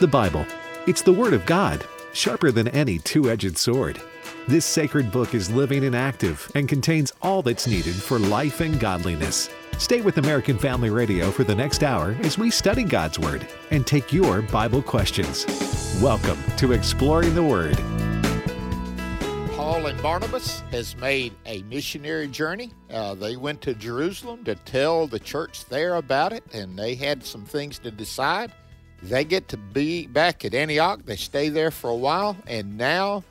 The 0.00 0.08
Bible. 0.08 0.46
It's 0.86 1.02
the 1.02 1.12
Word 1.12 1.34
of 1.34 1.44
God, 1.44 1.86
sharper 2.14 2.50
than 2.50 2.68
any 2.68 2.98
two 3.00 3.30
edged 3.30 3.58
sword. 3.58 4.00
This 4.48 4.64
sacred 4.64 5.12
book 5.12 5.34
is 5.34 5.50
living 5.50 5.84
and 5.84 5.94
active 5.94 6.50
and 6.54 6.66
contains 6.66 7.12
all 7.20 7.42
that's 7.42 7.66
needed 7.66 7.94
for 7.94 8.18
life 8.18 8.62
and 8.62 8.80
godliness. 8.80 9.50
Stay 9.76 10.00
with 10.00 10.16
American 10.16 10.56
Family 10.56 10.88
Radio 10.88 11.30
for 11.30 11.44
the 11.44 11.54
next 11.54 11.84
hour 11.84 12.16
as 12.22 12.38
we 12.38 12.50
study 12.50 12.82
God's 12.82 13.18
Word 13.18 13.46
and 13.70 13.86
take 13.86 14.10
your 14.10 14.40
Bible 14.40 14.80
questions. 14.80 15.44
Welcome 16.00 16.38
to 16.56 16.72
Exploring 16.72 17.34
the 17.34 17.42
Word. 17.42 17.76
Paul 19.54 19.86
and 19.86 20.02
Barnabas 20.02 20.60
has 20.70 20.96
made 20.96 21.34
a 21.44 21.60
missionary 21.64 22.28
journey. 22.28 22.72
Uh, 22.90 23.14
they 23.14 23.36
went 23.36 23.60
to 23.60 23.74
Jerusalem 23.74 24.44
to 24.44 24.54
tell 24.54 25.06
the 25.06 25.20
church 25.20 25.66
there 25.66 25.96
about 25.96 26.32
it, 26.32 26.42
and 26.54 26.78
they 26.78 26.94
had 26.94 27.22
some 27.22 27.44
things 27.44 27.78
to 27.80 27.90
decide. 27.90 28.54
They 29.02 29.24
get 29.24 29.48
to 29.48 29.56
be 29.56 30.06
back 30.06 30.44
at 30.44 30.54
Antioch. 30.54 31.04
They 31.04 31.16
stay 31.16 31.48
there 31.48 31.70
for 31.70 31.90
a 31.90 31.94
while, 31.94 32.36
and 32.46 32.76
now 32.76 33.24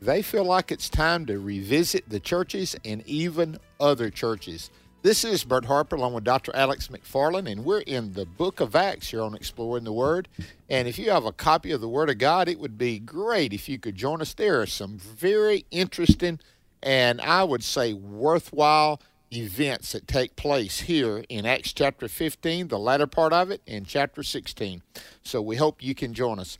they 0.00 0.22
feel 0.22 0.44
like 0.44 0.72
it's 0.72 0.88
time 0.88 1.26
to 1.26 1.38
revisit 1.38 2.08
the 2.08 2.20
churches 2.20 2.76
and 2.84 3.06
even 3.06 3.58
other 3.78 4.10
churches. 4.10 4.70
This 5.02 5.22
is 5.22 5.44
Bert 5.44 5.66
Harper 5.66 5.96
along 5.96 6.14
with 6.14 6.24
Dr. 6.24 6.54
Alex 6.56 6.88
McFarland, 6.88 7.50
and 7.50 7.64
we're 7.64 7.80
in 7.80 8.14
the 8.14 8.24
book 8.24 8.60
of 8.60 8.74
Acts 8.74 9.10
here 9.10 9.22
on 9.22 9.34
Exploring 9.34 9.84
the 9.84 9.92
Word. 9.92 10.28
And 10.68 10.88
if 10.88 10.98
you 10.98 11.10
have 11.10 11.26
a 11.26 11.32
copy 11.32 11.70
of 11.72 11.80
the 11.80 11.88
Word 11.88 12.10
of 12.10 12.18
God, 12.18 12.48
it 12.48 12.58
would 12.58 12.78
be 12.78 12.98
great 12.98 13.52
if 13.52 13.68
you 13.68 13.78
could 13.78 13.96
join 13.96 14.20
us. 14.20 14.34
There 14.34 14.60
are 14.60 14.66
some 14.66 14.98
very 14.98 15.66
interesting 15.70 16.40
and 16.84 17.20
I 17.22 17.42
would 17.42 17.64
say 17.64 17.94
worthwhile 17.94 19.00
events 19.32 19.92
that 19.92 20.06
take 20.06 20.36
place 20.36 20.80
here 20.80 21.24
in 21.28 21.46
Acts 21.46 21.72
chapter 21.72 22.08
15, 22.08 22.68
the 22.68 22.78
latter 22.78 23.06
part 23.06 23.32
of 23.32 23.50
it, 23.50 23.60
and 23.66 23.86
chapter 23.86 24.22
16. 24.22 24.82
So 25.22 25.42
we 25.42 25.56
hope 25.56 25.82
you 25.82 25.94
can 25.94 26.14
join 26.14 26.38
us. 26.38 26.58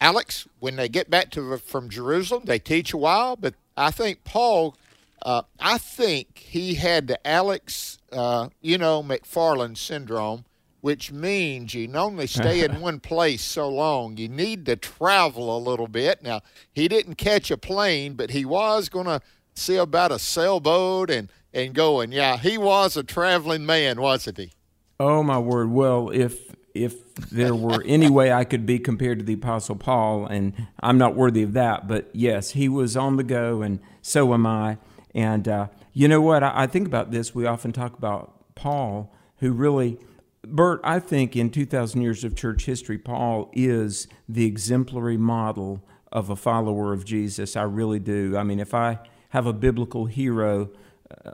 Alex, 0.00 0.46
when 0.60 0.76
they 0.76 0.88
get 0.88 1.10
back 1.10 1.30
to 1.32 1.56
from 1.58 1.88
Jerusalem, 1.88 2.44
they 2.44 2.58
teach 2.58 2.92
a 2.92 2.96
while, 2.96 3.36
but 3.36 3.54
I 3.76 3.90
think 3.90 4.24
Paul, 4.24 4.76
uh, 5.22 5.42
I 5.58 5.78
think 5.78 6.38
he 6.38 6.74
had 6.74 7.08
the 7.08 7.26
Alex, 7.26 7.98
uh, 8.12 8.48
you 8.60 8.78
know, 8.78 9.02
McFarland 9.02 9.76
syndrome, 9.76 10.44
which 10.80 11.10
means 11.10 11.74
you 11.74 11.86
can 11.86 11.96
only 11.96 12.28
stay 12.28 12.64
in 12.64 12.80
one 12.80 13.00
place 13.00 13.42
so 13.42 13.68
long. 13.68 14.16
You 14.16 14.28
need 14.28 14.66
to 14.66 14.76
travel 14.76 15.56
a 15.56 15.58
little 15.58 15.88
bit. 15.88 16.22
Now, 16.22 16.42
he 16.72 16.86
didn't 16.86 17.16
catch 17.16 17.50
a 17.50 17.56
plane, 17.56 18.14
but 18.14 18.30
he 18.30 18.44
was 18.44 18.88
going 18.88 19.06
to 19.06 19.20
see 19.54 19.76
about 19.76 20.12
a 20.12 20.18
sailboat 20.20 21.10
and 21.10 21.28
and 21.52 21.74
going. 21.74 22.12
Yeah, 22.12 22.36
he 22.36 22.58
was 22.58 22.96
a 22.96 23.02
traveling 23.02 23.66
man, 23.66 24.00
wasn't 24.00 24.38
he? 24.38 24.52
Oh 25.00 25.22
my 25.22 25.38
word! 25.38 25.70
Well, 25.70 26.10
if 26.10 26.54
if 26.74 27.14
there 27.14 27.54
were 27.54 27.82
any 27.84 28.08
way 28.08 28.32
I 28.32 28.44
could 28.44 28.66
be 28.66 28.78
compared 28.78 29.18
to 29.18 29.24
the 29.24 29.34
Apostle 29.34 29.76
Paul, 29.76 30.26
and 30.26 30.52
I'm 30.80 30.98
not 30.98 31.14
worthy 31.14 31.42
of 31.42 31.52
that, 31.54 31.88
but 31.88 32.08
yes, 32.12 32.50
he 32.50 32.68
was 32.68 32.96
on 32.96 33.16
the 33.16 33.24
go, 33.24 33.62
and 33.62 33.80
so 34.02 34.32
am 34.34 34.46
I. 34.46 34.78
And 35.14 35.48
uh, 35.48 35.68
you 35.92 36.08
know 36.08 36.20
what? 36.20 36.42
I, 36.42 36.52
I 36.54 36.66
think 36.66 36.86
about 36.86 37.10
this. 37.10 37.34
We 37.34 37.46
often 37.46 37.72
talk 37.72 37.96
about 37.96 38.54
Paul, 38.54 39.12
who 39.38 39.52
really. 39.52 39.98
Bert, 40.46 40.80
I 40.84 41.00
think 41.00 41.36
in 41.36 41.50
2,000 41.50 42.00
years 42.00 42.24
of 42.24 42.34
church 42.36 42.64
history, 42.64 42.96
Paul 42.96 43.50
is 43.52 44.06
the 44.28 44.46
exemplary 44.46 45.16
model 45.16 45.82
of 46.12 46.30
a 46.30 46.36
follower 46.36 46.92
of 46.92 47.04
Jesus. 47.04 47.56
I 47.56 47.62
really 47.62 47.98
do. 47.98 48.36
I 48.36 48.44
mean, 48.44 48.60
if 48.60 48.72
I 48.72 49.00
have 49.30 49.46
a 49.46 49.52
biblical 49.52 50.06
hero, 50.06 50.70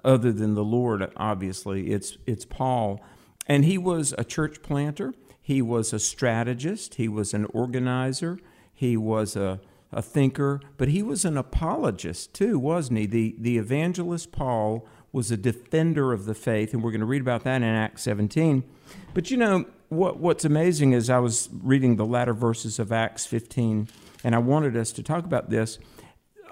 other 0.04 0.32
than 0.32 0.54
the 0.54 0.64
Lord, 0.64 1.10
obviously. 1.16 1.90
It's, 1.92 2.16
it's 2.26 2.44
Paul. 2.44 3.00
And 3.46 3.64
he 3.64 3.78
was 3.78 4.14
a 4.16 4.24
church 4.24 4.62
planter, 4.62 5.14
he 5.40 5.60
was 5.60 5.92
a 5.92 5.98
strategist, 5.98 6.94
he 6.94 7.08
was 7.08 7.34
an 7.34 7.44
organizer, 7.46 8.38
he 8.72 8.96
was 8.96 9.36
a, 9.36 9.60
a 9.92 10.00
thinker, 10.00 10.60
but 10.76 10.88
he 10.88 11.02
was 11.02 11.24
an 11.24 11.36
apologist 11.36 12.32
too, 12.32 12.58
wasn't 12.58 12.98
he? 12.98 13.06
The, 13.06 13.34
the 13.38 13.58
evangelist 13.58 14.32
Paul 14.32 14.86
was 15.12 15.30
a 15.30 15.36
defender 15.36 16.12
of 16.12 16.24
the 16.24 16.34
faith, 16.34 16.72
and 16.72 16.82
we're 16.82 16.90
going 16.90 17.00
to 17.00 17.06
read 17.06 17.20
about 17.20 17.44
that 17.44 17.56
in 17.56 17.64
Acts 17.64 18.02
17. 18.02 18.64
But 19.12 19.30
you 19.30 19.36
know, 19.36 19.66
what, 19.88 20.18
what's 20.18 20.44
amazing 20.44 20.92
is 20.92 21.08
I 21.08 21.18
was 21.18 21.48
reading 21.52 21.96
the 21.96 22.06
latter 22.06 22.34
verses 22.34 22.78
of 22.78 22.90
Acts 22.90 23.26
15, 23.26 23.88
and 24.24 24.34
I 24.34 24.38
wanted 24.38 24.76
us 24.76 24.90
to 24.92 25.02
talk 25.02 25.24
about 25.24 25.50
this. 25.50 25.78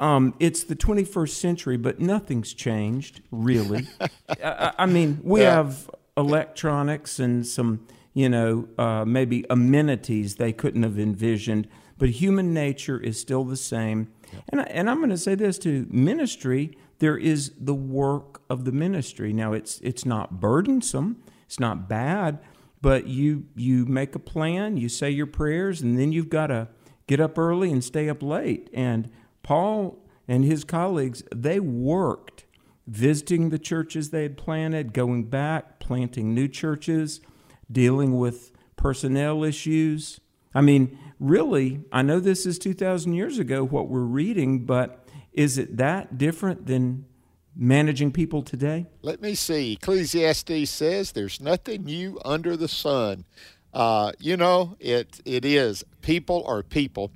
Um, 0.03 0.35
it's 0.41 0.65
the 0.65 0.75
21st 0.75 1.29
century, 1.29 1.77
but 1.77 2.01
nothing's 2.01 2.53
changed, 2.53 3.21
really. 3.31 3.87
I, 4.29 4.73
I, 4.81 4.87
mean, 4.87 5.21
we 5.23 5.43
yeah. 5.43 5.55
have 5.55 5.89
electronics 6.17 7.21
and 7.21 7.47
some, 7.47 7.87
you 8.13 8.29
know, 8.29 8.69
uh, 8.77 9.05
maybe 9.05 9.47
amenities 9.49 10.37
they 10.37 10.53
couldn't 10.53 10.83
have 10.83 10.99
envisioned, 10.99 11.69
but 11.99 12.11
human 12.11 12.53
nature 12.53 12.99
is 12.99 13.21
still 13.21 13.45
the 13.45 13.57
same. 13.57 14.13
And, 14.49 14.63
I, 14.63 14.65
and 14.65 14.91
I'm 14.91 14.99
going 14.99 15.11
to 15.11 15.17
say 15.17 15.37
this 15.37 15.57
to 15.61 15.87
ministry 15.89 16.77
there 16.99 17.17
is 17.17 17.53
the 17.57 17.75
work 17.75 18.43
of 18.51 18.65
the 18.65 18.73
ministry. 18.73 19.33
Now, 19.33 19.53
it's, 19.53 19.81
it's 19.83 20.05
not 20.05 20.41
burdensome, 20.41 21.23
it's 21.47 21.61
not 21.61 21.89
bad, 21.89 22.41
but 22.81 23.07
you, 23.07 23.47
you 23.55 23.87
make 23.87 24.17
a 24.17 24.21
plan, 24.21 24.77
you 24.77 24.89
say 24.89 25.11
your 25.11 25.27
prayers, 25.27 25.81
and 25.81 25.97
then 25.97 26.11
you've 26.11 26.29
got 26.29 26.49
to 26.49 26.67
get 27.07 27.21
up 27.21 27.39
early 27.39 27.71
and 27.71 27.85
stay 27.85 28.09
up 28.09 28.21
late. 28.21 28.69
And 28.73 29.09
Paul 29.43 29.99
and 30.29 30.45
his 30.45 30.65
colleagues, 30.65 31.23
they 31.35 31.61
worked 31.61 32.45
visiting 32.87 33.51
the 33.51 33.59
churches 33.59 34.11
they 34.11 34.23
had 34.23 34.37
planted, 34.37 34.93
going 34.93 35.25
back, 35.25 35.79
planting 35.79 36.35
new 36.35 36.49
churches, 36.49 37.21
dealing 37.71 38.19
with 38.19 38.53
personnel 38.77 39.45
issues. 39.45 40.21
I 40.55 40.61
mean, 40.61 40.99
really, 41.19 41.83
I 41.93 42.03
know 42.03 42.21
this 42.21 42.45
is 42.45 42.59
2,000 42.59 43.15
years 43.15 43.39
ago 43.39 43.65
what 43.65 43.89
we're 43.89 44.01
reading, 44.01 44.65
but 44.65 45.07
is 45.33 45.59
it 45.59 45.77
that 45.79 46.19
different 46.19 46.67
than 46.67 47.07
managing 47.57 48.13
people 48.13 48.43
today? 48.43 48.87
Let 49.03 49.21
me 49.23 49.35
see. 49.35 49.75
Ecclesiastes 49.75 50.71
says 50.71 51.13
there's 51.13 51.41
nothing 51.41 51.85
new 51.85 52.19
under 52.25 52.57
the 52.57 52.69
sun. 52.69 53.25
Uh, 53.73 54.13
you 54.19 54.37
know, 54.37 54.77
it 54.81 55.21
it 55.25 55.47
is. 55.47 55.83
People 56.03 56.45
are 56.47 56.63
people 56.63 57.11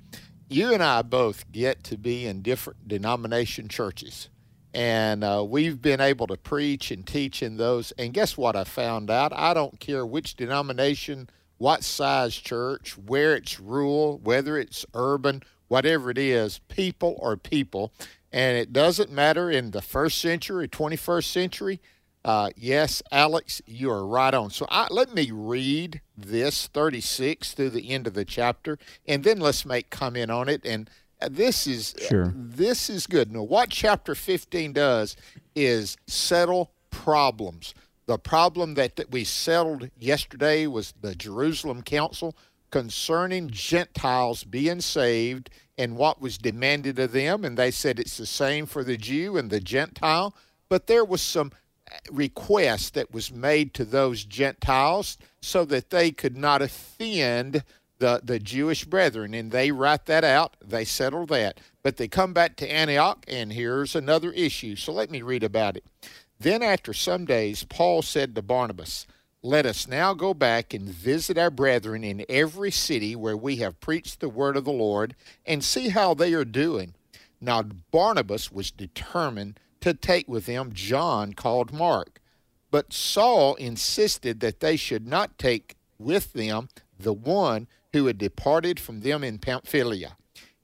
you 0.49 0.73
and 0.73 0.81
I 0.81 1.01
both 1.01 1.51
get 1.51 1.83
to 1.85 1.97
be 1.97 2.25
in 2.25 2.41
different 2.41 2.87
denomination 2.87 3.67
churches. 3.67 4.29
And 4.73 5.23
uh, 5.23 5.43
we've 5.47 5.81
been 5.81 6.01
able 6.01 6.27
to 6.27 6.37
preach 6.37 6.91
and 6.91 7.05
teach 7.05 7.41
in 7.41 7.57
those. 7.57 7.91
And 7.97 8.13
guess 8.13 8.37
what 8.37 8.55
I 8.55 8.63
found 8.63 9.09
out? 9.09 9.33
I 9.33 9.53
don't 9.53 9.79
care 9.79 10.05
which 10.05 10.35
denomination, 10.35 11.29
what 11.57 11.83
size 11.83 12.35
church, 12.35 12.97
where 12.97 13.35
it's 13.35 13.59
rural, 13.59 14.19
whether 14.19 14.57
it's 14.57 14.85
urban, 14.93 15.43
whatever 15.67 16.11
it 16.11 16.17
is, 16.17 16.59
people 16.67 17.19
are 17.21 17.37
people. 17.37 17.91
And 18.31 18.57
it 18.57 18.71
doesn't 18.71 19.11
matter 19.11 19.49
in 19.49 19.71
the 19.71 19.81
first 19.81 20.19
century, 20.19 20.67
21st 20.67 21.25
century 21.25 21.81
uh, 22.27 22.49
yes, 22.57 23.01
Alex, 23.09 23.61
you 23.65 23.89
are 23.89 24.05
right 24.05 24.33
on. 24.33 24.49
So 24.49 24.67
I, 24.69 24.87
let 24.91 25.15
me 25.15 25.31
read 25.31 26.01
this 26.17 26.67
36 26.67 27.53
through 27.53 27.69
the 27.69 27.89
end 27.89 28.05
of 28.05 28.15
the 28.15 28.25
chapter, 28.25 28.77
and 29.07 29.23
then 29.23 29.39
let's 29.39 29.65
make 29.65 29.89
comment 29.89 30.29
on 30.29 30.49
it. 30.49 30.65
And 30.65 30.89
uh, 31.21 31.29
this 31.31 31.65
is 31.65 31.95
sure. 32.09 32.33
this 32.35 32.89
is 32.89 33.07
good. 33.07 33.31
Now, 33.31 33.43
what 33.43 33.69
chapter 33.69 34.13
15 34.13 34.73
does 34.73 35.15
is 35.55 35.95
settle 36.05 36.73
problems. 36.91 37.73
The 38.07 38.17
problem 38.17 38.73
that, 38.73 38.97
that 38.97 39.09
we 39.09 39.23
settled 39.23 39.89
yesterday 39.97 40.67
was 40.67 40.93
the 40.99 41.15
Jerusalem 41.15 41.81
Council 41.81 42.35
concerning 42.71 43.49
Gentiles 43.49 44.43
being 44.43 44.81
saved 44.81 45.49
and 45.77 45.95
what 45.95 46.21
was 46.21 46.37
demanded 46.37 46.99
of 46.99 47.13
them. 47.13 47.45
And 47.45 47.57
they 47.57 47.71
said 47.71 48.01
it's 48.01 48.17
the 48.17 48.25
same 48.25 48.65
for 48.65 48.83
the 48.83 48.97
Jew 48.97 49.37
and 49.37 49.49
the 49.49 49.61
Gentile. 49.61 50.35
But 50.67 50.87
there 50.87 51.05
was 51.05 51.21
some 51.21 51.53
request 52.11 52.93
that 52.93 53.13
was 53.13 53.31
made 53.31 53.73
to 53.73 53.85
those 53.85 54.23
Gentiles 54.23 55.17
so 55.41 55.65
that 55.65 55.89
they 55.89 56.11
could 56.11 56.37
not 56.37 56.61
offend 56.61 57.63
the, 57.99 58.21
the 58.23 58.39
Jewish 58.39 58.85
brethren. 58.85 59.33
And 59.33 59.51
they 59.51 59.71
write 59.71 60.05
that 60.05 60.23
out, 60.23 60.55
they 60.63 60.85
settle 60.85 61.25
that. 61.27 61.59
But 61.83 61.97
they 61.97 62.07
come 62.07 62.33
back 62.33 62.55
to 62.57 62.71
Antioch, 62.71 63.23
and 63.27 63.53
here's 63.53 63.95
another 63.95 64.31
issue. 64.31 64.75
So 64.75 64.91
let 64.91 65.09
me 65.09 65.21
read 65.21 65.43
about 65.43 65.77
it. 65.77 65.85
Then, 66.39 66.61
after 66.61 66.93
some 66.93 67.25
days, 67.25 67.63
Paul 67.63 68.01
said 68.01 68.35
to 68.35 68.41
Barnabas, 68.41 69.07
Let 69.41 69.65
us 69.65 69.87
now 69.87 70.13
go 70.13 70.33
back 70.33 70.73
and 70.73 70.87
visit 70.87 71.37
our 71.37 71.49
brethren 71.49 72.03
in 72.03 72.25
every 72.29 72.69
city 72.69 73.15
where 73.15 73.37
we 73.37 73.55
have 73.57 73.79
preached 73.79 74.19
the 74.19 74.29
word 74.29 74.55
of 74.55 74.65
the 74.65 74.71
Lord 74.71 75.15
and 75.45 75.63
see 75.63 75.89
how 75.89 76.13
they 76.13 76.33
are 76.33 76.45
doing. 76.45 76.93
Now, 77.41 77.63
Barnabas 77.63 78.51
was 78.51 78.69
determined 78.69 79.59
to 79.87 79.93
take 79.93 80.27
with 80.27 80.47
them 80.47 80.71
John 80.73 81.31
called 81.31 81.71
Mark. 81.71 82.19
But 82.71 82.91
Saul 82.91 83.55
insisted 83.55 84.41
that 84.41 84.59
they 84.59 84.75
should 84.75 85.07
not 85.07 85.37
take 85.37 85.77
with 85.97 86.33
them 86.33 86.67
the 86.99 87.13
one 87.13 87.67
who 87.93 88.07
had 88.07 88.17
departed 88.17 88.81
from 88.81 88.99
them 88.99 89.23
in 89.23 89.37
Pamphylia 89.37 90.17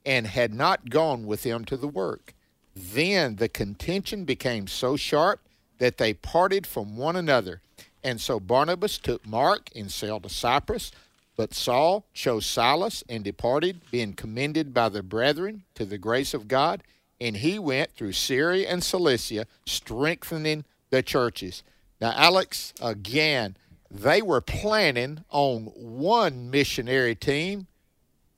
and 0.06 0.28
had 0.28 0.54
not 0.54 0.90
gone 0.90 1.26
with 1.26 1.44
them 1.44 1.64
to 1.66 1.78
the 1.78 1.88
work. 1.88 2.34
Then 2.76 3.38
the 3.38 3.48
contention 3.48 4.26
became 4.26 4.68
so 4.68 4.98
sharp 4.98 5.48
that 5.78 5.98
they 5.98 6.14
parted 6.14 6.68
from 6.68 6.98
one 6.98 7.16
another. 7.16 7.62
And 8.04 8.20
so 8.20 8.42
Barnabas 8.42 8.98
took 8.98 9.26
Mark 9.26 9.70
and 9.74 9.90
sailed 9.90 10.24
to 10.24 10.30
Cyprus, 10.30 10.92
But 11.38 11.54
Saul 11.54 12.06
chose 12.14 12.46
Silas 12.46 13.06
and 13.08 13.24
departed, 13.24 13.80
being 13.90 14.16
commended 14.16 14.74
by 14.74 14.90
the 14.90 15.02
brethren 15.02 15.64
to 15.76 15.86
the 15.86 15.98
grace 15.98 16.34
of 16.34 16.50
God. 16.50 16.84
And 17.24 17.38
he 17.38 17.58
went 17.58 17.92
through 17.92 18.12
Syria 18.12 18.68
and 18.68 18.84
Cilicia, 18.84 19.48
strengthening 19.66 20.66
the 20.90 21.02
churches. 21.02 21.64
Now, 22.02 22.12
Alex, 22.14 22.74
again, 22.82 23.56
they 23.90 24.22
were 24.22 24.42
planning 24.42 25.24
on 25.30 25.72
one 25.74 26.52
missionary 26.52 27.16
team. 27.16 27.68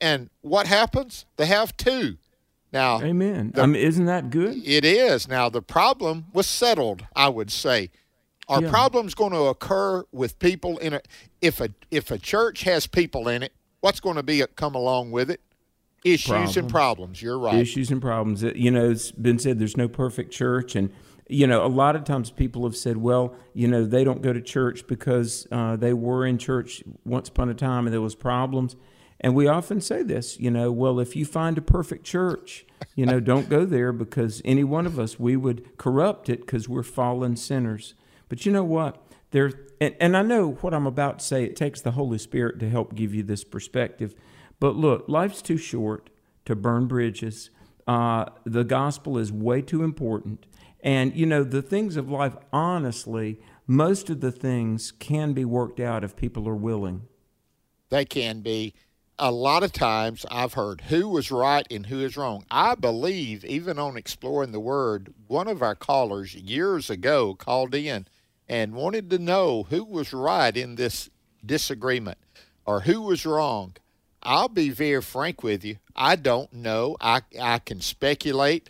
And 0.00 0.30
what 0.40 0.68
happens? 0.68 1.24
They 1.36 1.46
have 1.46 1.76
two. 1.76 2.18
Now, 2.72 3.02
Amen. 3.02 3.50
The, 3.56 3.62
I 3.62 3.66
mean, 3.66 3.82
isn't 3.82 4.04
that 4.04 4.30
good? 4.30 4.62
It 4.64 4.84
is. 4.84 5.26
Now, 5.26 5.48
the 5.48 5.62
problem 5.62 6.26
was 6.32 6.46
settled, 6.46 7.06
I 7.16 7.28
would 7.28 7.50
say. 7.50 7.90
Are 8.48 8.62
yeah. 8.62 8.70
problems 8.70 9.16
going 9.16 9.32
to 9.32 9.46
occur 9.46 10.04
with 10.12 10.38
people 10.38 10.78
in 10.78 10.92
a 10.92 11.00
if 11.42 11.60
a 11.60 11.70
if 11.90 12.12
a 12.12 12.18
church 12.18 12.62
has 12.62 12.86
people 12.86 13.26
in 13.26 13.42
it? 13.42 13.52
What's 13.80 13.98
going 13.98 14.14
to 14.14 14.22
be 14.22 14.44
come 14.54 14.76
along 14.76 15.10
with 15.10 15.28
it? 15.28 15.40
Issues 16.06 16.28
problems. 16.28 16.56
and 16.56 16.70
problems. 16.70 17.22
You're 17.22 17.38
right. 17.38 17.54
Issues 17.56 17.90
and 17.90 18.00
problems. 18.00 18.42
You 18.42 18.70
know, 18.70 18.90
it's 18.90 19.10
been 19.10 19.38
said 19.38 19.58
there's 19.58 19.76
no 19.76 19.88
perfect 19.88 20.32
church, 20.32 20.76
and 20.76 20.90
you 21.28 21.46
know, 21.46 21.64
a 21.64 21.68
lot 21.68 21.96
of 21.96 22.04
times 22.04 22.30
people 22.30 22.64
have 22.64 22.76
said, 22.76 22.98
well, 22.98 23.34
you 23.52 23.66
know, 23.66 23.84
they 23.84 24.04
don't 24.04 24.22
go 24.22 24.32
to 24.32 24.40
church 24.40 24.86
because 24.86 25.46
uh, 25.50 25.76
they 25.76 25.92
were 25.92 26.24
in 26.24 26.38
church 26.38 26.84
once 27.04 27.28
upon 27.28 27.48
a 27.48 27.54
time 27.54 27.86
and 27.86 27.92
there 27.92 28.00
was 28.00 28.14
problems. 28.14 28.76
And 29.20 29.34
we 29.34 29.48
often 29.48 29.80
say 29.80 30.02
this, 30.02 30.38
you 30.38 30.50
know, 30.50 30.70
well, 30.70 31.00
if 31.00 31.16
you 31.16 31.24
find 31.24 31.56
a 31.58 31.62
perfect 31.62 32.04
church, 32.04 32.66
you 32.94 33.06
know, 33.06 33.18
don't 33.18 33.48
go 33.48 33.64
there 33.64 33.92
because 33.92 34.42
any 34.44 34.62
one 34.62 34.86
of 34.86 34.98
us, 34.98 35.18
we 35.18 35.36
would 35.36 35.76
corrupt 35.78 36.28
it 36.28 36.40
because 36.40 36.68
we're 36.68 36.82
fallen 36.82 37.34
sinners. 37.34 37.94
But 38.28 38.44
you 38.44 38.52
know 38.52 38.64
what? 38.64 39.02
There, 39.30 39.52
and, 39.80 39.96
and 39.98 40.16
I 40.16 40.22
know 40.22 40.52
what 40.60 40.74
I'm 40.74 40.86
about 40.86 41.20
to 41.20 41.24
say. 41.24 41.44
It 41.44 41.56
takes 41.56 41.80
the 41.80 41.92
Holy 41.92 42.18
Spirit 42.18 42.60
to 42.60 42.68
help 42.68 42.94
give 42.94 43.14
you 43.14 43.22
this 43.22 43.42
perspective. 43.42 44.14
But 44.60 44.76
look, 44.76 45.04
life's 45.08 45.42
too 45.42 45.56
short 45.56 46.10
to 46.44 46.56
burn 46.56 46.86
bridges. 46.86 47.50
Uh, 47.86 48.26
the 48.44 48.64
gospel 48.64 49.18
is 49.18 49.30
way 49.30 49.62
too 49.62 49.82
important. 49.84 50.46
And, 50.80 51.14
you 51.16 51.26
know, 51.26 51.44
the 51.44 51.62
things 51.62 51.96
of 51.96 52.10
life, 52.10 52.36
honestly, 52.52 53.40
most 53.66 54.08
of 54.10 54.20
the 54.20 54.32
things 54.32 54.92
can 54.92 55.32
be 55.32 55.44
worked 55.44 55.80
out 55.80 56.04
if 56.04 56.16
people 56.16 56.48
are 56.48 56.54
willing. 56.54 57.02
They 57.90 58.04
can 58.04 58.40
be. 58.40 58.74
A 59.18 59.30
lot 59.30 59.62
of 59.62 59.72
times 59.72 60.26
I've 60.30 60.52
heard 60.52 60.82
who 60.82 61.08
was 61.08 61.30
right 61.30 61.66
and 61.70 61.86
who 61.86 62.00
is 62.00 62.18
wrong. 62.18 62.44
I 62.50 62.74
believe, 62.74 63.46
even 63.46 63.78
on 63.78 63.96
Exploring 63.96 64.52
the 64.52 64.60
Word, 64.60 65.14
one 65.26 65.48
of 65.48 65.62
our 65.62 65.74
callers 65.74 66.34
years 66.34 66.90
ago 66.90 67.34
called 67.34 67.74
in 67.74 68.06
and 68.46 68.74
wanted 68.74 69.08
to 69.10 69.18
know 69.18 69.64
who 69.70 69.84
was 69.84 70.12
right 70.12 70.54
in 70.54 70.74
this 70.74 71.08
disagreement 71.44 72.18
or 72.66 72.80
who 72.80 73.00
was 73.00 73.24
wrong. 73.24 73.76
I'll 74.26 74.48
be 74.48 74.70
very 74.70 75.00
frank 75.00 75.42
with 75.42 75.64
you. 75.64 75.76
I 75.94 76.16
don't 76.16 76.52
know. 76.52 76.96
I, 77.00 77.22
I 77.40 77.58
can 77.60 77.80
speculate. 77.80 78.68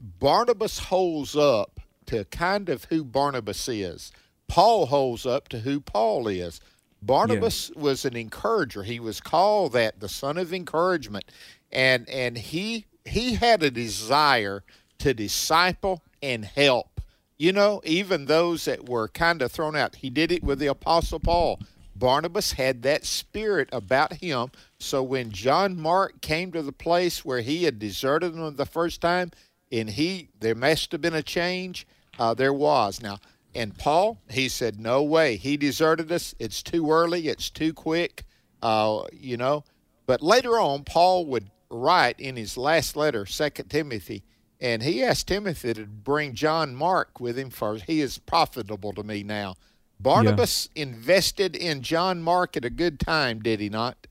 Barnabas 0.00 0.78
holds 0.78 1.34
up 1.34 1.80
to 2.06 2.24
kind 2.26 2.68
of 2.68 2.84
who 2.84 3.04
Barnabas 3.04 3.68
is. 3.68 4.12
Paul 4.46 4.86
holds 4.86 5.26
up 5.26 5.48
to 5.48 5.60
who 5.60 5.80
Paul 5.80 6.28
is. 6.28 6.60
Barnabas 7.02 7.70
yeah. 7.74 7.82
was 7.82 8.04
an 8.04 8.16
encourager. 8.16 8.82
He 8.82 9.00
was 9.00 9.20
called 9.20 9.72
that, 9.72 10.00
the 10.00 10.08
son 10.08 10.36
of 10.36 10.52
encouragement. 10.52 11.24
And 11.70 12.08
and 12.08 12.38
he 12.38 12.86
he 13.04 13.34
had 13.34 13.62
a 13.62 13.70
desire 13.70 14.62
to 14.98 15.14
disciple 15.14 16.02
and 16.22 16.44
help 16.44 16.98
you 17.38 17.52
know, 17.52 17.80
even 17.84 18.24
those 18.24 18.64
that 18.64 18.88
were 18.88 19.08
kind 19.08 19.40
of 19.42 19.52
thrown 19.52 19.76
out, 19.76 19.96
he 19.96 20.10
did 20.10 20.32
it 20.32 20.42
with 20.42 20.58
the 20.58 20.66
Apostle 20.66 21.20
Paul. 21.20 21.60
Barnabas 21.94 22.52
had 22.52 22.82
that 22.82 23.04
spirit 23.06 23.68
about 23.72 24.14
him. 24.14 24.50
So 24.80 25.02
when 25.02 25.30
John 25.30 25.78
Mark 25.78 26.20
came 26.20 26.52
to 26.52 26.62
the 26.62 26.72
place 26.72 27.24
where 27.24 27.40
he 27.40 27.64
had 27.64 27.78
deserted 27.78 28.34
them 28.34 28.56
the 28.56 28.66
first 28.66 29.00
time, 29.00 29.32
and 29.72 29.90
he, 29.90 30.28
there 30.38 30.54
must 30.54 30.92
have 30.92 31.00
been 31.00 31.14
a 31.14 31.22
change. 31.22 31.86
Uh, 32.18 32.34
there 32.34 32.52
was. 32.52 33.02
Now, 33.02 33.18
and 33.54 33.76
Paul, 33.76 34.20
he 34.30 34.48
said, 34.48 34.78
no 34.78 35.02
way. 35.02 35.36
He 35.36 35.56
deserted 35.56 36.10
us. 36.12 36.34
It's 36.38 36.62
too 36.62 36.90
early. 36.90 37.28
It's 37.28 37.50
too 37.50 37.72
quick. 37.72 38.24
Uh, 38.62 39.02
you 39.12 39.36
know. 39.36 39.64
But 40.06 40.22
later 40.22 40.58
on, 40.58 40.84
Paul 40.84 41.26
would 41.26 41.50
write 41.70 42.18
in 42.18 42.36
his 42.36 42.56
last 42.56 42.96
letter, 42.96 43.26
Second 43.26 43.68
Timothy, 43.68 44.22
and 44.60 44.82
he 44.82 45.02
asked 45.02 45.28
Timothy 45.28 45.74
to 45.74 45.84
bring 45.84 46.34
John 46.34 46.74
Mark 46.74 47.20
with 47.20 47.38
him 47.38 47.50
for 47.50 47.76
he 47.76 48.00
is 48.00 48.18
profitable 48.18 48.92
to 48.94 49.02
me 49.02 49.22
now. 49.22 49.54
Barnabas 50.00 50.70
yeah. 50.74 50.84
invested 50.84 51.54
in 51.54 51.82
John 51.82 52.22
Mark 52.22 52.56
at 52.56 52.64
a 52.64 52.70
good 52.70 52.98
time, 52.98 53.40
did 53.40 53.60
he 53.60 53.68
not? 53.68 54.07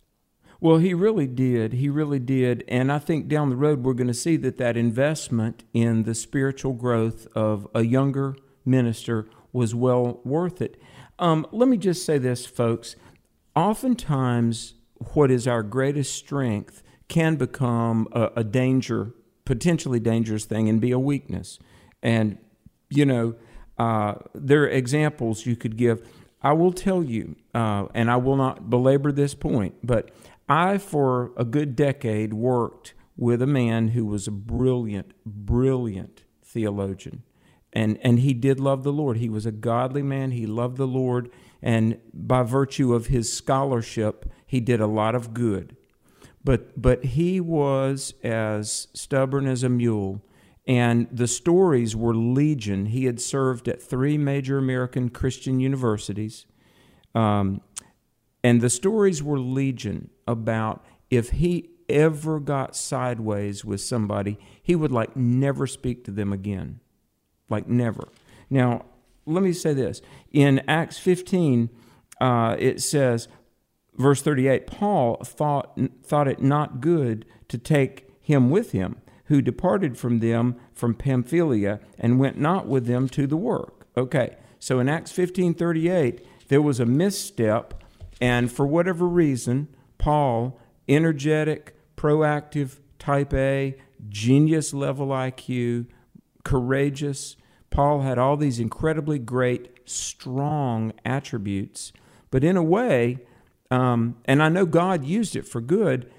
Well, 0.59 0.77
he 0.77 0.93
really 0.93 1.27
did. 1.27 1.73
He 1.73 1.89
really 1.89 2.19
did. 2.19 2.63
And 2.67 2.91
I 2.91 2.99
think 2.99 3.27
down 3.27 3.49
the 3.49 3.55
road 3.55 3.83
we're 3.83 3.93
going 3.93 4.07
to 4.07 4.13
see 4.13 4.37
that 4.37 4.57
that 4.57 4.75
investment 4.75 5.63
in 5.73 6.03
the 6.03 6.15
spiritual 6.15 6.73
growth 6.73 7.27
of 7.35 7.67
a 7.75 7.83
younger 7.83 8.35
minister 8.65 9.27
was 9.53 9.75
well 9.75 10.19
worth 10.23 10.61
it. 10.61 10.81
Um, 11.19 11.45
let 11.51 11.69
me 11.69 11.77
just 11.77 12.05
say 12.05 12.17
this, 12.17 12.45
folks. 12.45 12.95
Oftentimes, 13.55 14.75
what 15.13 15.31
is 15.31 15.47
our 15.47 15.63
greatest 15.63 16.15
strength 16.15 16.83
can 17.07 17.35
become 17.35 18.07
a, 18.11 18.31
a 18.37 18.43
danger 18.43 19.13
potentially 19.47 19.99
dangerous 19.99 20.43
thing 20.43 20.67
and 20.67 20.81
be 20.81 20.91
a 20.91 20.99
weakness. 20.99 21.57
And, 22.03 22.37
you 22.89 23.05
know, 23.05 23.35
uh, 23.77 24.15
there 24.35 24.63
are 24.63 24.67
examples 24.67 25.45
you 25.45 25.55
could 25.55 25.77
give. 25.77 26.05
I 26.41 26.51
will 26.51 26.73
tell 26.73 27.01
you, 27.01 27.37
uh, 27.55 27.85
and 27.93 28.11
I 28.11 28.17
will 28.17 28.35
not 28.35 28.69
belabor 28.69 29.11
this 29.11 29.33
point, 29.33 29.75
but 29.81 30.11
I, 30.49 30.77
for 30.77 31.31
a 31.35 31.45
good 31.45 31.75
decade, 31.75 32.33
worked 32.33 32.93
with 33.15 33.41
a 33.41 33.47
man 33.47 33.89
who 33.89 34.05
was 34.05 34.27
a 34.27 34.31
brilliant, 34.31 35.11
brilliant 35.25 36.23
theologian. 36.43 37.23
And, 37.73 37.99
and 38.01 38.19
he 38.19 38.33
did 38.33 38.59
love 38.59 38.83
the 38.83 38.93
Lord. 38.93 39.17
He 39.17 39.29
was 39.29 39.45
a 39.45 39.51
godly 39.51 40.01
man. 40.01 40.31
He 40.31 40.45
loved 40.45 40.77
the 40.77 40.87
Lord. 40.87 41.29
And 41.61 41.99
by 42.13 42.43
virtue 42.43 42.93
of 42.93 43.07
his 43.07 43.31
scholarship, 43.31 44.31
he 44.45 44.59
did 44.59 44.79
a 44.79 44.87
lot 44.87 45.15
of 45.15 45.33
good. 45.33 45.75
But, 46.43 46.81
but 46.81 47.03
he 47.03 47.41
was 47.41 48.13
as 48.23 48.87
stubborn 48.93 49.47
as 49.47 49.63
a 49.63 49.69
mule, 49.69 50.21
and 50.65 51.07
the 51.11 51.27
stories 51.27 51.93
were 51.93 52.15
legion. 52.15 52.85
He 52.85 53.03
had 53.03 53.19
served 53.19 53.67
at 53.67 53.81
three 53.81 54.17
major 54.17 54.57
American 54.57 55.09
Christian 55.09 55.59
universities, 55.59 56.45
um, 57.13 57.59
and 58.47 58.61
the 58.61 58.69
stories 58.69 59.21
were 59.21 59.37
legion 59.37 60.09
about 60.25 60.81
if 61.09 61.31
he 61.31 61.69
ever 61.89 62.39
got 62.39 62.77
sideways 62.77 63.65
with 63.65 63.81
somebody, 63.81 64.39
he 64.63 64.73
would 64.73 64.89
like 64.89 65.17
never 65.17 65.67
speak 65.67 66.05
to 66.05 66.11
them 66.11 66.31
again. 66.31 66.79
Like 67.49 67.67
never. 67.67 68.07
Now, 68.49 68.85
let 69.25 69.43
me 69.43 69.51
say 69.51 69.73
this. 69.73 70.01
In 70.31 70.59
Acts 70.65 70.97
15, 70.97 71.69
uh, 72.21 72.55
it 72.57 72.81
says, 72.81 73.27
verse 73.97 74.21
38 74.21 74.65
Paul 74.65 75.17
thought, 75.25 75.77
thought 76.01 76.29
it 76.29 76.41
not 76.41 76.79
good 76.79 77.25
to 77.49 77.57
take 77.57 78.09
him 78.21 78.49
with 78.49 78.71
him, 78.71 79.01
who 79.25 79.41
departed 79.41 79.97
from 79.97 80.19
them 80.19 80.55
from 80.71 80.95
Pamphylia 80.95 81.81
and 81.99 82.17
went 82.17 82.39
not 82.39 82.65
with 82.65 82.85
them 82.85 83.09
to 83.09 83.27
the 83.27 83.35
work. 83.35 83.87
Okay, 83.97 84.37
so 84.57 84.79
in 84.79 84.87
Acts 84.87 85.11
15 85.11 85.53
38, 85.53 86.25
there 86.47 86.61
was 86.61 86.79
a 86.79 86.85
misstep, 86.85 87.83
and 88.19 88.51
for 88.51 88.65
whatever 88.65 89.07
reason, 89.07 89.67
Paul, 89.97 90.59
energetic, 90.87 91.75
proactive, 91.95 92.79
type 92.99 93.33
A, 93.33 93.75
genius 94.09 94.73
level 94.73 95.07
IQ, 95.07 95.87
courageous, 96.43 97.35
Paul 97.69 98.01
had 98.01 98.17
all 98.17 98.37
these 98.37 98.59
incredibly 98.59 99.19
great, 99.19 99.69
strong 99.85 100.93
attributes. 101.05 101.91
But 102.31 102.43
in 102.43 102.57
a 102.57 102.63
way, 102.63 103.19
um, 103.69 104.17
and 104.25 104.41
I 104.41 104.49
know 104.49 104.65
God 104.65 105.03
used 105.03 105.35
it 105.35 105.47
for 105.47 105.61
good. 105.61 106.11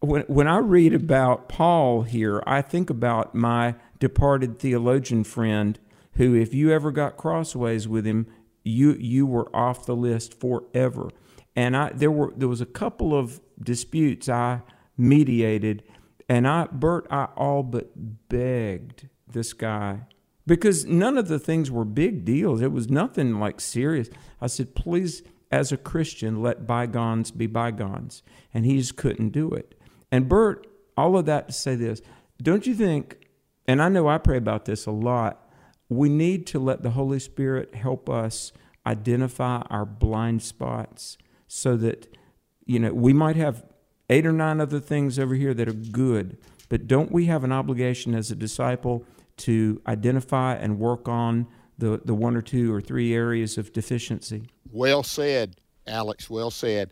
When, 0.00 0.22
when 0.22 0.48
I 0.48 0.58
read 0.58 0.94
about 0.94 1.48
Paul 1.48 2.02
here, 2.02 2.42
I 2.46 2.62
think 2.62 2.90
about 2.90 3.34
my 3.34 3.76
departed 3.98 4.58
theologian 4.58 5.24
friend 5.24 5.78
who, 6.14 6.34
if 6.34 6.52
you 6.52 6.72
ever 6.72 6.90
got 6.90 7.16
crossways 7.16 7.86
with 7.86 8.04
him, 8.04 8.26
you, 8.64 8.94
you 8.94 9.26
were 9.26 9.54
off 9.54 9.86
the 9.86 9.96
list 9.96 10.38
forever. 10.38 11.10
And 11.56 11.76
I, 11.76 11.90
there, 11.92 12.10
were, 12.10 12.32
there 12.36 12.48
was 12.48 12.60
a 12.60 12.66
couple 12.66 13.16
of 13.16 13.40
disputes 13.62 14.28
I 14.28 14.62
mediated, 14.96 15.82
and 16.28 16.46
I, 16.46 16.66
Bert, 16.66 17.06
I 17.10 17.24
all 17.36 17.62
but 17.62 17.90
begged 18.28 19.08
this 19.26 19.52
guy 19.52 20.02
because 20.46 20.84
none 20.86 21.18
of 21.18 21.28
the 21.28 21.38
things 21.38 21.70
were 21.70 21.84
big 21.84 22.24
deals. 22.24 22.60
It 22.60 22.72
was 22.72 22.88
nothing 22.88 23.38
like 23.38 23.60
serious. 23.60 24.08
I 24.40 24.46
said, 24.46 24.74
please 24.74 25.22
as 25.50 25.72
a 25.72 25.76
Christian, 25.76 26.42
let 26.42 26.66
bygones 26.66 27.30
be 27.30 27.46
bygones. 27.46 28.22
And 28.54 28.64
he 28.64 28.78
just 28.78 28.96
couldn't 28.96 29.30
do 29.30 29.50
it. 29.50 29.74
And 30.10 30.28
Bert, 30.28 30.66
all 30.96 31.16
of 31.16 31.26
that 31.26 31.48
to 31.48 31.52
say 31.52 31.74
this 31.74 32.00
don't 32.42 32.66
you 32.66 32.74
think, 32.74 33.28
and 33.66 33.82
I 33.82 33.88
know 33.88 34.08
I 34.08 34.18
pray 34.18 34.36
about 34.36 34.64
this 34.64 34.86
a 34.86 34.90
lot, 34.90 35.50
we 35.88 36.08
need 36.08 36.46
to 36.48 36.58
let 36.58 36.82
the 36.82 36.90
Holy 36.90 37.18
Spirit 37.18 37.74
help 37.74 38.08
us 38.08 38.52
identify 38.86 39.62
our 39.68 39.84
blind 39.84 40.42
spots 40.42 41.18
so 41.52 41.76
that 41.76 42.16
you 42.64 42.78
know, 42.78 42.92
we 42.92 43.12
might 43.12 43.34
have 43.34 43.64
eight 44.08 44.24
or 44.24 44.32
nine 44.32 44.60
other 44.60 44.78
things 44.78 45.18
over 45.18 45.34
here 45.34 45.52
that 45.54 45.68
are 45.68 45.72
good, 45.72 46.38
but 46.68 46.86
don't 46.86 47.10
we 47.10 47.26
have 47.26 47.42
an 47.42 47.50
obligation 47.50 48.14
as 48.14 48.30
a 48.30 48.36
disciple 48.36 49.04
to 49.38 49.82
identify 49.88 50.54
and 50.54 50.78
work 50.78 51.08
on 51.08 51.48
the, 51.78 52.00
the 52.04 52.14
one 52.14 52.36
or 52.36 52.42
two 52.42 52.72
or 52.72 52.80
three 52.80 53.12
areas 53.12 53.58
of 53.58 53.72
deficiency? 53.72 54.44
Well 54.70 55.02
said, 55.02 55.56
Alex. 55.86 56.30
Well 56.30 56.52
said. 56.52 56.90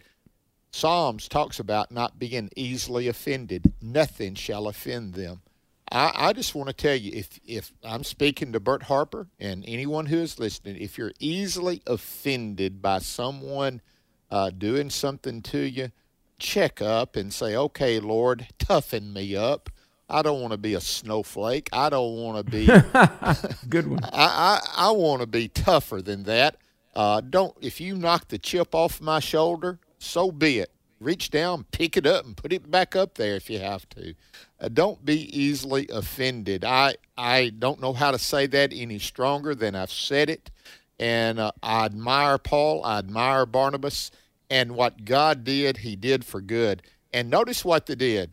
Psalms 0.72 1.28
talks 1.28 1.60
about 1.60 1.92
not 1.92 2.18
being 2.18 2.50
easily 2.56 3.06
offended. 3.06 3.72
Nothing 3.80 4.34
shall 4.34 4.66
offend 4.66 5.14
them. 5.14 5.42
I, 5.92 6.12
I 6.14 6.32
just 6.32 6.56
want 6.56 6.68
to 6.68 6.74
tell 6.74 6.96
you 6.96 7.12
if, 7.14 7.38
if 7.46 7.72
I'm 7.84 8.02
speaking 8.02 8.52
to 8.52 8.60
Bert 8.60 8.82
Harper 8.82 9.28
and 9.38 9.64
anyone 9.66 10.06
who 10.06 10.18
is 10.18 10.40
listening, 10.40 10.76
if 10.76 10.98
you're 10.98 11.12
easily 11.20 11.82
offended 11.86 12.82
by 12.82 12.98
someone 12.98 13.80
uh, 14.30 14.50
doing 14.50 14.90
something 14.90 15.42
to 15.42 15.58
you, 15.58 15.90
check 16.38 16.80
up 16.80 17.16
and 17.16 17.32
say, 17.32 17.56
okay, 17.56 18.00
Lord, 18.00 18.46
toughen 18.58 19.12
me 19.12 19.36
up. 19.36 19.70
I 20.10 20.22
don't 20.22 20.40
want 20.40 20.52
to 20.52 20.58
be 20.58 20.74
a 20.74 20.80
snowflake. 20.80 21.68
I 21.72 21.90
don't 21.90 22.16
want 22.16 22.38
to 22.46 22.50
be 22.50 22.66
good 23.68 23.86
one. 23.88 24.00
I, 24.04 24.08
I, 24.12 24.88
I 24.88 24.90
want 24.92 25.20
to 25.20 25.26
be 25.26 25.48
tougher 25.48 26.00
than 26.00 26.22
that. 26.24 26.56
Uh, 26.94 27.20
don't 27.20 27.54
if 27.60 27.80
you 27.80 27.94
knock 27.94 28.28
the 28.28 28.38
chip 28.38 28.74
off 28.74 29.00
my 29.00 29.20
shoulder, 29.20 29.78
so 29.98 30.32
be 30.32 30.58
it. 30.58 30.70
Reach 31.00 31.30
down, 31.30 31.64
pick 31.70 31.96
it 31.96 32.06
up, 32.06 32.24
and 32.24 32.36
put 32.36 32.52
it 32.52 32.68
back 32.70 32.96
up 32.96 33.14
there 33.14 33.36
if 33.36 33.48
you 33.48 33.60
have 33.60 33.88
to. 33.90 34.14
Uh, 34.60 34.68
don't 34.68 35.04
be 35.04 35.38
easily 35.38 35.86
offended. 35.92 36.64
I 36.64 36.96
I 37.16 37.50
don't 37.56 37.80
know 37.80 37.92
how 37.92 38.10
to 38.10 38.18
say 38.18 38.46
that 38.48 38.72
any 38.74 38.98
stronger 38.98 39.54
than 39.54 39.76
I've 39.76 39.92
said 39.92 40.28
it. 40.28 40.50
And 40.98 41.38
uh, 41.38 41.52
I 41.62 41.84
admire 41.84 42.38
Paul. 42.38 42.84
I 42.84 42.98
admire 42.98 43.46
Barnabas. 43.46 44.10
And 44.50 44.72
what 44.72 45.04
God 45.04 45.44
did, 45.44 45.78
He 45.78 45.96
did 45.96 46.24
for 46.24 46.40
good. 46.40 46.82
And 47.12 47.30
notice 47.30 47.64
what 47.64 47.86
they 47.86 47.94
did. 47.94 48.32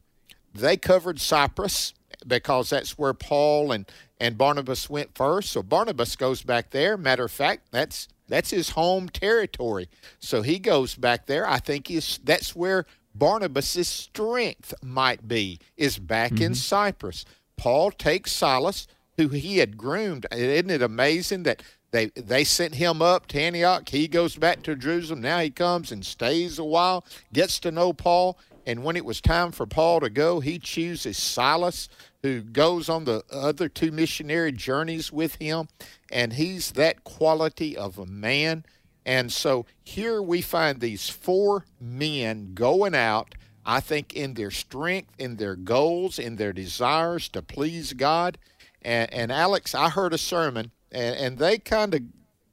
They 0.53 0.77
covered 0.77 1.19
Cyprus 1.19 1.93
because 2.25 2.69
that's 2.69 2.97
where 2.97 3.13
Paul 3.13 3.71
and, 3.71 3.85
and 4.19 4.37
Barnabas 4.37 4.89
went 4.89 5.15
first. 5.15 5.51
So 5.51 5.61
Barnabas 5.61 6.15
goes 6.15 6.41
back 6.41 6.71
there. 6.71 6.97
Matter 6.97 7.25
of 7.25 7.31
fact, 7.31 7.67
that's 7.71 8.07
that's 8.27 8.49
his 8.49 8.71
home 8.71 9.09
territory. 9.09 9.89
So 10.19 10.41
he 10.41 10.57
goes 10.59 10.95
back 10.95 11.27
there. 11.27 11.47
I 11.47 11.59
think 11.59 11.91
is 11.91 12.19
that's 12.23 12.55
where 12.55 12.85
Barnabas's 13.13 13.87
strength 13.87 14.73
might 14.81 15.27
be 15.27 15.59
is 15.77 15.97
back 15.97 16.33
mm-hmm. 16.33 16.43
in 16.43 16.55
Cyprus. 16.55 17.25
Paul 17.57 17.91
takes 17.91 18.31
Silas, 18.31 18.87
who 19.17 19.29
he 19.29 19.59
had 19.59 19.77
groomed. 19.77 20.25
Isn't 20.31 20.69
it 20.69 20.81
amazing 20.81 21.43
that 21.43 21.63
they 21.95 22.07
they 22.15 22.43
sent 22.43 22.75
him 22.75 23.01
up 23.01 23.27
to 23.27 23.39
Antioch? 23.39 23.89
He 23.89 24.07
goes 24.07 24.35
back 24.35 24.61
to 24.63 24.75
Jerusalem. 24.75 25.21
Now 25.21 25.39
he 25.39 25.49
comes 25.49 25.91
and 25.91 26.05
stays 26.05 26.59
a 26.59 26.63
while, 26.63 27.05
gets 27.33 27.59
to 27.61 27.71
know 27.71 27.93
Paul, 27.93 28.37
and 28.65 28.83
when 28.83 28.95
it 28.95 29.05
was 29.05 29.21
time 29.21 29.51
for 29.51 29.65
Paul 29.65 29.99
to 29.99 30.09
go, 30.09 30.39
he 30.39 30.57
chooses 30.57 31.17
Silas, 31.17 31.87
who 32.23 32.41
goes 32.41 32.89
on 32.89 33.05
the 33.05 33.23
other 33.31 33.69
two 33.69 33.91
missionary 33.91 34.51
journeys 34.51 35.11
with 35.11 35.35
him. 35.35 35.67
And 36.11 36.33
he's 36.33 36.71
that 36.71 37.03
quality 37.03 37.77
of 37.77 37.99
a 37.99 38.05
man. 38.05 38.65
And 39.05 39.31
so 39.31 39.67
here 39.83 40.21
we 40.21 40.41
find 40.41 40.79
these 40.79 41.09
four 41.09 41.65
men 41.79 42.53
going 42.55 42.95
out, 42.95 43.35
I 43.63 43.79
think, 43.79 44.13
in 44.13 44.33
their 44.33 44.49
strength, 44.49 45.11
in 45.19 45.35
their 45.35 45.55
goals, 45.55 46.17
in 46.17 46.37
their 46.37 46.53
desires 46.53 47.29
to 47.29 47.43
please 47.43 47.93
God. 47.93 48.39
And, 48.81 49.13
and 49.13 49.31
Alex, 49.31 49.75
I 49.75 49.89
heard 49.89 50.13
a 50.13 50.17
sermon, 50.17 50.71
and, 50.91 51.15
and 51.15 51.37
they 51.37 51.57
kind 51.57 51.93
of 51.93 52.01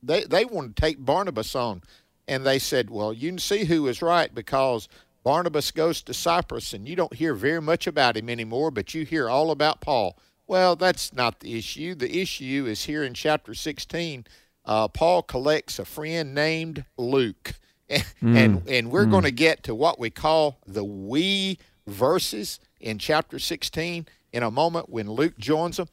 they, 0.03 0.25
they 0.25 0.45
want 0.45 0.75
to 0.77 0.81
take 0.81 1.05
Barnabas 1.05 1.55
on. 1.55 1.83
And 2.29 2.45
they 2.47 2.59
said, 2.59 2.91
well, 2.91 3.13
you 3.13 3.31
can 3.31 3.39
see 3.39 3.65
who 3.65 3.87
is 3.89 4.03
right 4.03 4.33
because 4.35 4.89
Barnabas 5.23 5.71
goes 5.71 6.03
to 6.03 6.15
Cyprus, 6.15 6.73
and 6.73 6.89
you 6.89 6.97
don't 6.97 7.15
hear 7.15 7.35
very 7.35 7.61
much 7.61 7.87
about 7.87 8.17
him 8.17 8.29
anymore, 8.29 8.71
but 8.71 8.95
you 8.95 9.05
hear 9.05 9.29
all 9.29 9.51
about 9.51 9.81
Paul. 9.81 10.19
Well, 10.47 10.77
that's 10.77 11.13
not 11.13 11.41
the 11.41 11.57
issue. 11.57 11.95
The 11.95 12.21
issue 12.21 12.67
is 12.69 12.85
here 12.85 13.05
in 13.05 13.15
chapter 13.15 13.55
16. 13.55 14.27
Uh, 14.65 14.89
Paul 14.89 15.23
collects 15.23 15.79
a 15.79 15.85
friend 15.85 16.35
named 16.35 16.85
Luke. 16.97 17.55
and, 17.89 18.05
mm. 18.23 18.37
and, 18.37 18.69
and 18.69 18.91
we're 18.91 19.07
mm. 19.07 19.11
going 19.11 19.25
to 19.25 19.33
get 19.33 19.63
to 19.65 19.75
what 19.75 19.99
we 19.99 20.11
call 20.11 20.59
the 20.67 20.85
we 20.85 21.59
verses 21.87 22.59
in 22.81 22.99
chapter 22.99 23.39
16 23.39 24.07
in 24.33 24.43
a 24.43 24.51
moment 24.51 24.89
when 24.89 25.11
Luke 25.11 25.39
joins 25.39 25.77
them. 25.77 25.89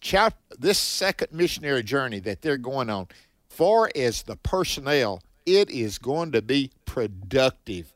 Chap- 0.00 0.38
this 0.58 0.78
second 0.78 1.32
missionary 1.32 1.82
journey 1.82 2.20
that 2.20 2.42
they're 2.42 2.56
going 2.56 2.90
on, 2.90 3.08
far 3.48 3.90
as 3.94 4.22
the 4.22 4.36
personnel, 4.36 5.22
it 5.44 5.70
is 5.70 5.98
going 5.98 6.32
to 6.32 6.42
be 6.42 6.70
productive 6.86 7.94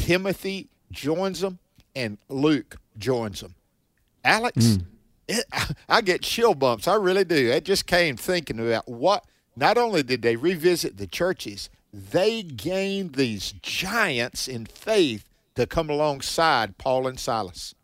Timothy 0.00 0.68
joins 0.90 1.40
them, 1.40 1.58
and 1.94 2.18
Luke 2.28 2.78
joins 2.98 3.40
them. 3.40 3.54
Alex, 4.24 4.56
mm. 4.56 4.84
it, 5.28 5.44
I 5.88 6.00
get 6.00 6.22
chill 6.22 6.54
bumps. 6.54 6.88
I 6.88 6.94
really 6.96 7.24
do. 7.24 7.52
I 7.52 7.60
just 7.60 7.86
came 7.86 8.16
thinking 8.16 8.58
about 8.58 8.88
what. 8.88 9.24
Not 9.56 9.76
only 9.76 10.02
did 10.02 10.22
they 10.22 10.36
revisit 10.36 10.96
the 10.96 11.06
churches, 11.06 11.68
they 11.92 12.42
gained 12.42 13.14
these 13.14 13.52
giants 13.62 14.48
in 14.48 14.64
faith 14.64 15.28
to 15.54 15.66
come 15.66 15.90
alongside 15.90 16.78
Paul 16.78 17.06
and 17.06 17.20
Silas. 17.20 17.74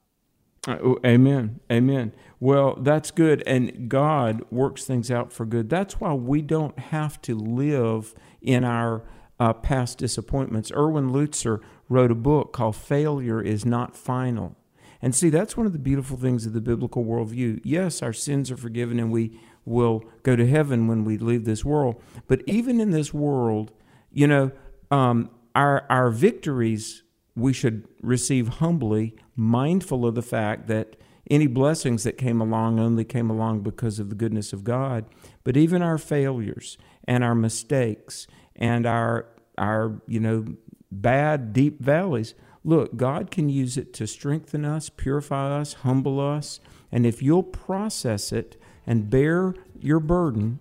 Amen. 0.68 1.60
Amen. 1.70 2.12
Well, 2.38 2.76
that's 2.76 3.10
good. 3.10 3.42
And 3.46 3.88
God 3.88 4.42
works 4.50 4.84
things 4.84 5.10
out 5.10 5.32
for 5.32 5.46
good. 5.46 5.70
That's 5.70 6.00
why 6.00 6.12
we 6.12 6.42
don't 6.42 6.78
have 6.78 7.20
to 7.22 7.34
live 7.34 8.14
in 8.42 8.64
our 8.64 9.04
uh, 9.40 9.52
past 9.54 9.98
disappointments. 9.98 10.70
Erwin 10.72 11.10
Lutzer 11.10 11.60
wrote 11.88 12.10
a 12.10 12.16
book 12.16 12.52
called 12.52 12.76
Failure 12.76 13.40
is 13.40 13.64
Not 13.64 13.96
Final. 13.96 14.56
And 15.02 15.14
see, 15.14 15.30
that's 15.30 15.56
one 15.56 15.66
of 15.66 15.72
the 15.72 15.78
beautiful 15.78 16.16
things 16.16 16.46
of 16.46 16.52
the 16.52 16.60
biblical 16.60 17.04
worldview. 17.04 17.60
Yes, 17.64 18.02
our 18.02 18.12
sins 18.12 18.50
are 18.50 18.56
forgiven 18.56 18.98
and 18.98 19.10
we 19.10 19.38
will 19.64 20.04
go 20.22 20.36
to 20.36 20.46
heaven 20.46 20.86
when 20.86 21.04
we 21.04 21.18
leave 21.18 21.44
this 21.44 21.64
world. 21.64 22.00
But 22.28 22.42
even 22.46 22.80
in 22.80 22.90
this 22.90 23.12
world, 23.12 23.72
you 24.10 24.26
know, 24.26 24.52
um, 24.90 25.30
our, 25.54 25.84
our 25.90 26.10
victories 26.10 27.02
we 27.34 27.52
should 27.52 27.86
receive 28.00 28.48
humbly, 28.48 29.14
mindful 29.36 30.06
of 30.06 30.14
the 30.14 30.22
fact 30.22 30.66
that 30.68 30.96
any 31.30 31.46
blessings 31.46 32.04
that 32.04 32.18
came 32.18 32.40
along 32.40 32.78
only 32.78 33.04
came 33.04 33.30
along 33.30 33.60
because 33.60 33.98
of 33.98 34.08
the 34.08 34.14
goodness 34.14 34.52
of 34.52 34.64
God. 34.64 35.06
But 35.44 35.56
even 35.56 35.82
our 35.82 35.98
failures 35.98 36.78
and 37.04 37.24
our 37.24 37.34
mistakes 37.34 38.26
and 38.54 38.86
our 38.86 39.26
our 39.58 40.00
you 40.06 40.20
know 40.20 40.44
bad, 40.90 41.52
deep 41.52 41.80
valleys. 41.80 42.34
Look, 42.64 42.96
God 42.96 43.30
can 43.30 43.48
use 43.48 43.76
it 43.76 43.92
to 43.94 44.06
strengthen 44.06 44.64
us, 44.64 44.88
purify 44.88 45.60
us, 45.60 45.74
humble 45.74 46.20
us. 46.20 46.58
And 46.90 47.06
if 47.06 47.22
you'll 47.22 47.44
process 47.44 48.32
it 48.32 48.60
and 48.86 49.08
bear 49.08 49.54
your 49.80 50.00
burden 50.00 50.58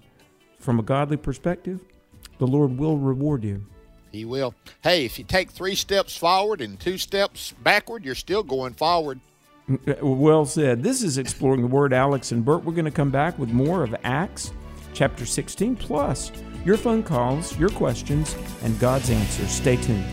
from 0.60 0.80
a 0.80 0.84
godly 0.84 1.18
perspective, 1.18 1.80
the 2.38 2.48
Lord 2.48 2.78
will 2.78 2.98
reward 2.98 3.44
you. 3.44 3.66
He 4.12 4.24
will. 4.24 4.54
Hey, 4.82 5.06
if 5.06 5.18
you 5.18 5.26
take 5.26 5.52
three 5.52 5.76
steps 5.76 6.16
forward 6.16 6.62
and 6.62 6.80
two 6.80 6.98
steps 6.98 7.54
backward, 7.64 8.06
you're 8.06 8.16
still 8.16 8.44
going 8.44 8.74
forward. 8.74 9.20
Well 10.02 10.46
said. 10.46 10.84
This 10.84 11.02
is 11.02 11.18
Exploring 11.18 11.62
the 11.62 11.68
Word, 11.68 11.94
Alex 11.94 12.32
and 12.32 12.46
Bert. 12.46 12.64
We're 12.64 12.74
going 12.74 12.86
to 12.86 12.92
come 12.92 13.10
back 13.10 13.40
with 13.40 13.50
more 13.50 13.84
of 13.84 13.96
Acts 14.04 14.54
chapter 14.94 15.26
16 15.26 15.76
plus 15.76 16.32
your 16.64 16.78
phone 16.78 17.04
calls, 17.04 17.58
your 17.60 17.70
questions, 17.70 18.36
and 18.64 18.80
God's 18.80 19.10
answers. 19.10 19.52
Stay 19.52 19.76
tuned. 19.76 20.04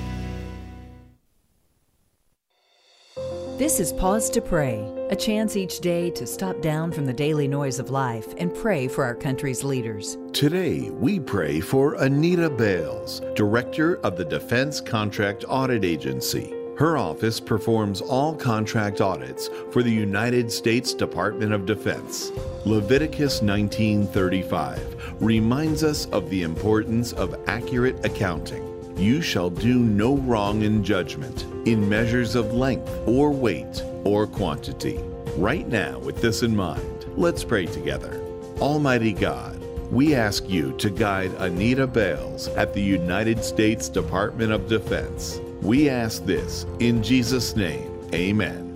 This 3.59 3.80
is 3.80 3.92
Pause 3.92 4.30
to 4.30 4.40
Pray, 4.40 4.80
a 5.11 5.16
chance 5.16 5.56
each 5.56 5.80
day 5.80 6.11
to 6.11 6.26
stop 6.26 6.61
down 6.61 6.90
from 6.90 7.06
the 7.06 7.12
daily 7.12 7.47
noise 7.47 7.78
of 7.78 7.90
life 7.90 8.35
and 8.38 8.52
pray 8.54 8.88
for 8.88 9.04
our 9.04 9.14
country's 9.14 9.62
leaders. 9.62 10.18
Today, 10.32 10.90
we 10.90 11.21
pray 11.21 11.61
for 11.61 11.94
Anita 11.94 12.50
Bales, 12.50 13.21
Director 13.35 13.97
of 13.99 14.16
the 14.16 14.25
Defense 14.25 14.80
Contract 14.80 15.44
Audit 15.49 15.85
Agency. 15.85 16.52
Her 16.76 16.97
office 16.97 17.38
performs 17.38 18.00
all 18.00 18.35
contract 18.35 19.02
audits 19.02 19.50
for 19.71 19.83
the 19.83 19.93
United 19.93 20.50
States 20.50 20.95
Department 20.95 21.52
of 21.52 21.67
Defense. 21.67 22.33
Leviticus 22.64 23.43
19:35 23.43 24.79
reminds 25.21 25.85
us 25.85 26.07
of 26.07 26.31
the 26.31 26.43
importance 26.43 27.12
of 27.12 27.38
accurate 27.47 28.05
accounting. 28.07 28.67
You 28.97 29.21
shall 29.21 29.50
do 29.50 29.81
no 29.81 30.17
wrong 30.17 30.62
in 30.62 30.83
judgment, 30.83 31.45
in 31.67 31.88
measures 31.88 32.35
of 32.35 32.55
length 32.55 32.91
or 33.07 33.31
weight 33.31 33.85
or 34.05 34.26
quantity. 34.26 34.99
Right 35.37 35.69
now, 35.69 35.99
with 35.99 36.23
this 36.23 36.43
in 36.43 36.57
mind, 36.57 37.05
let's 37.17 37.45
pray 37.45 37.67
together. 37.67 38.19
Almighty 38.61 39.12
God, 39.12 39.61
we 39.91 40.14
ask 40.14 40.49
you 40.49 40.73
to 40.79 40.88
guide 40.88 41.33
Anita 41.38 41.87
Bales 41.87 42.49
at 42.49 42.73
the 42.73 42.83
United 42.83 43.45
States 43.45 43.91
Department 43.91 44.52
of 44.52 44.69
Defense 44.69 45.38
we 45.62 45.88
ask 45.88 46.25
this 46.25 46.66
in 46.81 47.02
Jesus' 47.02 47.57
name. 47.57 47.90
Amen. 48.12 48.69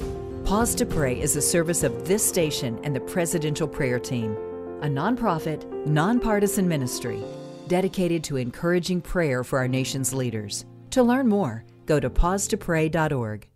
Pause 0.44 0.76
to 0.76 0.86
Pray 0.86 1.20
is 1.20 1.36
a 1.36 1.42
service 1.42 1.82
of 1.82 2.06
this 2.06 2.26
station 2.26 2.78
and 2.84 2.94
the 2.94 3.00
Presidential 3.00 3.68
Prayer 3.68 3.98
Team, 3.98 4.32
a 4.82 4.86
nonprofit, 4.86 5.64
nonpartisan 5.86 6.68
ministry 6.68 7.22
dedicated 7.68 8.22
to 8.22 8.36
encouraging 8.36 9.00
prayer 9.00 9.42
for 9.42 9.58
our 9.58 9.66
nation's 9.66 10.14
leaders. 10.14 10.64
To 10.90 11.02
learn 11.02 11.26
more, 11.26 11.64
Go 11.86 12.00
to 12.00 12.10
pausetopray.org. 12.10 13.48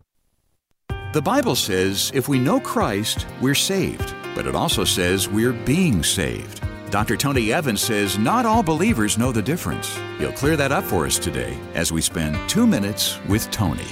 The 1.12 1.22
Bible 1.22 1.56
says 1.56 2.12
if 2.14 2.28
we 2.28 2.38
know 2.38 2.60
Christ, 2.60 3.26
we're 3.42 3.56
saved, 3.56 4.14
but 4.34 4.46
it 4.46 4.54
also 4.54 4.84
says 4.84 5.28
we're 5.28 5.52
being 5.52 6.04
saved. 6.04 6.62
Dr. 6.90 7.16
Tony 7.16 7.52
Evans 7.52 7.80
says 7.80 8.18
not 8.18 8.44
all 8.44 8.64
believers 8.64 9.16
know 9.16 9.30
the 9.30 9.40
difference. 9.40 9.96
He'll 10.18 10.32
clear 10.32 10.56
that 10.56 10.72
up 10.72 10.82
for 10.82 11.06
us 11.06 11.20
today 11.20 11.56
as 11.74 11.92
we 11.92 12.00
spend 12.00 12.36
two 12.48 12.66
minutes 12.66 13.20
with 13.28 13.48
Tony. 13.52 13.84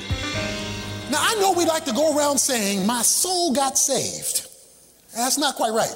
Now, 1.09 1.19
I 1.21 1.37
know 1.41 1.53
we 1.53 1.65
like 1.65 1.85
to 1.85 1.93
go 1.93 2.17
around 2.17 2.39
saying, 2.39 2.85
My 2.85 3.03
soul 3.03 3.55
got 3.55 3.79
saved. 3.79 4.49
That's 5.15 5.39
not 5.39 5.55
quite 5.55 5.71
right. 5.71 5.95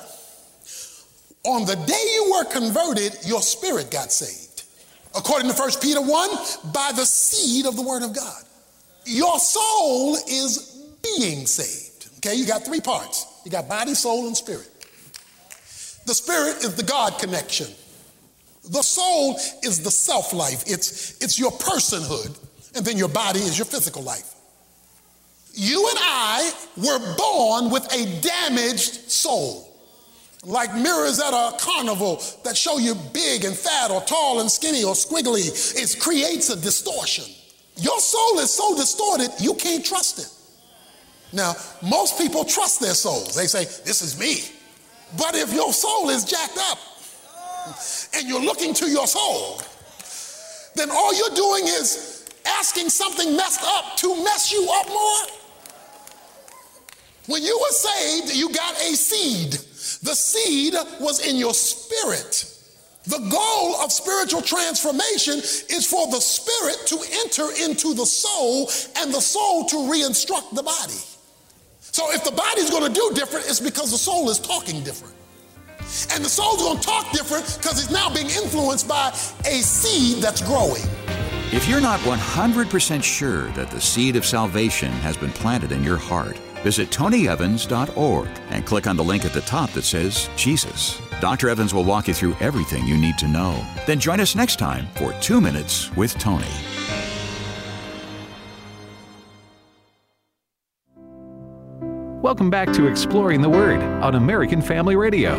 On 1.45 1.67
the 1.67 1.75
day 1.75 2.05
you 2.15 2.33
were 2.37 2.45
converted, 2.45 3.17
your 3.27 3.43
spirit 3.43 3.91
got 3.91 4.13
saved. 4.13 4.63
According 5.17 5.51
to 5.51 5.57
1 5.61 5.71
Peter 5.83 6.01
1, 6.01 6.31
by 6.73 6.93
the 6.95 7.05
seed 7.05 7.67
of 7.67 7.75
the 7.75 7.83
Word 7.83 8.05
of 8.05 8.15
God. 8.15 8.45
Your 9.05 9.41
soul 9.41 10.15
is 10.29 10.87
being 11.03 11.47
saved. 11.47 12.11
Okay, 12.19 12.37
you 12.37 12.47
got 12.47 12.65
three 12.65 12.81
parts 12.81 13.27
you 13.45 13.51
got 13.51 13.69
body, 13.69 13.95
soul, 13.95 14.29
and 14.29 14.37
spirit. 14.37 14.69
The 16.07 16.15
spirit 16.15 16.65
is 16.65 16.75
the 16.75 16.83
God 16.83 17.19
connection. 17.19 17.69
The 18.71 18.83
soul 18.83 19.37
is 19.63 19.83
the 19.83 19.91
self 19.91 20.33
life, 20.33 20.65
it's, 20.67 21.21
it's 21.21 21.39
your 21.39 21.51
personhood, 21.51 22.39
and 22.77 22.85
then 22.85 22.97
your 22.97 23.09
body 23.09 23.41
is 23.41 23.59
your 23.59 23.67
physical 23.67 24.03
life. 24.03 24.35
You 25.55 25.87
and 25.89 25.99
I 26.01 26.53
were 26.77 27.17
born 27.17 27.71
with 27.71 27.85
a 27.93 28.21
damaged 28.21 29.11
soul. 29.11 29.69
Like 30.45 30.75
mirrors 30.75 31.21
at 31.21 31.33
a 31.33 31.57
carnival 31.59 32.21
that 32.45 32.57
show 32.57 32.79
you 32.79 32.95
big 33.13 33.45
and 33.45 33.57
fat 33.57 33.91
or 33.91 34.01
tall 34.03 34.41
and 34.41 34.51
skinny 34.51 34.83
or 34.83 34.95
squiggly, 34.95 35.47
it 35.77 36.01
creates 36.01 36.51
a 36.51 36.61
distortion. 36.61 37.25
Your 37.77 38.01
soul 38.01 38.39
is 38.41 38.51
so 38.51 38.75
distorted, 38.77 39.31
you 39.39 39.55
can't 39.55 39.85
trust 39.85 40.19
it. 40.19 40.29
Now, 41.33 41.55
most 41.81 42.19
people 42.19 42.45
trust 42.45 42.81
their 42.81 42.95
souls. 42.95 43.35
They 43.35 43.47
say, 43.47 43.65
This 43.85 44.03
is 44.03 44.19
me. 44.19 44.43
But 45.19 45.35
if 45.35 45.52
your 45.52 45.73
soul 45.73 46.11
is 46.11 46.25
jacked 46.25 46.59
up 46.59 46.78
and 48.14 48.28
you're 48.28 48.42
looking 48.42 48.75
to 48.75 48.88
your 48.88 49.07
soul, 49.07 49.61
then 50.75 50.90
all 50.90 51.14
you're 51.14 51.37
doing 51.37 51.64
is 51.64 52.26
asking 52.47 52.88
something 52.88 53.37
messed 53.37 53.62
up 53.62 53.97
to 53.99 54.25
mess 54.25 54.52
you 54.52 54.69
up 54.71 54.88
more. 54.88 55.38
When 57.26 57.42
you 57.42 57.57
were 57.61 57.75
saved, 57.75 58.35
you 58.35 58.52
got 58.52 58.75
a 58.75 58.97
seed. 58.97 59.52
The 59.52 60.14
seed 60.14 60.75
was 61.00 61.25
in 61.26 61.37
your 61.37 61.54
spirit. 61.54 62.49
The 63.04 63.19
goal 63.19 63.76
of 63.76 63.92
spiritual 63.92 64.42
transformation 64.42 65.38
is 65.38 65.87
for 65.87 66.07
the 66.09 66.21
spirit 66.21 66.87
to 66.87 66.99
enter 67.25 67.49
into 67.64 67.95
the 67.95 68.07
soul 68.07 68.71
and 68.97 69.12
the 69.12 69.21
soul 69.21 69.66
to 69.66 69.90
re-instruct 69.90 70.54
the 70.54 70.62
body. 70.62 70.99
So 71.93 72.11
if 72.11 72.25
the 72.25 72.33
body's 72.33 72.71
going 72.71 72.91
to 72.91 72.93
do 72.93 73.11
different, 73.15 73.45
it's 73.47 73.61
because 73.61 73.91
the 73.91 73.99
soul 73.99 74.31
is 74.31 74.39
talking 74.39 74.83
different. 74.83 75.15
And 76.15 76.25
the 76.25 76.29
soul's 76.29 76.63
going 76.63 76.79
to 76.79 76.83
talk 76.83 77.13
different 77.13 77.45
because 77.61 77.83
it's 77.83 77.91
now 77.91 78.13
being 78.13 78.29
influenced 78.29 78.89
by 78.89 79.11
a 79.11 79.61
seed 79.61 80.23
that's 80.23 80.41
growing. 80.41 80.83
If 81.53 81.69
you're 81.69 81.83
not 81.83 82.01
100% 82.01 83.03
sure 83.05 83.51
that 83.51 83.71
the 83.71 83.81
seed 83.81 84.17
of 84.17 84.25
salvation 84.25 84.91
has 84.91 85.19
been 85.19 85.33
planted 85.33 85.71
in 85.71 85.85
your 85.85 85.99
heart, 85.99 86.39
visit 86.63 86.89
tonyevans.org 86.89 88.29
and 88.49 88.65
click 88.65 88.87
on 88.87 88.97
the 88.97 89.05
link 89.05 89.27
at 89.27 89.35
the 89.35 89.43
top 89.43 89.71
that 89.73 89.83
says 89.83 90.31
Jesus. 90.35 90.99
Dr. 91.21 91.51
Evans 91.51 91.75
will 91.75 91.85
walk 91.85 92.09
you 92.09 92.15
through 92.15 92.37
everything 92.41 92.87
you 92.87 92.97
need 92.97 93.19
to 93.19 93.29
know. 93.29 93.63
Then 93.87 94.01
join 94.01 94.19
us 94.19 94.35
next 94.35 94.59
time 94.59 94.87
for 94.95 95.13
Two 95.21 95.43
Minutes 95.43 95.95
with 95.95 96.15
Tony. 96.15 96.47
Welcome 102.23 102.50
back 102.50 102.73
to 102.75 102.87
Exploring 102.87 103.42
the 103.42 103.51
Word 103.51 103.83
on 103.83 104.14
American 104.14 104.62
Family 104.62 104.94
Radio. 104.94 105.37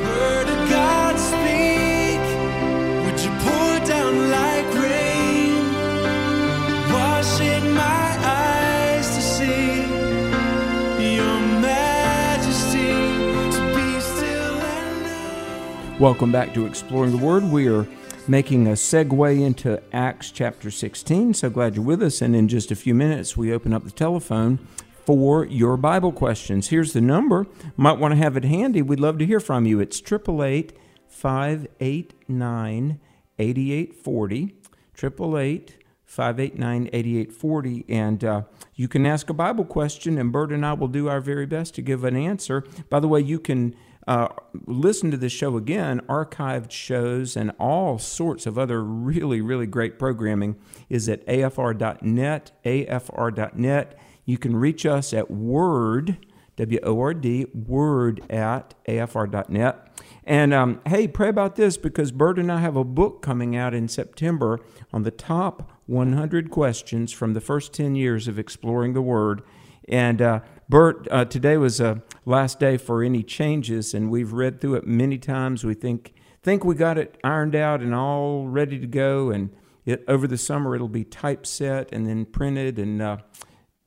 Welcome 16.02 16.34
back 16.34 16.54
to 16.54 16.66
Exploring 16.66 17.12
the 17.12 17.26
Word. 17.26 17.46
We 17.46 17.70
are 17.70 17.88
making 18.28 18.68
a 18.68 18.72
segue 18.72 19.40
into 19.40 19.82
Acts 19.94 20.32
chapter 20.32 20.70
16. 20.70 21.34
So 21.36 21.50
glad 21.50 21.76
you're 21.76 21.86
with 21.86 22.04
us. 22.04 22.22
And 22.22 22.36
in 22.36 22.50
just 22.50 22.72
a 22.72 22.76
few 22.76 22.94
minutes, 22.94 23.38
we 23.38 23.54
open 23.54 23.72
up 23.72 23.86
the 23.86 23.92
telephone 23.92 24.60
for 25.06 25.46
your 25.46 25.78
Bible 25.78 26.12
questions. 26.12 26.70
Here's 26.70 26.94
the 26.94 27.02
number. 27.02 27.48
Might 27.76 28.00
want 28.00 28.14
to 28.14 28.18
have 28.18 28.38
it 28.38 28.46
handy. 28.46 28.82
We'd 28.82 29.00
love 29.00 29.18
to 29.20 29.26
hear 29.26 29.40
from 29.40 29.66
you. 29.66 29.80
It's 29.80 30.00
888 30.00 30.74
589 31.08 33.00
8840. 33.40 34.56
888 34.96 35.78
589 36.06 36.90
8840. 36.94 37.86
And 37.90 38.24
uh, 38.24 38.42
you 38.76 38.88
can 38.88 39.06
ask 39.06 39.30
a 39.30 39.34
Bible 39.34 39.66
question, 39.66 40.18
and 40.18 40.32
Bert 40.32 40.52
and 40.52 40.66
I 40.66 40.74
will 40.74 40.88
do 40.88 41.10
our 41.10 41.22
very 41.22 41.46
best 41.46 41.76
to 41.76 41.82
give 41.82 42.04
an 42.04 42.16
answer. 42.16 42.64
By 42.90 43.00
the 43.00 43.08
way, 43.08 43.22
you 43.22 43.40
can. 43.40 43.76
Uh, 44.06 44.28
listen 44.66 45.12
to 45.12 45.16
the 45.16 45.30
show 45.30 45.56
again, 45.56 46.02
archived 46.10 46.72
shows, 46.72 47.38
and 47.38 47.54
all 47.58 47.98
sorts 47.98 48.46
of 48.46 48.60
other 48.60 48.84
really, 48.84 49.40
really 49.40 49.66
great 49.66 49.98
programming 49.98 50.58
is 50.90 51.08
at 51.08 51.26
afr.net, 51.26 52.52
afr.net. 52.66 53.98
You 54.26 54.38
can 54.38 54.56
reach 54.56 54.86
us 54.86 55.14
at 55.14 55.30
word, 55.30 56.18
W 56.56 56.80
O 56.84 57.00
R 57.00 57.14
D, 57.14 57.46
word 57.54 58.22
at 58.30 58.74
afr.net. 58.88 59.90
And 60.26 60.54
um, 60.54 60.82
hey, 60.88 61.08
pray 61.08 61.28
about 61.28 61.56
this 61.56 61.78
because 61.78 62.12
Bert 62.12 62.40
and 62.40 62.52
I 62.52 62.60
have 62.60 62.78
a 62.78 62.84
book 62.86 63.22
coming 63.22 63.56
out 63.56 63.74
in 63.74 63.88
September 63.90 64.60
on 64.94 65.04
the 65.04 65.12
top 65.12 65.72
100 65.88 66.50
questions 66.50 67.12
from 67.12 67.34
the 67.34 67.42
first 67.42 67.74
10 67.74 67.96
years 67.96 68.28
of 68.30 68.40
exploring 68.40 68.94
the 68.94 69.02
Word. 69.02 69.42
And 69.90 70.22
uh, 70.22 70.40
Bert, 70.70 71.10
uh, 71.12 71.26
today 71.26 71.58
was 71.58 71.82
a 71.82 72.02
last 72.26 72.58
day 72.58 72.78
for 72.78 73.04
any 73.04 73.22
changes, 73.22 73.94
and 73.94 74.10
we've 74.10 74.32
read 74.32 74.62
through 74.62 74.76
it 74.76 74.88
many 74.88 75.18
times. 75.18 75.66
We 75.66 75.74
think 75.74 76.14
think 76.42 76.64
we 76.66 76.76
got 76.76 76.98
it 76.98 77.18
ironed 77.24 77.56
out 77.56 77.82
and 77.82 77.94
all 77.94 78.48
ready 78.48 78.80
to 78.80 78.88
go, 78.88 79.30
and 79.30 79.50
it, 79.86 80.04
over 80.08 80.28
the 80.28 80.38
summer 80.38 80.76
it'll 80.76 80.88
be 80.88 81.04
typeset 81.04 81.90
and 81.92 82.06
then 82.06 82.26
printed 82.26 82.80
and. 82.80 83.20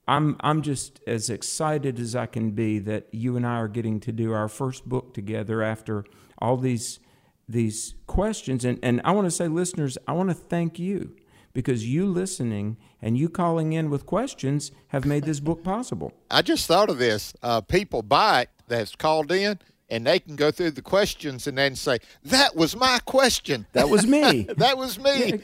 I'm 0.08 0.36
I'm 0.40 0.62
just 0.62 1.00
as 1.06 1.30
excited 1.30 1.98
as 1.98 2.14
I 2.14 2.26
can 2.26 2.52
be 2.52 2.78
that 2.80 3.08
you 3.12 3.36
and 3.36 3.46
I 3.46 3.56
are 3.56 3.68
getting 3.68 4.00
to 4.00 4.12
do 4.12 4.32
our 4.32 4.48
first 4.48 4.88
book 4.88 5.14
together 5.14 5.62
after 5.62 6.04
all 6.38 6.56
these 6.56 7.00
these 7.48 7.94
questions 8.06 8.64
and 8.64 8.78
and 8.82 9.00
I 9.04 9.12
want 9.12 9.26
to 9.26 9.30
say 9.30 9.48
listeners 9.48 9.98
I 10.06 10.12
want 10.12 10.28
to 10.30 10.34
thank 10.34 10.78
you 10.78 11.16
because 11.52 11.88
you 11.88 12.06
listening 12.06 12.76
and 13.00 13.16
you 13.16 13.28
calling 13.28 13.72
in 13.72 13.88
with 13.88 14.04
questions 14.04 14.72
have 14.88 15.06
made 15.06 15.24
this 15.24 15.40
book 15.40 15.64
possible. 15.64 16.12
I 16.30 16.42
just 16.42 16.66
thought 16.66 16.90
of 16.90 16.98
this. 16.98 17.32
Uh, 17.42 17.62
people 17.62 18.02
buy 18.02 18.42
it 18.42 18.50
that's 18.68 18.94
called 18.94 19.32
in 19.32 19.58
and 19.88 20.06
they 20.06 20.18
can 20.18 20.36
go 20.36 20.50
through 20.50 20.72
the 20.72 20.82
questions 20.82 21.46
and 21.46 21.56
then 21.56 21.76
say, 21.76 21.98
"That 22.24 22.56
was 22.56 22.76
my 22.76 22.98
question. 23.04 23.66
That 23.72 23.88
was 23.88 24.06
me. 24.06 24.42
that 24.56 24.76
was 24.76 24.98
me." 24.98 25.40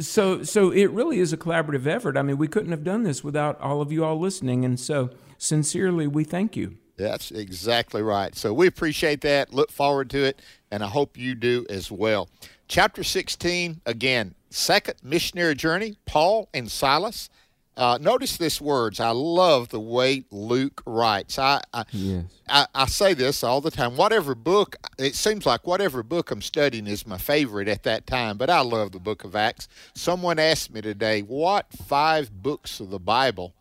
so, 0.00 0.42
so 0.42 0.70
it 0.70 0.90
really 0.90 1.18
is 1.20 1.32
a 1.32 1.36
collaborative 1.36 1.86
effort. 1.86 2.16
I 2.16 2.22
mean, 2.22 2.38
we 2.38 2.48
couldn't 2.48 2.70
have 2.70 2.84
done 2.84 3.04
this 3.04 3.22
without 3.22 3.60
all 3.60 3.80
of 3.80 3.92
you 3.92 4.04
all 4.04 4.18
listening, 4.18 4.64
and 4.64 4.78
so 4.78 5.10
sincerely, 5.38 6.06
we 6.06 6.24
thank 6.24 6.56
you. 6.56 6.76
That's 6.96 7.30
exactly 7.30 8.02
right. 8.02 8.34
So 8.34 8.52
we 8.52 8.66
appreciate 8.66 9.20
that. 9.20 9.54
Look 9.54 9.70
forward 9.70 10.10
to 10.10 10.24
it, 10.24 10.42
and 10.70 10.82
I 10.82 10.88
hope 10.88 11.16
you 11.16 11.36
do 11.36 11.64
as 11.70 11.92
well. 11.92 12.28
Chapter 12.66 13.04
16, 13.04 13.80
again, 13.86 14.34
second 14.50 14.96
missionary 15.02 15.54
journey, 15.54 15.96
Paul 16.06 16.48
and 16.52 16.70
Silas. 16.70 17.30
Uh, 17.78 17.96
notice 18.00 18.36
this 18.36 18.60
words. 18.60 18.98
I 18.98 19.10
love 19.10 19.68
the 19.68 19.78
way 19.78 20.24
Luke 20.32 20.82
writes. 20.84 21.38
I 21.38 21.60
I, 21.72 21.84
yes. 21.92 22.24
I 22.48 22.66
I 22.74 22.86
say 22.86 23.14
this 23.14 23.44
all 23.44 23.60
the 23.60 23.70
time. 23.70 23.96
Whatever 23.96 24.34
book, 24.34 24.74
it 24.98 25.14
seems 25.14 25.46
like 25.46 25.64
whatever 25.64 26.02
book 26.02 26.32
I'm 26.32 26.42
studying 26.42 26.88
is 26.88 27.06
my 27.06 27.18
favorite 27.18 27.68
at 27.68 27.84
that 27.84 28.04
time. 28.08 28.36
But 28.36 28.50
I 28.50 28.60
love 28.62 28.90
the 28.90 28.98
Book 28.98 29.22
of 29.22 29.36
Acts. 29.36 29.68
Someone 29.94 30.40
asked 30.40 30.74
me 30.74 30.80
today, 30.80 31.20
what 31.20 31.72
five 31.72 32.32
books 32.42 32.80
of 32.80 32.90
the 32.90 32.98
Bible 32.98 33.54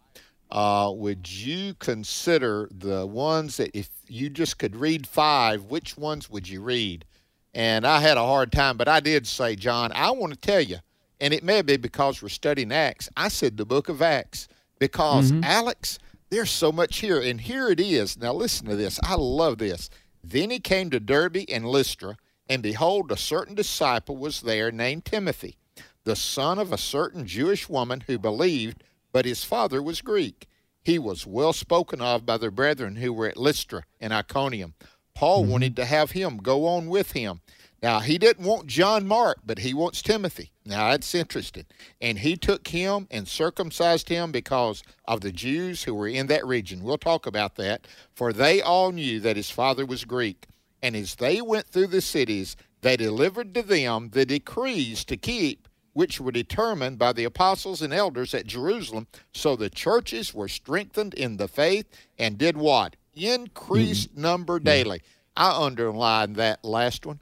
uh, 0.49 0.91
would 0.95 1.29
you 1.31 1.75
consider 1.75 2.67
the 2.71 3.05
ones 3.05 3.57
that 3.57 3.77
if 3.77 3.89
you 4.07 4.31
just 4.31 4.57
could 4.57 4.75
read 4.75 5.05
five, 5.05 5.65
which 5.65 5.95
ones 5.95 6.27
would 6.27 6.49
you 6.49 6.61
read? 6.61 7.05
And 7.53 7.85
I 7.85 7.99
had 7.99 8.17
a 8.17 8.25
hard 8.25 8.51
time, 8.51 8.77
but 8.77 8.87
I 8.87 8.99
did 8.99 9.27
say, 9.27 9.55
John, 9.55 9.91
I 9.93 10.09
want 10.11 10.33
to 10.33 10.39
tell 10.39 10.61
you 10.61 10.77
and 11.19 11.33
it 11.33 11.43
may 11.43 11.61
be 11.61 11.77
because 11.77 12.21
we're 12.21 12.29
studying 12.29 12.71
Acts. 12.71 13.09
I 13.17 13.27
said 13.29 13.57
the 13.57 13.65
book 13.65 13.89
of 13.89 14.01
Acts 14.01 14.47
because, 14.79 15.31
mm-hmm. 15.31 15.43
Alex, 15.43 15.99
there's 16.29 16.51
so 16.51 16.71
much 16.71 16.99
here. 16.99 17.19
And 17.19 17.41
here 17.41 17.69
it 17.69 17.79
is. 17.79 18.17
Now, 18.17 18.33
listen 18.33 18.67
to 18.67 18.75
this. 18.75 18.99
I 19.03 19.15
love 19.15 19.57
this. 19.57 19.89
Then 20.23 20.49
he 20.49 20.59
came 20.59 20.89
to 20.89 20.99
Derbe 20.99 21.45
and 21.49 21.65
Lystra, 21.65 22.17
and 22.49 22.61
behold, 22.61 23.11
a 23.11 23.17
certain 23.17 23.55
disciple 23.55 24.17
was 24.17 24.41
there 24.41 24.71
named 24.71 25.05
Timothy, 25.05 25.57
the 26.03 26.15
son 26.15 26.59
of 26.59 26.71
a 26.71 26.77
certain 26.77 27.25
Jewish 27.25 27.69
woman 27.69 28.03
who 28.07 28.19
believed, 28.19 28.83
but 29.11 29.25
his 29.25 29.43
father 29.43 29.81
was 29.81 30.01
Greek. 30.01 30.47
He 30.83 30.99
was 30.99 31.25
well 31.25 31.53
spoken 31.53 32.01
of 32.01 32.25
by 32.25 32.37
the 32.37 32.51
brethren 32.51 32.97
who 32.97 33.13
were 33.13 33.27
at 33.27 33.37
Lystra 33.37 33.83
and 33.99 34.13
Iconium. 34.13 34.73
Paul 35.15 35.43
mm-hmm. 35.43 35.51
wanted 35.51 35.75
to 35.77 35.85
have 35.85 36.11
him 36.11 36.37
go 36.37 36.67
on 36.67 36.87
with 36.87 37.11
him. 37.11 37.41
Now, 37.81 37.99
he 37.99 38.17
didn't 38.17 38.45
want 38.45 38.67
John 38.67 39.07
Mark, 39.07 39.39
but 39.45 39.59
he 39.59 39.73
wants 39.73 40.01
Timothy. 40.01 40.51
Now, 40.67 40.91
that's 40.91 41.15
interesting. 41.15 41.65
And 42.01 42.19
he 42.19 42.35
took 42.35 42.67
him 42.67 43.07
and 43.09 43.27
circumcised 43.27 44.09
him 44.09 44.31
because 44.31 44.83
of 45.05 45.21
the 45.21 45.31
Jews 45.31 45.83
who 45.83 45.93
were 45.93 46.07
in 46.07 46.27
that 46.27 46.45
region. 46.45 46.83
We'll 46.83 46.97
talk 46.97 47.25
about 47.25 47.55
that. 47.55 47.87
For 48.13 48.33
they 48.33 48.61
all 48.61 48.91
knew 48.91 49.19
that 49.21 49.37
his 49.37 49.49
father 49.49 49.85
was 49.85 50.05
Greek. 50.05 50.45
And 50.81 50.95
as 50.95 51.15
they 51.15 51.41
went 51.41 51.67
through 51.67 51.87
the 51.87 52.01
cities, 52.01 52.55
they 52.81 52.97
delivered 52.97 53.53
to 53.55 53.63
them 53.63 54.09
the 54.11 54.25
decrees 54.25 55.03
to 55.05 55.17
keep, 55.17 55.67
which 55.93 56.19
were 56.19 56.31
determined 56.31 56.99
by 56.99 57.13
the 57.13 57.23
apostles 57.23 57.81
and 57.81 57.93
elders 57.93 58.33
at 58.33 58.45
Jerusalem. 58.45 59.07
So 59.33 59.55
the 59.55 59.69
churches 59.69 60.33
were 60.33 60.47
strengthened 60.47 61.13
in 61.13 61.37
the 61.37 61.47
faith 61.47 61.87
and 62.19 62.37
did 62.37 62.57
what? 62.57 62.95
Increased 63.15 64.11
mm-hmm. 64.11 64.21
number 64.21 64.59
daily. 64.59 65.01
I 65.35 65.65
underlined 65.65 66.35
that 66.35 66.63
last 66.63 67.05
one 67.05 67.21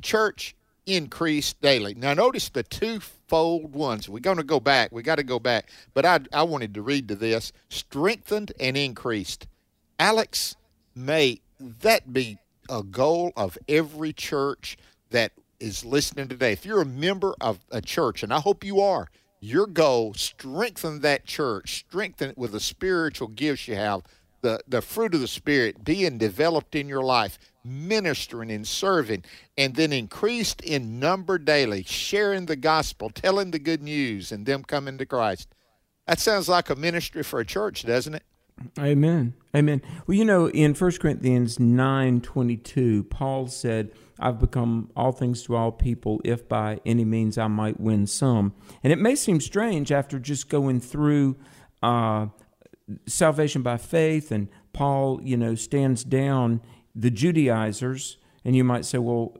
church 0.00 0.54
increased 0.86 1.60
daily. 1.60 1.94
Now, 1.94 2.14
notice 2.14 2.48
the 2.48 2.62
twofold 2.62 3.74
ones. 3.74 4.08
We're 4.08 4.20
going 4.20 4.36
to 4.36 4.44
go 4.44 4.60
back. 4.60 4.92
We 4.92 5.02
got 5.02 5.16
to 5.16 5.22
go 5.22 5.38
back. 5.38 5.70
But 5.94 6.04
I, 6.04 6.20
I 6.32 6.42
wanted 6.42 6.74
to 6.74 6.82
read 6.82 7.08
to 7.08 7.14
this 7.14 7.52
strengthened 7.68 8.52
and 8.60 8.76
increased. 8.76 9.46
Alex, 9.98 10.56
may 10.94 11.40
that 11.58 12.12
be 12.12 12.38
a 12.68 12.82
goal 12.82 13.32
of 13.36 13.58
every 13.68 14.12
church 14.12 14.76
that 15.10 15.32
is 15.60 15.84
listening 15.84 16.28
today. 16.28 16.52
If 16.52 16.66
you're 16.66 16.82
a 16.82 16.86
member 16.86 17.34
of 17.40 17.60
a 17.70 17.80
church, 17.80 18.22
and 18.22 18.32
I 18.32 18.40
hope 18.40 18.64
you 18.64 18.80
are, 18.80 19.08
your 19.40 19.66
goal, 19.66 20.14
strengthen 20.14 21.00
that 21.00 21.26
church, 21.26 21.84
strengthen 21.86 22.30
it 22.30 22.38
with 22.38 22.52
the 22.52 22.60
spiritual 22.60 23.28
gifts 23.28 23.68
you 23.68 23.76
have, 23.76 24.02
the, 24.40 24.60
the 24.66 24.82
fruit 24.82 25.14
of 25.14 25.20
the 25.20 25.28
Spirit 25.28 25.84
being 25.84 26.18
developed 26.18 26.74
in 26.74 26.88
your 26.88 27.02
life 27.02 27.38
ministering 27.64 28.50
and 28.50 28.66
serving, 28.66 29.24
and 29.56 29.74
then 29.74 29.92
increased 29.92 30.60
in 30.62 30.98
number 31.00 31.38
daily, 31.38 31.82
sharing 31.84 32.46
the 32.46 32.56
gospel, 32.56 33.10
telling 33.10 33.50
the 33.50 33.58
good 33.58 33.82
news, 33.82 34.30
and 34.30 34.46
them 34.46 34.62
coming 34.62 34.98
to 34.98 35.06
Christ. 35.06 35.48
That 36.06 36.18
sounds 36.18 36.48
like 36.48 36.68
a 36.68 36.76
ministry 36.76 37.22
for 37.22 37.40
a 37.40 37.46
church, 37.46 37.84
doesn't 37.86 38.14
it? 38.14 38.22
Amen. 38.78 39.34
Amen. 39.54 39.82
Well, 40.06 40.16
you 40.16 40.24
know, 40.24 40.48
in 40.48 40.74
1 40.74 40.92
Corinthians 40.98 41.58
9 41.58 42.20
22, 42.20 43.04
Paul 43.04 43.48
said, 43.48 43.90
I've 44.18 44.38
become 44.38 44.90
all 44.94 45.12
things 45.12 45.42
to 45.44 45.56
all 45.56 45.72
people, 45.72 46.20
if 46.24 46.48
by 46.48 46.80
any 46.86 47.04
means 47.04 47.36
I 47.36 47.48
might 47.48 47.80
win 47.80 48.06
some. 48.06 48.54
And 48.82 48.92
it 48.92 48.98
may 48.98 49.16
seem 49.16 49.40
strange 49.40 49.90
after 49.90 50.18
just 50.18 50.48
going 50.48 50.80
through 50.80 51.36
uh, 51.82 52.28
salvation 53.06 53.62
by 53.62 53.76
faith, 53.76 54.30
and 54.30 54.48
Paul, 54.72 55.20
you 55.22 55.36
know, 55.36 55.54
stands 55.54 56.04
down 56.04 56.60
the 56.94 57.10
Judaizers, 57.10 58.18
and 58.44 58.54
you 58.54 58.64
might 58.64 58.84
say, 58.84 58.98
well, 58.98 59.36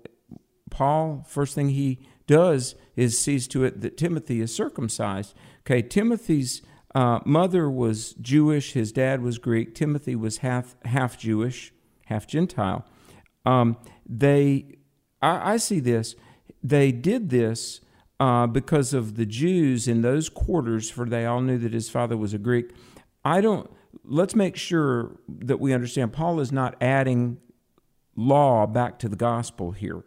Paul, 0.70 1.24
first 1.28 1.54
thing 1.54 1.70
he 1.70 2.00
does 2.26 2.74
is 2.96 3.18
sees 3.18 3.46
to 3.48 3.64
it 3.64 3.80
that 3.80 3.96
Timothy 3.96 4.40
is 4.40 4.54
circumcised. 4.54 5.34
Okay, 5.60 5.82
Timothy's 5.82 6.62
uh, 6.94 7.20
mother 7.24 7.70
was 7.70 8.14
Jewish, 8.14 8.72
his 8.72 8.92
dad 8.92 9.22
was 9.22 9.38
Greek. 9.38 9.74
Timothy 9.74 10.14
was 10.14 10.38
half 10.38 10.76
half 10.84 11.18
Jewish, 11.18 11.72
half 12.06 12.26
Gentile. 12.26 12.84
Um, 13.44 13.76
they, 14.06 14.76
I, 15.20 15.54
I, 15.54 15.56
see 15.58 15.80
this. 15.80 16.14
They 16.62 16.92
did 16.92 17.30
this 17.30 17.80
uh, 18.20 18.46
because 18.46 18.94
of 18.94 19.16
the 19.16 19.26
Jews 19.26 19.86
in 19.86 20.02
those 20.02 20.28
quarters, 20.28 20.88
for 20.88 21.04
they 21.04 21.26
all 21.26 21.40
knew 21.40 21.58
that 21.58 21.72
his 21.72 21.90
father 21.90 22.16
was 22.16 22.32
a 22.32 22.38
Greek. 22.38 22.70
I 23.24 23.40
don't. 23.40 23.70
Let's 24.04 24.34
make 24.34 24.56
sure 24.56 25.20
that 25.28 25.60
we 25.60 25.72
understand. 25.72 26.12
Paul 26.12 26.40
is 26.40 26.50
not 26.50 26.76
adding 26.80 27.38
law 28.16 28.66
back 28.66 28.98
to 29.00 29.08
the 29.08 29.16
gospel 29.16 29.72
here. 29.72 30.04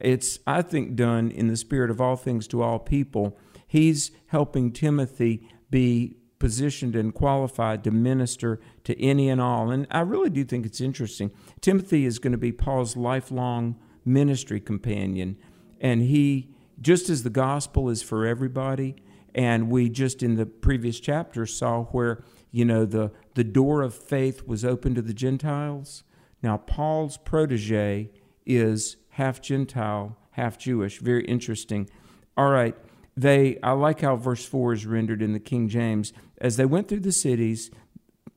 It's, 0.00 0.38
I 0.46 0.62
think, 0.62 0.94
done 0.94 1.30
in 1.30 1.48
the 1.48 1.56
spirit 1.56 1.90
of 1.90 2.00
all 2.00 2.16
things 2.16 2.46
to 2.48 2.62
all 2.62 2.78
people. 2.78 3.38
He's 3.66 4.10
helping 4.26 4.72
Timothy 4.72 5.48
be 5.70 6.16
positioned 6.38 6.94
and 6.94 7.14
qualified 7.14 7.82
to 7.84 7.90
minister 7.90 8.60
to 8.84 9.00
any 9.00 9.28
and 9.28 9.40
all. 9.40 9.70
And 9.70 9.86
I 9.90 10.00
really 10.00 10.30
do 10.30 10.44
think 10.44 10.66
it's 10.66 10.80
interesting. 10.80 11.30
Timothy 11.60 12.04
is 12.04 12.18
going 12.18 12.32
to 12.32 12.38
be 12.38 12.52
Paul's 12.52 12.96
lifelong 12.96 13.76
ministry 14.04 14.60
companion. 14.60 15.38
And 15.80 16.02
he, 16.02 16.50
just 16.80 17.08
as 17.08 17.22
the 17.22 17.30
gospel 17.30 17.88
is 17.88 18.02
for 18.02 18.26
everybody, 18.26 18.96
and 19.34 19.70
we 19.70 19.88
just 19.88 20.22
in 20.22 20.36
the 20.36 20.46
previous 20.46 21.00
chapter 21.00 21.46
saw 21.46 21.84
where, 21.84 22.22
you 22.56 22.64
know, 22.64 22.84
the, 22.84 23.12
the 23.34 23.44
door 23.44 23.82
of 23.82 23.94
faith 23.94 24.46
was 24.46 24.64
open 24.64 24.94
to 24.94 25.02
the 25.02 25.14
Gentiles 25.14 26.04
now, 26.42 26.58
Paul's 26.58 27.16
protege 27.16 28.10
is 28.44 28.96
half 29.10 29.40
Gentile, 29.40 30.16
half 30.32 30.58
Jewish. 30.58 31.00
Very 31.00 31.24
interesting. 31.24 31.88
All 32.36 32.50
right. 32.50 32.76
They, 33.16 33.58
I 33.62 33.72
like 33.72 34.02
how 34.02 34.16
verse 34.16 34.44
4 34.44 34.74
is 34.74 34.86
rendered 34.86 35.22
in 35.22 35.32
the 35.32 35.40
King 35.40 35.68
James. 35.68 36.12
As 36.38 36.56
they 36.56 36.66
went 36.66 36.88
through 36.88 37.00
the 37.00 37.12
cities, 37.12 37.70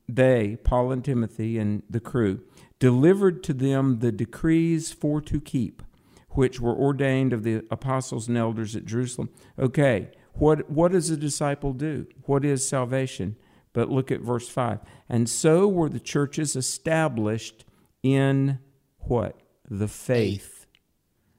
they, 0.08 0.56
Paul 0.64 0.90
and 0.90 1.04
Timothy 1.04 1.58
and 1.58 1.82
the 1.88 2.00
crew, 2.00 2.40
delivered 2.78 3.44
to 3.44 3.52
them 3.52 3.98
the 3.98 4.10
decrees 4.10 4.90
for 4.90 5.20
to 5.20 5.40
keep, 5.40 5.82
which 6.30 6.60
were 6.60 6.74
ordained 6.74 7.34
of 7.34 7.42
the 7.42 7.64
apostles 7.70 8.26
and 8.26 8.38
elders 8.38 8.74
at 8.74 8.86
Jerusalem. 8.86 9.28
Okay, 9.58 10.08
what, 10.32 10.70
what 10.70 10.92
does 10.92 11.10
a 11.10 11.16
disciple 11.16 11.74
do? 11.74 12.06
What 12.24 12.44
is 12.44 12.66
salvation? 12.66 13.36
But 13.72 13.90
look 13.90 14.10
at 14.10 14.20
verse 14.20 14.48
5. 14.48 14.80
And 15.08 15.28
so 15.28 15.68
were 15.68 15.88
the 15.88 16.00
churches 16.00 16.56
established 16.56 17.64
in 18.02 18.58
what? 18.98 19.40
The 19.68 19.88
faith. 19.88 20.66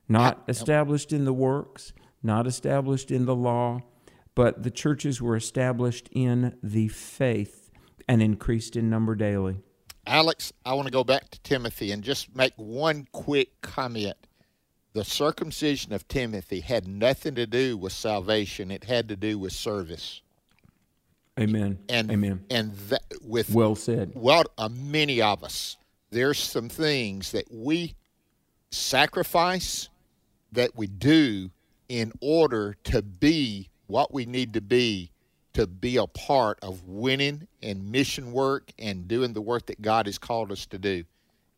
Not 0.08 0.44
established 0.48 1.13
in 1.13 1.26
the 1.26 1.34
works, 1.34 1.94
not 2.24 2.48
established 2.48 3.12
in 3.12 3.26
the 3.26 3.36
law, 3.36 3.82
but 4.36 4.63
the 4.63 4.72
churches 4.72 5.22
were 5.22 5.36
established 5.36 6.10
in 6.12 6.58
the 6.62 6.88
faith 6.89 7.70
and 8.08 8.22
increased 8.22 8.76
in 8.76 8.89
number 8.89 9.15
daily. 9.15 9.62
Alex, 10.08 10.52
I 10.65 10.74
want 10.74 10.88
to 10.88 10.91
go 10.91 11.04
back 11.04 11.30
to 11.30 11.39
Timothy 11.41 11.91
and 11.91 12.04
just 12.04 12.36
make 12.36 12.54
one 12.56 13.08
quick 13.12 13.62
comment. 13.62 14.17
The 14.94 15.06
circumcision 15.06 15.94
of 15.94 16.08
Timothy 16.08 16.60
had 16.60 16.88
nothing 16.88 17.36
to 17.36 17.46
do 17.46 17.78
with 17.78 17.94
salvation, 17.94 18.72
it 18.72 18.84
had 18.84 19.08
to 19.10 19.15
do 19.15 19.39
with 19.39 19.54
service. 19.54 20.22
Amen. 21.39 21.80
And 21.89 22.12
Amen. 22.12 22.46
And 22.50 22.74
that, 22.89 23.04
with 23.22 23.50
well 23.52 23.76
said. 23.76 24.12
Well, 24.15 24.44
uh, 24.58 24.70
many 24.70 25.22
of 25.22 25.44
us 25.44 25.78
there's 26.12 26.39
some 26.39 26.70
things 26.70 27.32
that 27.32 27.46
we 27.52 27.96
sacrifice 28.70 29.89
that 30.52 30.76
we 30.76 30.88
do 30.88 31.50
in 31.89 32.12
order 32.22 32.76
to 32.84 33.02
be 33.02 33.70
what 33.88 34.13
we 34.13 34.26
need 34.26 34.54
to 34.54 34.62
be 34.62 35.12
to 35.54 35.67
be 35.67 35.98
a 35.98 36.08
part 36.08 36.58
of 36.62 36.88
winning 36.88 37.48
and 37.62 37.91
mission 37.91 38.32
work 38.32 38.72
and 38.80 39.08
doing 39.08 39.34
the 39.34 39.41
work 39.41 39.65
that 39.65 39.82
God 39.82 40.06
has 40.06 40.17
called 40.17 40.50
us 40.50 40.65
to 40.67 40.78
do. 40.78 41.04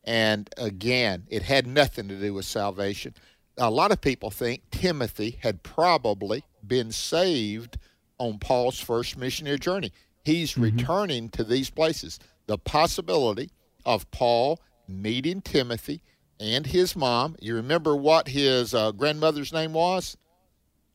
And 0.04 0.50
again, 0.58 1.28
it 1.30 1.44
had 1.44 1.68
nothing 1.68 2.08
to 2.08 2.20
do 2.20 2.34
with 2.34 2.46
salvation. 2.46 3.14
A 3.58 3.70
lot 3.70 3.92
of 3.92 4.02
people 4.02 4.32
think 4.32 4.64
Timothy 4.72 5.38
had 5.42 5.62
probably 5.62 6.44
been 6.66 6.92
saved 6.92 7.78
on 8.18 8.40
Paul's 8.40 8.80
first 8.80 9.18
missionary 9.18 9.60
journey. 9.60 9.92
He's 10.24 10.52
mm-hmm. 10.52 10.64
returning 10.64 11.30
to 11.30 11.44
these 11.44 11.70
places. 11.70 12.20
The 12.48 12.58
possibility 12.58 13.52
of 13.86 14.10
Paul 14.12 14.60
meeting 14.88 15.42
Timothy 15.42 16.02
and 16.40 16.66
his 16.66 16.96
mom. 16.96 17.36
You 17.40 17.56
remember 17.56 17.96
what 17.96 18.28
his 18.28 18.74
uh, 18.74 18.92
grandmother's 18.92 19.54
name 19.54 19.74
was? 19.74 20.18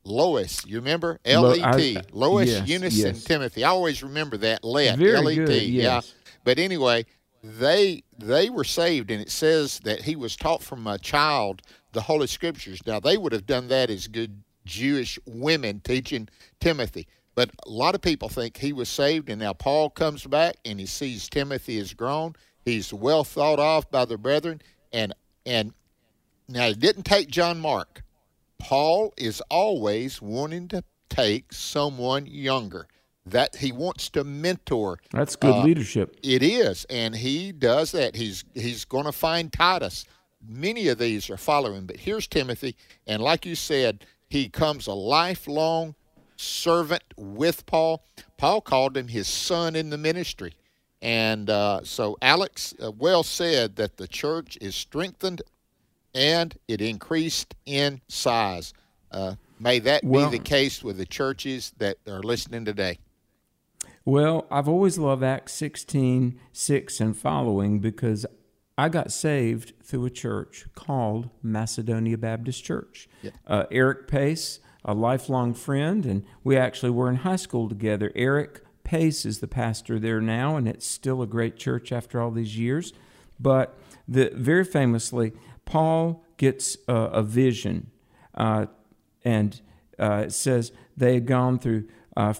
Lois. 0.04 0.64
You 0.66 0.76
remember? 0.76 1.18
L 1.24 1.54
E 1.54 1.62
T. 1.76 1.98
Lois, 2.12 2.48
yes, 2.48 2.68
Eunice, 2.68 2.96
yes. 2.96 3.06
and 3.06 3.26
Timothy. 3.26 3.64
I 3.64 3.70
always 3.70 4.02
remember 4.02 4.36
that. 4.38 4.64
Let. 4.64 5.00
L 5.00 5.30
E 5.30 5.44
T. 5.44 5.64
Yeah. 5.66 6.00
But 6.44 6.58
anyway, 6.58 7.04
they 7.42 8.02
they 8.16 8.48
were 8.48 8.64
saved, 8.64 9.10
and 9.10 9.20
it 9.20 9.30
says 9.30 9.80
that 9.80 10.02
he 10.02 10.16
was 10.16 10.36
taught 10.36 10.62
from 10.62 10.86
a 10.86 10.98
child 10.98 11.62
the 11.92 12.00
Holy 12.00 12.26
Scriptures. 12.26 12.80
Now 12.86 13.00
they 13.00 13.16
would 13.16 13.32
have 13.32 13.46
done 13.46 13.68
that 13.68 13.90
as 13.90 14.06
good 14.06 14.42
Jewish 14.68 15.18
women 15.26 15.80
teaching 15.80 16.28
Timothy. 16.60 17.06
But 17.34 17.50
a 17.66 17.70
lot 17.70 17.94
of 17.94 18.00
people 18.00 18.28
think 18.28 18.56
he 18.56 18.72
was 18.72 18.88
saved, 18.88 19.30
and 19.30 19.40
now 19.40 19.52
Paul 19.52 19.90
comes 19.90 20.24
back 20.26 20.56
and 20.64 20.80
he 20.80 20.86
sees 20.86 21.28
Timothy 21.28 21.78
is 21.78 21.94
grown 21.94 22.34
He's 22.68 22.92
well 22.92 23.24
thought 23.24 23.58
of 23.58 23.90
by 23.90 24.04
the 24.04 24.18
brethren, 24.18 24.60
and 24.92 25.14
and 25.46 25.72
now 26.48 26.68
he 26.68 26.74
didn't 26.74 27.04
take 27.04 27.28
John 27.28 27.60
Mark. 27.60 28.02
Paul 28.58 29.14
is 29.16 29.40
always 29.48 30.20
wanting 30.20 30.68
to 30.68 30.84
take 31.08 31.52
someone 31.52 32.26
younger. 32.26 32.86
That 33.24 33.56
he 33.56 33.72
wants 33.72 34.10
to 34.10 34.24
mentor. 34.24 35.00
That's 35.12 35.36
good 35.36 35.54
uh, 35.54 35.62
leadership. 35.62 36.18
It 36.22 36.42
is, 36.42 36.84
and 36.90 37.14
he 37.14 37.52
does 37.52 37.92
that. 37.92 38.16
He's 38.16 38.44
he's 38.54 38.84
going 38.84 39.06
to 39.06 39.12
find 39.12 39.50
Titus. 39.50 40.04
Many 40.46 40.88
of 40.88 40.98
these 40.98 41.30
are 41.30 41.38
following, 41.38 41.86
but 41.86 41.96
here's 41.96 42.26
Timothy, 42.26 42.76
and 43.06 43.22
like 43.22 43.46
you 43.46 43.54
said, 43.54 44.04
he 44.28 44.48
comes 44.48 44.86
a 44.86 44.92
lifelong 44.92 45.94
servant 46.36 47.02
with 47.16 47.66
Paul. 47.66 48.02
Paul 48.36 48.60
called 48.60 48.96
him 48.96 49.08
his 49.08 49.28
son 49.28 49.74
in 49.74 49.90
the 49.90 49.98
ministry. 49.98 50.54
And 51.00 51.48
uh, 51.48 51.80
so 51.84 52.16
Alex 52.20 52.74
uh, 52.82 52.90
well 52.90 53.22
said 53.22 53.76
that 53.76 53.96
the 53.96 54.08
church 54.08 54.58
is 54.60 54.74
strengthened 54.74 55.42
and 56.14 56.56
it 56.66 56.80
increased 56.80 57.54
in 57.66 58.00
size. 58.08 58.72
Uh, 59.10 59.34
may 59.60 59.78
that 59.78 60.04
well, 60.04 60.30
be 60.30 60.38
the 60.38 60.44
case 60.44 60.82
with 60.82 60.96
the 60.96 61.06
churches 61.06 61.72
that 61.78 61.98
are 62.08 62.22
listening 62.22 62.64
today. 62.64 62.98
Well, 64.04 64.46
I've 64.50 64.68
always 64.68 64.98
loved 64.98 65.22
Acts 65.22 65.52
16, 65.52 66.40
6 66.52 67.00
and 67.00 67.16
following 67.16 67.78
because 67.78 68.24
I 68.78 68.88
got 68.88 69.10
saved 69.10 69.72
through 69.82 70.04
a 70.04 70.10
church 70.10 70.66
called 70.76 71.30
Macedonia 71.42 72.16
Baptist 72.16 72.62
Church. 72.64 73.08
Yep. 73.22 73.34
Uh, 73.44 73.64
Eric 73.72 74.06
Pace, 74.06 74.60
a 74.84 74.94
lifelong 74.94 75.52
friend, 75.52 76.06
and 76.06 76.24
we 76.44 76.56
actually 76.56 76.90
were 76.90 77.10
in 77.10 77.16
high 77.16 77.36
school 77.36 77.68
together. 77.68 78.12
Eric 78.14 78.60
Pace 78.84 79.26
is 79.26 79.40
the 79.40 79.48
pastor 79.48 79.98
there 79.98 80.20
now, 80.20 80.56
and 80.56 80.68
it's 80.68 80.86
still 80.86 81.22
a 81.22 81.26
great 81.26 81.56
church 81.56 81.90
after 81.90 82.20
all 82.20 82.30
these 82.30 82.56
years. 82.56 82.92
But 83.40 83.76
the, 84.06 84.30
very 84.32 84.64
famously, 84.64 85.32
Paul 85.64 86.24
gets 86.36 86.78
a 86.86 87.22
vision, 87.22 87.90
uh, 88.36 88.66
and 89.24 89.60
uh, 89.98 90.24
it 90.26 90.32
says 90.32 90.70
they 90.96 91.14
had 91.14 91.26
gone 91.26 91.58
through 91.58 91.88
uh, 92.16 92.32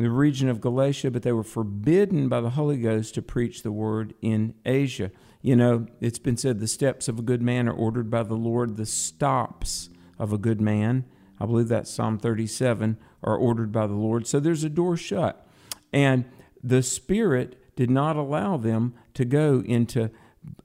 The 0.00 0.08
region 0.08 0.48
of 0.48 0.62
Galatia, 0.62 1.10
but 1.10 1.22
they 1.22 1.32
were 1.32 1.42
forbidden 1.42 2.30
by 2.30 2.40
the 2.40 2.48
Holy 2.48 2.78
Ghost 2.78 3.12
to 3.14 3.22
preach 3.22 3.62
the 3.62 3.70
word 3.70 4.14
in 4.22 4.54
Asia. 4.64 5.10
You 5.42 5.56
know, 5.56 5.88
it's 6.00 6.18
been 6.18 6.38
said 6.38 6.58
the 6.58 6.68
steps 6.68 7.06
of 7.06 7.18
a 7.18 7.22
good 7.22 7.42
man 7.42 7.68
are 7.68 7.74
ordered 7.74 8.08
by 8.08 8.22
the 8.22 8.34
Lord, 8.34 8.78
the 8.78 8.86
stops 8.86 9.90
of 10.18 10.32
a 10.32 10.38
good 10.38 10.58
man, 10.58 11.04
I 11.38 11.44
believe 11.44 11.68
that's 11.68 11.90
Psalm 11.90 12.18
37, 12.18 12.96
are 13.22 13.36
ordered 13.36 13.72
by 13.72 13.86
the 13.86 13.92
Lord. 13.92 14.26
So 14.26 14.40
there's 14.40 14.64
a 14.64 14.70
door 14.70 14.96
shut. 14.96 15.46
And 15.92 16.24
the 16.64 16.82
Spirit 16.82 17.76
did 17.76 17.90
not 17.90 18.16
allow 18.16 18.56
them 18.56 18.94
to 19.12 19.26
go 19.26 19.62
into 19.66 20.10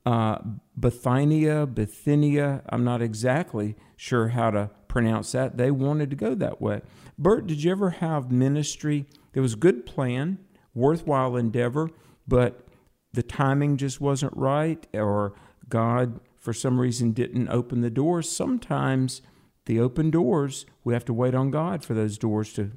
uh, 0.05 0.37
Bithynia, 0.79 1.65
Bithynia. 1.65 2.61
I'm 2.69 2.85
not 2.85 3.01
exactly 3.01 3.75
sure 3.97 4.29
how 4.29 4.51
to 4.51 4.69
pronounce 4.87 5.33
that. 5.33 5.57
They 5.57 5.71
wanted 5.71 6.09
to 6.11 6.15
go 6.15 6.35
that 6.35 6.61
way. 6.61 6.83
Bert, 7.17 7.47
did 7.47 7.63
you 7.63 7.71
ever 7.71 7.89
have 7.89 8.31
ministry? 8.31 9.05
There 9.35 9.43
was 9.43 9.55
good 9.55 9.85
plan, 9.85 10.37
worthwhile 10.73 11.35
endeavor, 11.35 11.89
but 12.25 12.65
the 13.11 13.21
timing 13.21 13.75
just 13.75 13.99
wasn't 13.99 14.31
right, 14.33 14.87
or 14.93 15.33
God, 15.67 16.21
for 16.37 16.53
some 16.53 16.79
reason, 16.79 17.11
didn't 17.11 17.49
open 17.49 17.81
the 17.81 17.89
doors. 17.89 18.29
Sometimes 18.29 19.21
the 19.65 19.77
open 19.77 20.09
doors, 20.09 20.65
we 20.85 20.93
have 20.93 21.03
to 21.05 21.13
wait 21.13 21.35
on 21.35 21.51
God 21.51 21.83
for 21.83 21.93
those 21.93 22.17
doors 22.17 22.53
to. 22.53 22.71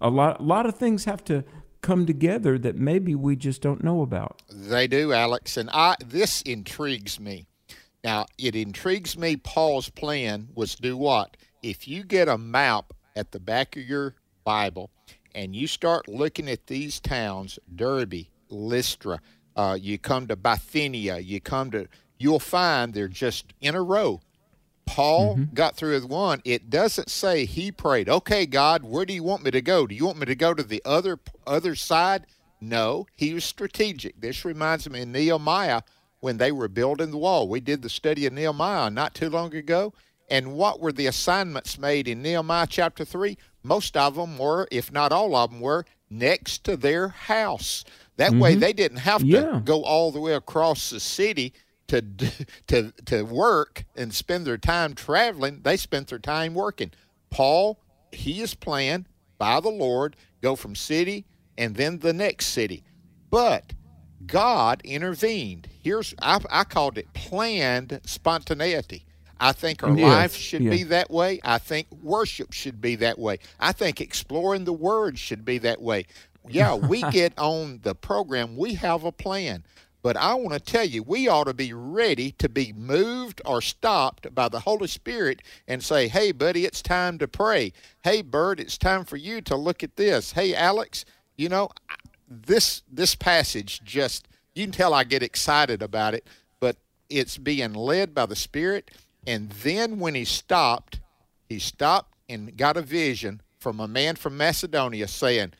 A 0.00 0.08
lot, 0.08 0.38
a 0.38 0.44
lot 0.44 0.66
of 0.66 0.76
things 0.76 1.04
have 1.04 1.24
to 1.24 1.42
come 1.80 2.06
together 2.06 2.60
that 2.60 2.76
maybe 2.76 3.16
we 3.16 3.34
just 3.34 3.60
don't 3.60 3.82
know 3.82 4.00
about. 4.00 4.40
They 4.48 4.86
do, 4.86 5.12
Alex, 5.12 5.56
and 5.56 5.68
I. 5.72 5.96
This 5.98 6.42
intrigues 6.42 7.18
me. 7.18 7.48
Now, 8.04 8.26
it 8.38 8.54
intrigues 8.54 9.18
me. 9.18 9.36
Paul's 9.36 9.88
plan 9.90 10.50
was 10.54 10.76
do 10.76 10.96
what? 10.96 11.36
If 11.60 11.88
you 11.88 12.04
get 12.04 12.28
a 12.28 12.38
map 12.38 12.92
at 13.16 13.32
the 13.32 13.40
back 13.40 13.76
of 13.76 13.82
your 13.82 14.14
Bible 14.44 14.90
and 15.34 15.54
you 15.54 15.66
start 15.66 16.08
looking 16.08 16.48
at 16.48 16.66
these 16.66 17.00
towns, 17.00 17.58
Derbe, 17.74 18.26
Lystra, 18.48 19.20
uh, 19.56 19.76
you 19.80 19.98
come 19.98 20.26
to 20.28 20.36
Bithynia, 20.36 21.18
you 21.18 21.40
come 21.40 21.70
to, 21.72 21.88
you'll 22.18 22.40
find 22.40 22.92
they're 22.92 23.08
just 23.08 23.52
in 23.60 23.74
a 23.74 23.82
row. 23.82 24.20
Paul 24.86 25.36
mm-hmm. 25.36 25.54
got 25.54 25.76
through 25.76 25.94
with 25.94 26.04
one. 26.04 26.42
It 26.44 26.68
doesn't 26.70 27.10
say 27.10 27.46
he 27.46 27.72
prayed, 27.72 28.08
okay, 28.08 28.46
God, 28.46 28.84
where 28.84 29.06
do 29.06 29.14
you 29.14 29.22
want 29.22 29.42
me 29.42 29.50
to 29.50 29.62
go? 29.62 29.86
Do 29.86 29.94
you 29.94 30.06
want 30.06 30.18
me 30.18 30.26
to 30.26 30.34
go 30.34 30.54
to 30.54 30.62
the 30.62 30.82
other 30.84 31.18
other 31.46 31.74
side? 31.74 32.26
No, 32.60 33.06
he 33.14 33.34
was 33.34 33.44
strategic. 33.44 34.20
This 34.20 34.44
reminds 34.44 34.88
me 34.88 35.02
of 35.02 35.08
Nehemiah 35.08 35.82
when 36.20 36.38
they 36.38 36.52
were 36.52 36.68
building 36.68 37.10
the 37.10 37.18
wall. 37.18 37.48
We 37.48 37.60
did 37.60 37.82
the 37.82 37.90
study 37.90 38.26
of 38.26 38.32
Nehemiah 38.32 38.90
not 38.90 39.14
too 39.14 39.28
long 39.28 39.54
ago. 39.54 39.92
And 40.28 40.54
what 40.54 40.80
were 40.80 40.92
the 40.92 41.06
assignments 41.06 41.78
made 41.78 42.08
in 42.08 42.22
Nehemiah 42.22 42.66
chapter 42.68 43.04
3? 43.04 43.36
Most 43.62 43.96
of 43.96 44.14
them 44.14 44.38
were, 44.38 44.66
if 44.70 44.92
not 44.92 45.12
all 45.12 45.36
of 45.36 45.50
them 45.50 45.60
were, 45.60 45.84
next 46.10 46.64
to 46.64 46.76
their 46.76 47.08
house. 47.08 47.84
That 48.16 48.32
mm-hmm. 48.32 48.40
way 48.40 48.54
they 48.54 48.72
didn't 48.72 48.98
have 48.98 49.20
to 49.20 49.26
yeah. 49.26 49.60
go 49.64 49.82
all 49.82 50.12
the 50.12 50.20
way 50.20 50.34
across 50.34 50.90
the 50.90 51.00
city 51.00 51.52
to 51.88 52.02
to 52.68 52.92
to 53.06 53.22
work 53.24 53.84
and 53.96 54.14
spend 54.14 54.46
their 54.46 54.58
time 54.58 54.94
traveling. 54.94 55.60
They 55.62 55.76
spent 55.76 56.08
their 56.08 56.18
time 56.18 56.54
working. 56.54 56.92
Paul, 57.30 57.80
he 58.12 58.40
is 58.40 58.54
planned 58.54 59.08
by 59.38 59.60
the 59.60 59.70
Lord, 59.70 60.16
go 60.40 60.56
from 60.56 60.74
city 60.74 61.26
and 61.58 61.74
then 61.74 61.98
the 61.98 62.12
next 62.12 62.46
city. 62.46 62.84
But 63.30 63.72
God 64.26 64.80
intervened. 64.84 65.68
Here's 65.82 66.14
I, 66.22 66.40
I 66.50 66.64
called 66.64 66.98
it 66.98 67.12
planned 67.12 68.00
spontaneity. 68.04 69.04
I 69.40 69.52
think 69.52 69.82
our 69.82 69.90
mm, 69.90 69.98
yes, 69.98 70.08
life 70.08 70.34
should 70.34 70.62
yeah. 70.62 70.70
be 70.70 70.82
that 70.84 71.10
way. 71.10 71.40
I 71.44 71.58
think 71.58 71.88
worship 72.02 72.52
should 72.52 72.80
be 72.80 72.96
that 72.96 73.18
way. 73.18 73.38
I 73.58 73.72
think 73.72 74.00
exploring 74.00 74.64
the 74.64 74.72
Word 74.72 75.18
should 75.18 75.44
be 75.44 75.58
that 75.58 75.80
way. 75.80 76.06
Yeah, 76.48 76.74
we 76.74 77.02
get 77.10 77.32
on 77.38 77.80
the 77.82 77.94
program, 77.94 78.56
we 78.56 78.74
have 78.74 79.04
a 79.04 79.12
plan. 79.12 79.64
But 80.02 80.18
I 80.18 80.34
want 80.34 80.52
to 80.52 80.60
tell 80.60 80.84
you, 80.84 81.02
we 81.02 81.28
ought 81.28 81.44
to 81.44 81.54
be 81.54 81.72
ready 81.72 82.32
to 82.32 82.46
be 82.46 82.74
moved 82.74 83.40
or 83.46 83.62
stopped 83.62 84.34
by 84.34 84.50
the 84.50 84.60
Holy 84.60 84.86
Spirit 84.86 85.40
and 85.66 85.82
say, 85.82 86.08
hey, 86.08 86.30
buddy, 86.30 86.66
it's 86.66 86.82
time 86.82 87.16
to 87.18 87.26
pray. 87.26 87.72
Hey, 88.02 88.20
Bert, 88.20 88.60
it's 88.60 88.76
time 88.76 89.06
for 89.06 89.16
you 89.16 89.40
to 89.40 89.56
look 89.56 89.82
at 89.82 89.96
this. 89.96 90.32
Hey, 90.32 90.54
Alex, 90.54 91.06
you 91.38 91.48
know, 91.48 91.70
this 92.28 92.82
this 92.90 93.14
passage 93.14 93.82
just 93.82 94.28
you 94.54 94.64
can 94.64 94.72
tell 94.72 94.92
I 94.92 95.04
get 95.04 95.22
excited 95.22 95.82
about 95.82 96.12
it, 96.12 96.26
but 96.60 96.76
it's 97.08 97.38
being 97.38 97.72
led 97.72 98.14
by 98.14 98.26
the 98.26 98.36
Spirit 98.36 98.90
and 99.26 99.50
then 99.50 99.98
when 99.98 100.14
he 100.14 100.24
stopped, 100.24 101.00
he 101.48 101.58
stopped 101.58 102.14
and 102.28 102.56
got 102.56 102.76
a 102.76 102.82
vision 102.82 103.40
from 103.58 103.80
a 103.80 103.88
man 103.88 104.16
from 104.16 104.36
Macedonia 104.36 105.08
saying, 105.08 105.52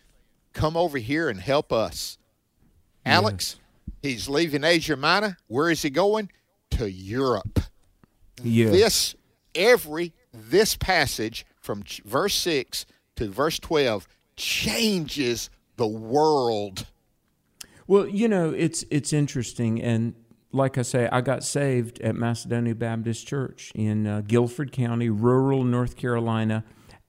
Come 0.53 0.77
over 0.77 0.98
here 0.98 1.29
and 1.29 1.40
help 1.40 1.72
us. 1.72 2.16
Alex, 3.05 3.57
he's 4.03 4.29
leaving 4.29 4.62
Asia 4.62 4.96
Minor. 4.96 5.37
Where 5.48 5.68
is 5.68 5.83
he 5.83 5.90
going? 5.90 6.31
To 6.70 6.90
Europe. 6.90 7.61
Yes. 8.42 8.70
This, 8.70 9.14
every, 9.55 10.12
this 10.33 10.77
passage 10.77 11.44
from 11.61 11.83
verse 12.05 12.35
6 12.37 12.87
to 13.16 13.29
verse 13.29 13.59
12 13.59 14.07
changes 14.37 15.50
the 15.77 15.87
world. 15.87 16.87
Well, 17.87 18.09
you 18.09 18.29
know, 18.29 18.50
it's 18.50 18.85
it's 18.90 19.12
interesting 19.12 19.83
and 19.83 20.14
like 20.54 20.78
I 20.78 20.82
say, 20.82 21.08
I 21.10 21.20
got 21.20 21.42
saved 21.42 22.00
at 22.00 22.14
Macedonia 22.14 22.74
Baptist 22.74 23.26
Church 23.26 23.72
in 23.74 24.06
uh, 24.06 24.22
Guilford 24.26 24.72
County, 24.72 25.10
rural 25.10 25.64
North 25.64 25.96
Carolina. 25.96 26.64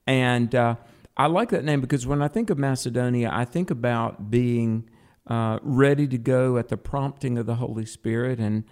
And 0.08 0.54
uh, 0.54 0.76
I 1.16 1.28
like 1.28 1.50
that 1.50 1.64
name 1.64 1.80
because 1.80 2.08
when 2.08 2.22
I 2.22 2.28
think 2.28 2.50
of 2.50 2.58
Macedonia, 2.58 3.30
I 3.32 3.46
think 3.46 3.70
about 3.70 4.32
being 4.32 4.90
uh, 5.28 5.60
ready 5.62 6.08
to 6.08 6.18
go 6.18 6.58
at 6.58 6.70
the 6.70 6.78
prompting 6.78 7.38
of 7.38 7.46
the 7.46 7.56
Holy 7.56 7.86
Spirit. 7.86 8.40
And 8.40 8.64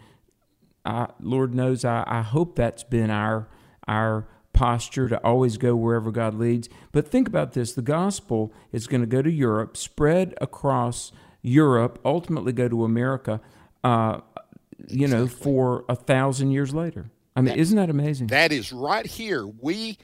I, 0.83 1.07
Lord 1.19 1.53
knows, 1.53 1.85
I, 1.85 2.03
I 2.07 2.21
hope 2.21 2.55
that's 2.55 2.83
been 2.83 3.11
our, 3.11 3.47
our 3.87 4.27
posture 4.53 5.07
to 5.09 5.17
always 5.23 5.57
go 5.57 5.75
wherever 5.75 6.11
God 6.11 6.33
leads. 6.33 6.67
But 6.91 7.07
think 7.07 7.27
about 7.27 7.53
this 7.53 7.73
the 7.73 7.81
gospel 7.81 8.51
is 8.71 8.87
going 8.87 9.01
to 9.01 9.07
go 9.07 9.21
to 9.21 9.31
Europe, 9.31 9.77
spread 9.77 10.33
across 10.41 11.11
Europe, 11.43 11.99
ultimately 12.03 12.53
go 12.53 12.67
to 12.67 12.83
America. 12.83 13.39
Uh, 13.83 14.21
you 14.87 15.07
know, 15.07 15.27
for 15.27 15.85
a 15.89 15.95
thousand 15.95 16.51
years 16.51 16.73
later. 16.73 17.09
I 17.35 17.41
mean, 17.41 17.57
isn't 17.57 17.77
that 17.77 17.89
amazing? 17.89 18.27
That 18.27 18.51
is 18.51 18.71
right 18.71 19.05
here. 19.05 19.47
We, 19.47 19.97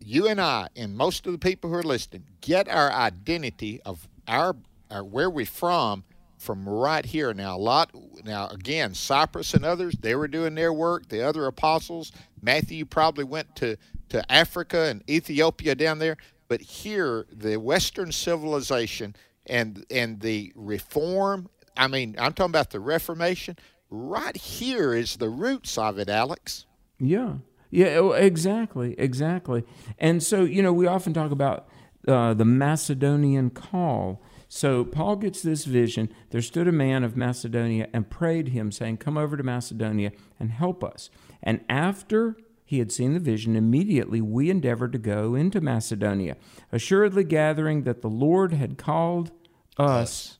you 0.00 0.28
and 0.28 0.40
I, 0.40 0.68
and 0.76 0.96
most 0.96 1.26
of 1.26 1.32
the 1.32 1.38
people 1.38 1.70
who 1.70 1.76
are 1.76 1.82
listening, 1.82 2.24
get 2.40 2.68
our 2.68 2.92
identity 2.92 3.80
of 3.84 4.08
our, 4.28 4.56
our 4.90 5.02
where 5.02 5.28
we're 5.28 5.46
from 5.46 6.04
from 6.38 6.68
right 6.68 7.04
here. 7.04 7.32
Now, 7.34 7.56
a 7.56 7.58
lot, 7.58 7.90
now 8.24 8.48
again, 8.48 8.94
Cyprus 8.94 9.54
and 9.54 9.64
others, 9.64 9.94
they 10.00 10.14
were 10.14 10.28
doing 10.28 10.54
their 10.54 10.72
work. 10.72 11.08
The 11.08 11.26
other 11.26 11.46
apostles, 11.46 12.12
Matthew 12.40 12.84
probably 12.84 13.24
went 13.24 13.56
to, 13.56 13.76
to 14.10 14.32
Africa 14.32 14.82
and 14.82 15.02
Ethiopia 15.08 15.74
down 15.74 15.98
there. 15.98 16.16
But 16.46 16.60
here, 16.60 17.26
the 17.32 17.56
Western 17.56 18.12
civilization 18.12 19.16
and 19.46 19.84
and 19.90 20.20
the 20.20 20.52
reform. 20.54 21.48
I 21.76 21.88
mean, 21.88 22.14
I'm 22.18 22.32
talking 22.32 22.50
about 22.50 22.70
the 22.70 22.80
Reformation 22.80 23.56
right 23.94 24.36
here 24.36 24.94
is 24.94 25.16
the 25.16 25.28
roots 25.28 25.78
of 25.78 25.98
it, 25.98 26.08
Alex. 26.08 26.66
Yeah. 26.98 27.34
Yeah, 27.70 27.96
oh, 27.96 28.12
exactly, 28.12 28.94
exactly. 28.98 29.64
And 29.98 30.22
so, 30.22 30.44
you 30.44 30.62
know, 30.62 30.72
we 30.72 30.86
often 30.86 31.12
talk 31.12 31.30
about 31.30 31.68
uh, 32.06 32.34
the 32.34 32.44
Macedonian 32.44 33.50
call. 33.50 34.22
So 34.48 34.84
Paul 34.84 35.16
gets 35.16 35.42
this 35.42 35.64
vision. 35.64 36.12
There 36.30 36.42
stood 36.42 36.68
a 36.68 36.72
man 36.72 37.02
of 37.02 37.16
Macedonia 37.16 37.88
and 37.92 38.08
prayed 38.08 38.48
him, 38.48 38.70
saying, 38.70 38.98
Come 38.98 39.18
over 39.18 39.36
to 39.36 39.42
Macedonia 39.42 40.12
and 40.38 40.50
help 40.50 40.84
us. 40.84 41.10
And 41.42 41.64
after 41.68 42.36
he 42.38 42.44
he 42.74 42.78
had 42.80 42.90
seen 42.90 43.14
the 43.14 43.20
vision, 43.20 43.54
immediately 43.56 44.20
we 44.20 44.50
endeavored 44.50 44.92
to 44.92 44.98
go 44.98 45.34
into 45.34 45.60
Macedonia, 45.60 46.36
assuredly 46.72 47.22
gathering 47.22 47.84
that 47.84 48.02
the 48.02 48.08
Lord 48.08 48.52
had 48.52 48.78
called 48.78 49.30
us. 49.78 50.38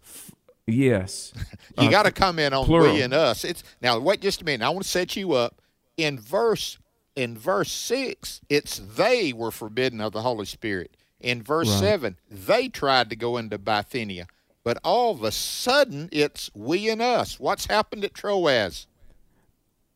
Yes. 0.66 1.32
you 1.78 1.88
Uh, 1.88 1.90
got 1.90 2.04
to 2.04 2.12
come 2.12 2.38
in 2.38 2.52
on 2.54 2.64
plural. 2.64 2.94
we 2.94 3.02
and 3.02 3.12
us. 3.12 3.44
It's 3.44 3.62
now 3.82 3.98
wait 3.98 4.20
just 4.20 4.42
a 4.42 4.44
minute. 4.44 4.64
I 4.64 4.70
want 4.70 4.82
to 4.84 4.88
set 4.88 5.16
you 5.16 5.32
up. 5.32 5.60
In 5.96 6.18
verse 6.18 6.78
in 7.16 7.36
verse 7.38 7.70
six, 7.70 8.40
it's 8.48 8.78
they 8.78 9.32
were 9.32 9.50
forbidden 9.50 10.00
of 10.00 10.12
the 10.12 10.22
Holy 10.22 10.46
Spirit. 10.46 10.96
In 11.20 11.42
verse 11.42 11.68
Right. 11.70 11.80
seven, 11.80 12.16
they 12.30 12.68
tried 12.68 13.08
to 13.10 13.16
go 13.16 13.36
into 13.36 13.56
Bithynia, 13.58 14.26
but 14.64 14.78
all 14.84 15.12
of 15.12 15.22
a 15.22 15.30
sudden 15.32 16.08
it's 16.12 16.50
we 16.54 16.88
and 16.88 17.00
us. 17.00 17.38
What's 17.38 17.66
happened 17.66 18.04
at 18.04 18.14
Troas? 18.14 18.86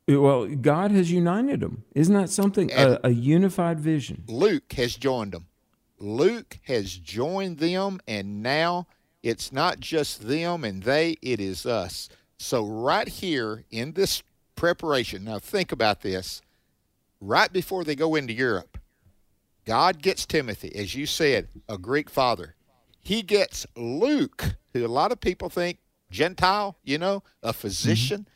Well, 0.07 0.47
God 0.47 0.91
has 0.93 1.11
united 1.13 1.61
them. 1.61 1.85
Isn't 1.95 2.15
that 2.15 2.31
something? 2.31 2.71
A, 2.73 2.99
a 3.05 3.11
unified 3.11 3.79
vision. 3.79 4.25
Luke 4.27 4.73
has 4.75 4.97
joined 4.97 5.33
them. 5.33 5.47
Luke 5.99 6.59
has 6.63 6.95
joined 6.97 7.59
them, 7.59 8.01
and 8.09 8.43
now 8.43 8.87
it's 9.23 9.53
not 9.53 9.81
just 9.81 10.27
them 10.27 10.65
and 10.65 10.83
they, 10.83 11.17
it 11.23 11.41
is 11.41 11.67
us. 11.67 12.09
So, 12.39 12.65
right 12.65 13.09
here 13.09 13.65
in 13.71 13.93
this 13.93 14.23
preparation, 14.55 15.25
now 15.25 15.39
think 15.39 15.73
about 15.73 16.03
this. 16.03 16.41
Right 17.21 17.53
before 17.53 17.83
they 17.83 17.97
go 17.97 18.15
into 18.15 18.33
Europe, 18.33 18.79
God 19.65 20.01
gets 20.01 20.25
Timothy, 20.25 20.75
as 20.77 20.95
you 20.95 21.05
said, 21.05 21.49
a 21.69 21.77
Greek 21.77 22.09
father. 22.09 22.55
He 23.01 23.23
gets 23.23 23.67
Luke, 23.77 24.57
who 24.73 24.87
a 24.87 24.89
lot 24.89 25.13
of 25.13 25.21
people 25.21 25.49
think 25.49 25.79
Gentile, 26.11 26.77
you 26.85 26.99
know, 26.99 27.23
a 27.43 27.53
physician. 27.53 28.29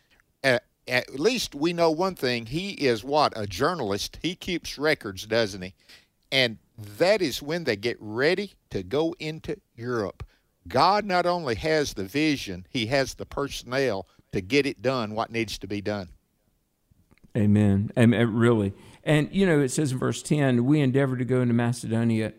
Uh, 0.43 0.59
at 0.89 1.19
least 1.19 1.55
we 1.55 1.73
know 1.73 1.91
one 1.91 2.17
thing. 2.17 2.47
He 2.47 2.71
is 2.71 3.05
what? 3.05 3.33
A 3.37 3.47
journalist. 3.47 4.19
He 4.21 4.35
keeps 4.35 4.79
records, 4.79 5.27
doesn't 5.27 5.63
he? 5.63 5.75
And 6.33 6.59
that 6.99 7.23
is 7.23 7.41
when 7.41 7.65
they 7.65 7.77
get 7.77 7.97
ready 8.01 8.53
to 8.71 8.83
go 8.83 9.15
into 9.19 9.57
Europe. 9.77 10.25
God 10.69 11.05
not 11.05 11.27
only 11.27 11.55
has 11.57 11.95
the 11.95 12.05
vision, 12.05 12.67
He 12.71 12.87
has 12.87 13.15
the 13.15 13.27
personnel 13.27 14.07
to 14.33 14.41
get 14.41 14.67
it 14.67 14.83
done, 14.83 15.15
what 15.15 15.31
needs 15.31 15.59
to 15.59 15.67
be 15.67 15.81
done. 15.81 16.09
Amen. 17.37 17.91
And 17.97 18.15
and 18.15 18.23
eh, 18.23 18.27
really. 18.31 18.73
And, 19.05 19.29
you 19.33 19.47
know, 19.47 19.61
it 19.61 19.71
says 19.71 19.93
in 19.93 19.99
verse 19.99 20.23
10 20.23 20.65
we 20.65 20.81
endeavored 20.81 21.19
to 21.19 21.25
go 21.25 21.41
into 21.41 21.55
Macedonia, 21.55 22.35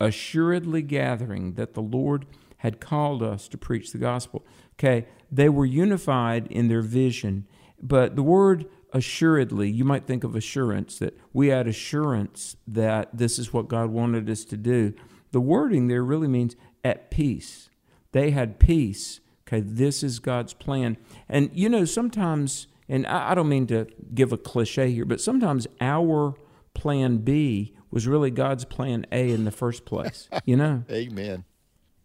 assuredly 0.00 0.82
gathering 0.82 1.54
that 1.54 1.74
the 1.74 1.82
Lord 1.82 2.26
had 2.58 2.80
called 2.80 3.22
us 3.22 3.48
to 3.48 3.58
preach 3.58 3.92
the 3.92 3.98
gospel. 3.98 4.44
Okay. 4.78 5.06
They 5.30 5.48
were 5.48 5.66
unified 5.66 6.46
in 6.48 6.68
their 6.68 6.82
vision, 6.82 7.46
but 7.80 8.16
the 8.16 8.22
word 8.22 8.66
assuredly, 8.92 9.70
you 9.70 9.84
might 9.84 10.06
think 10.06 10.24
of 10.24 10.34
assurance, 10.34 10.98
that 10.98 11.16
we 11.32 11.48
had 11.48 11.68
assurance 11.68 12.56
that 12.66 13.16
this 13.16 13.38
is 13.38 13.52
what 13.52 13.68
God 13.68 13.90
wanted 13.90 14.28
us 14.28 14.44
to 14.46 14.56
do. 14.56 14.92
The 15.30 15.40
wording 15.40 15.86
there 15.86 16.02
really 16.02 16.26
means 16.26 16.56
at 16.84 17.10
peace. 17.10 17.70
They 18.12 18.30
had 18.30 18.58
peace. 18.58 19.20
Okay, 19.46 19.60
this 19.60 20.02
is 20.02 20.18
God's 20.18 20.52
plan. 20.52 20.96
And 21.28 21.50
you 21.52 21.68
know, 21.68 21.84
sometimes, 21.84 22.66
and 22.88 23.06
I, 23.06 23.32
I 23.32 23.34
don't 23.34 23.48
mean 23.48 23.66
to 23.68 23.86
give 24.14 24.32
a 24.32 24.36
cliche 24.36 24.90
here, 24.90 25.04
but 25.04 25.20
sometimes 25.20 25.66
our 25.80 26.34
plan 26.74 27.18
B 27.18 27.74
was 27.90 28.06
really 28.06 28.30
God's 28.30 28.64
plan 28.64 29.06
A 29.10 29.30
in 29.30 29.44
the 29.44 29.50
first 29.50 29.84
place. 29.84 30.28
You 30.44 30.56
know? 30.56 30.84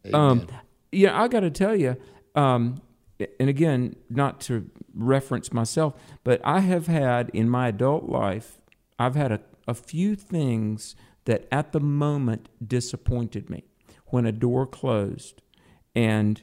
Amen. 0.05 0.13
Um, 0.13 0.47
yeah, 0.91 1.19
I 1.19 1.27
got 1.27 1.39
to 1.41 1.49
tell 1.49 1.75
you, 1.75 1.95
um, 2.35 2.81
and 3.39 3.49
again, 3.49 3.95
not 4.09 4.39
to 4.41 4.69
reference 4.93 5.53
myself, 5.53 5.93
but 6.23 6.41
I 6.43 6.59
have 6.59 6.87
had 6.87 7.29
in 7.33 7.49
my 7.49 7.69
adult 7.69 8.03
life, 8.03 8.59
I've 8.99 9.15
had 9.15 9.31
a, 9.31 9.39
a 9.67 9.73
few 9.73 10.15
things 10.15 10.95
that 11.25 11.47
at 11.51 11.71
the 11.71 11.79
moment 11.79 12.49
disappointed 12.65 13.49
me 13.49 13.63
when 14.07 14.25
a 14.25 14.31
door 14.31 14.65
closed. 14.65 15.41
And 15.95 16.41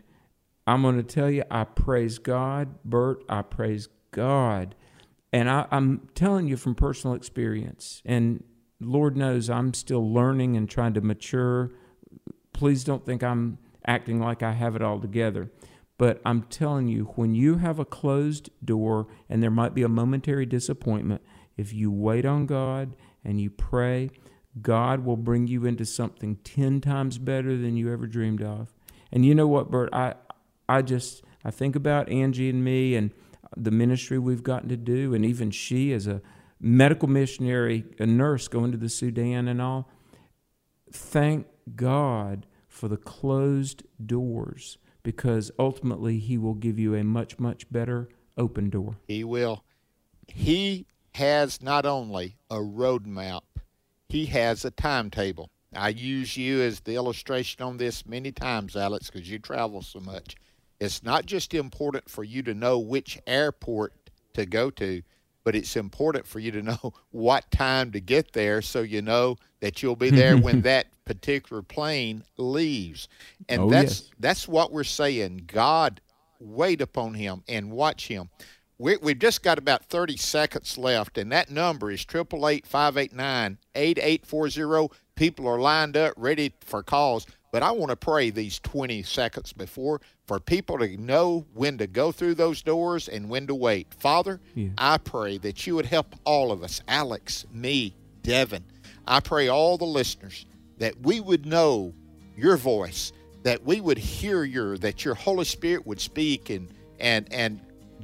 I'm 0.67 0.83
going 0.83 0.97
to 0.97 1.03
tell 1.03 1.31
you, 1.31 1.45
I 1.51 1.65
praise 1.65 2.19
God, 2.19 2.77
Bert, 2.85 3.23
I 3.29 3.43
praise 3.43 3.89
God. 4.11 4.75
And 5.33 5.51
I, 5.51 5.67
I'm 5.71 6.09
telling 6.15 6.47
you 6.47 6.57
from 6.57 6.75
personal 6.75 7.17
experience, 7.17 8.03
and 8.05 8.45
Lord 8.81 9.17
knows 9.17 9.49
I'm 9.49 9.73
still 9.73 10.13
learning 10.13 10.57
and 10.57 10.69
trying 10.69 10.95
to 10.95 11.01
mature 11.01 11.71
please 12.63 12.85
don't 12.85 13.05
think 13.05 13.25
I'm 13.25 13.59
acting 13.87 14.21
like 14.21 14.43
I 14.43 14.53
have 14.53 14.77
it 14.77 14.83
all 14.83 15.01
together. 15.01 15.51
But 15.99 16.21
I'm 16.25 16.43
telling 16.43 16.87
you, 16.87 17.13
when 17.17 17.35
you 17.35 17.57
have 17.57 17.79
a 17.79 17.85
closed 17.85 18.51
door 18.65 19.09
and 19.29 19.43
there 19.43 19.51
might 19.51 19.75
be 19.75 19.83
a 19.83 19.89
momentary 19.89 20.47
disappointment, 20.47 21.23
if 21.57 21.73
you 21.73 21.91
wait 21.91 22.25
on 22.25 22.47
God 22.47 22.95
and 23.25 23.41
you 23.41 23.51
pray, 23.51 24.11
God 24.61 25.05
will 25.05 25.17
bring 25.17 25.47
you 25.47 25.65
into 25.65 25.85
something 25.85 26.37
10 26.45 26.81
times 26.81 27.19
better 27.19 27.57
than 27.57 27.77
you 27.77 27.93
ever 27.93 28.07
dreamed 28.07 28.43
of. 28.43 28.73
And 29.11 29.25
you 29.25 29.35
know 29.35 29.49
what, 29.49 29.71
Bert? 29.71 29.91
I, 29.93 30.15
I 30.69 30.83
just, 30.83 31.23
I 31.45 31.51
think 31.51 31.75
about 31.77 32.09
Angie 32.09 32.51
and 32.51 32.63
me 32.63 32.95
and 32.95 33.13
the 33.57 33.71
ministry 33.71 34.19
we've 34.19 34.43
gotten 34.43 34.69
to 34.69 34.77
do, 34.77 35.15
and 35.15 35.25
even 35.25 35.51
she 35.51 35.93
as 35.93 36.07
a 36.07 36.21
medical 36.61 37.09
missionary, 37.09 37.85
a 37.99 38.07
nurse 38.07 38.49
going 38.49 38.73
to 38.73 38.79
the 38.79 38.89
Sudan 38.89 39.49
and 39.49 39.61
all 39.61 39.89
thank 40.93 41.47
God 41.75 42.47
for 42.69 42.89
the 42.89 42.97
closed 42.97 43.83
doors 44.05 44.79
because 45.03 45.51
ultimately 45.59 46.19
He 46.19 46.39
will 46.39 46.55
give 46.55 46.79
you 46.79 46.95
a 46.95 47.03
much, 47.03 47.39
much 47.39 47.71
better 47.71 48.09
open 48.37 48.71
door. 48.71 48.97
He 49.09 49.25
will. 49.25 49.65
He 50.29 50.87
has 51.15 51.63
not 51.63 51.85
only 51.85 52.37
a 52.51 52.57
roadmap, 52.57 53.43
he 54.13 54.27
has 54.27 54.65
a 54.67 54.71
timetable. 54.71 55.49
I 55.75 55.89
use 55.89 56.37
you 56.37 56.61
as 56.61 56.81
the 56.81 56.97
illustration 56.97 57.63
on 57.63 57.79
this 57.79 58.05
many 58.05 58.31
times, 58.31 58.77
Alex, 58.77 59.09
because 59.09 59.31
you 59.31 59.39
travel 59.39 59.81
so 59.81 60.01
much. 60.01 60.37
It's 60.79 61.03
not 61.03 61.25
just 61.25 61.55
important 61.55 62.11
for 62.11 62.23
you 62.23 62.43
to 62.43 62.53
know 62.53 62.79
which 62.79 63.19
airport 63.27 63.95
to 64.35 64.45
go 64.45 64.69
to, 64.73 65.03
but 65.45 65.57
it's 65.57 65.77
important 65.77 66.27
for 66.27 66.41
you 66.41 66.51
to 66.51 66.63
know 66.63 66.93
what 67.11 67.51
time 67.51 67.91
to 67.93 68.01
get 68.01 68.35
there 68.35 68.61
so 68.61 68.83
you 68.83 69.01
know 69.01 69.37
that 69.61 69.83
you'll 69.83 69.97
be 69.97 70.11
there 70.11 70.37
when 70.37 70.61
that 70.63 70.89
particular 71.07 71.63
plane 71.63 72.23
leaves. 72.37 73.09
And 73.49 73.63
Oh, 73.63 73.71
that's 73.71 74.03
yes. 74.03 74.11
that's 74.21 74.47
what 74.47 74.73
we're 74.73 74.85
saying. 74.85 75.45
God 75.47 76.03
wait 76.39 76.83
upon 76.83 77.15
him 77.15 77.45
and 77.49 77.71
watch 77.71 78.09
him. 78.09 78.29
We, 78.83 78.97
we've 78.97 79.19
just 79.19 79.45
got 79.45 79.59
about 79.59 79.85
30 79.85 80.17
seconds 80.17 80.77
left, 80.77 81.17
and 81.17 81.31
that 81.31 81.53
number 81.53 81.93
is 81.93 82.01
888 82.01 82.67
589 82.67 83.59
8840. 83.77 84.93
People 85.15 85.47
are 85.47 85.61
lined 85.61 85.97
up, 85.97 86.15
ready 86.17 86.53
for 86.61 86.83
calls. 86.83 87.25
But 87.53 87.63
I 87.63 87.71
want 87.71 87.91
to 87.91 87.97
pray 87.97 88.31
these 88.31 88.59
20 88.59 89.05
seconds 89.05 89.53
before 89.53 90.01
for 90.27 90.41
people 90.41 90.79
to 90.79 90.97
know 90.97 91.47
when 91.55 91.79
to 91.79 91.87
go 91.87 92.11
through 92.11 92.35
those 92.35 92.61
doors 92.61 93.09
and 93.09 93.29
when 93.29 93.47
to 93.47 93.55
wait. 93.55 93.95
Father, 93.95 94.41
Yeah. 94.57 94.71
I 94.77 94.99
pray 94.99 95.39
that 95.39 95.65
you 95.65 95.77
would 95.77 95.87
help 95.87 96.17
all 96.25 96.51
of 96.51 96.65
us 96.65 96.81
Alex, 96.89 97.47
me, 97.53 97.95
Devin. 98.23 98.65
I 99.07 99.21
pray 99.21 99.47
all 99.47 99.79
the 99.79 99.85
listeners 99.85 100.45
that 100.79 101.01
we 101.03 101.21
would 101.21 101.47
know 101.47 101.95
your 102.37 102.57
voice, 102.57 103.13
that 103.45 103.65
we 103.65 103.81
would 103.81 103.99
hear 103.99 104.43
your, 104.43 104.77
that 104.79 105.05
your 105.05 105.15
Holy 105.15 105.45
Spirit 105.45 105.87
would 105.87 106.01
speak 106.01 106.51
and, 106.51 106.69
and, 106.99 107.33
and 107.33 107.61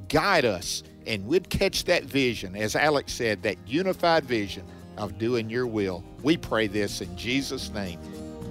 guide 0.08 0.44
us, 0.44 0.82
and 1.06 1.26
we'd 1.26 1.48
catch 1.50 1.84
that 1.84 2.04
vision, 2.04 2.54
as 2.54 2.76
Alex 2.76 3.12
said, 3.12 3.42
that 3.42 3.56
unified 3.66 4.24
vision 4.24 4.64
of 4.96 5.18
doing 5.18 5.48
your 5.48 5.66
will. 5.66 6.04
We 6.22 6.36
pray 6.36 6.66
this 6.66 7.00
in 7.00 7.16
Jesus' 7.16 7.70
name. 7.70 7.98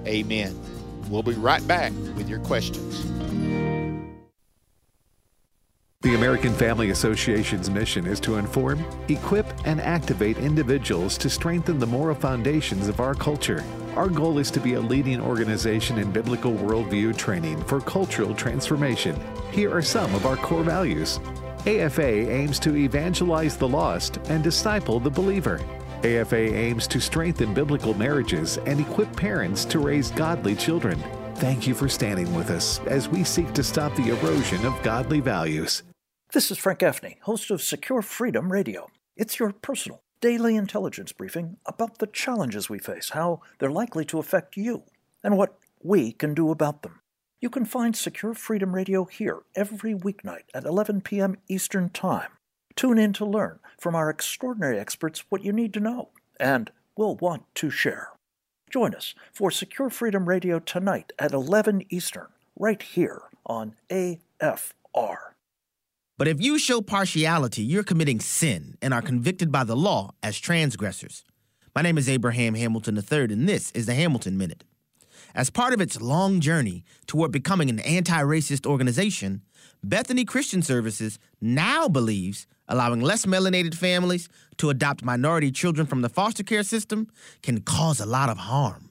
Amen. 0.05 0.59
We'll 1.09 1.23
be 1.23 1.33
right 1.33 1.65
back 1.67 1.91
with 2.15 2.29
your 2.29 2.39
questions. 2.39 3.05
The 6.01 6.15
American 6.15 6.53
Family 6.53 6.91
Association's 6.91 7.69
mission 7.69 8.05
is 8.05 8.19
to 8.21 8.37
inform, 8.37 8.85
equip, 9.09 9.45
and 9.65 9.81
activate 9.81 10.37
individuals 10.37 11.17
to 11.17 11.29
strengthen 11.29 11.79
the 11.79 11.87
moral 11.87 12.15
foundations 12.15 12.87
of 12.87 12.99
our 12.99 13.13
culture. 13.13 13.63
Our 13.97 14.09
goal 14.09 14.37
is 14.37 14.51
to 14.51 14.59
be 14.59 14.75
a 14.75 14.79
leading 14.79 15.19
organization 15.19 15.97
in 15.97 16.11
biblical 16.11 16.51
worldview 16.51 17.17
training 17.17 17.63
for 17.63 17.81
cultural 17.81 18.35
transformation. 18.35 19.19
Here 19.51 19.75
are 19.75 19.81
some 19.81 20.13
of 20.13 20.27
our 20.27 20.37
core 20.37 20.61
values. 20.61 21.19
AFA 21.65 22.31
aims 22.31 22.59
to 22.59 22.75
evangelize 22.75 23.57
the 23.57 23.67
lost 23.67 24.17
and 24.29 24.43
disciple 24.43 24.99
the 24.99 25.09
believer. 25.09 25.59
AFA 26.03 26.55
aims 26.55 26.85
to 26.89 26.99
strengthen 26.99 27.55
biblical 27.55 27.95
marriages 27.95 28.59
and 28.67 28.79
equip 28.79 29.11
parents 29.15 29.65
to 29.65 29.79
raise 29.79 30.11
godly 30.11 30.55
children. 30.55 31.03
Thank 31.37 31.65
you 31.65 31.73
for 31.73 31.89
standing 31.89 32.31
with 32.35 32.51
us 32.51 32.79
as 32.85 33.09
we 33.09 33.23
seek 33.23 33.51
to 33.53 33.63
stop 33.63 33.95
the 33.95 34.09
erosion 34.09 34.63
of 34.67 34.79
godly 34.83 35.21
values. 35.21 35.81
This 36.33 36.51
is 36.51 36.59
Frank 36.59 36.79
Gaffney, 36.79 37.17
host 37.23 37.49
of 37.49 37.63
Secure 37.63 38.03
Freedom 38.03 38.51
Radio. 38.51 38.89
It's 39.15 39.39
your 39.39 39.53
personal 39.53 40.03
daily 40.21 40.55
intelligence 40.55 41.11
briefing 41.11 41.57
about 41.65 41.97
the 41.99 42.07
challenges 42.07 42.69
we 42.69 42.79
face, 42.79 43.09
how 43.09 43.41
they're 43.59 43.69
likely 43.69 44.05
to 44.05 44.19
affect 44.19 44.57
you, 44.57 44.83
and 45.23 45.37
what 45.37 45.57
we 45.81 46.11
can 46.11 46.33
do 46.33 46.51
about 46.51 46.81
them. 46.81 47.01
You 47.39 47.49
can 47.49 47.65
find 47.65 47.95
Secure 47.95 48.33
Freedom 48.33 48.73
Radio 48.73 49.05
here 49.05 49.43
every 49.55 49.93
weeknight 49.93 50.45
at 50.53 50.65
11 50.65 51.01
p.m. 51.01 51.37
Eastern 51.47 51.89
Time. 51.89 52.31
Tune 52.75 52.97
in 52.97 53.13
to 53.13 53.25
learn 53.25 53.59
from 53.79 53.95
our 53.95 54.09
extraordinary 54.09 54.79
experts 54.79 55.23
what 55.29 55.43
you 55.43 55.53
need 55.53 55.73
to 55.73 55.79
know 55.79 56.09
and 56.39 56.71
will 56.95 57.15
want 57.15 57.43
to 57.55 57.69
share. 57.69 58.09
Join 58.69 58.95
us 58.95 59.13
for 59.31 59.51
Secure 59.51 59.89
Freedom 59.89 60.27
Radio 60.27 60.59
tonight 60.59 61.13
at 61.19 61.31
11 61.31 61.83
Eastern, 61.89 62.27
right 62.57 62.81
here 62.81 63.21
on 63.45 63.75
AFR. 63.89 65.17
But 66.17 66.27
if 66.27 66.41
you 66.41 66.57
show 66.57 66.81
partiality, 66.81 67.61
you're 67.61 67.83
committing 67.83 68.19
sin 68.19 68.75
and 68.81 68.91
are 68.91 69.03
convicted 69.03 69.51
by 69.51 69.63
the 69.63 69.75
law 69.75 70.15
as 70.23 70.39
transgressors. 70.39 71.23
My 71.75 71.83
name 71.83 71.99
is 71.99 72.09
Abraham 72.09 72.55
Hamilton 72.55 72.97
III, 72.97 73.25
and 73.25 73.47
this 73.47 73.71
is 73.73 73.85
the 73.85 73.93
Hamilton 73.93 74.35
Minute. 74.35 74.63
As 75.35 75.51
part 75.51 75.73
of 75.73 75.81
its 75.81 76.01
long 76.01 76.39
journey 76.39 76.83
toward 77.05 77.31
becoming 77.31 77.69
an 77.69 77.79
anti 77.81 78.19
racist 78.19 78.65
organization, 78.65 79.43
Bethany 79.83 80.25
Christian 80.25 80.63
Services 80.63 81.19
now 81.39 81.87
believes 81.87 82.47
allowing 82.67 83.01
less 83.01 83.27
melanated 83.27 83.75
families 83.75 84.27
to 84.57 84.71
adopt 84.71 85.05
minority 85.05 85.51
children 85.51 85.85
from 85.85 86.01
the 86.01 86.09
foster 86.09 86.41
care 86.41 86.63
system 86.63 87.11
can 87.43 87.61
cause 87.61 87.99
a 87.99 88.07
lot 88.07 88.29
of 88.29 88.39
harm. 88.39 88.86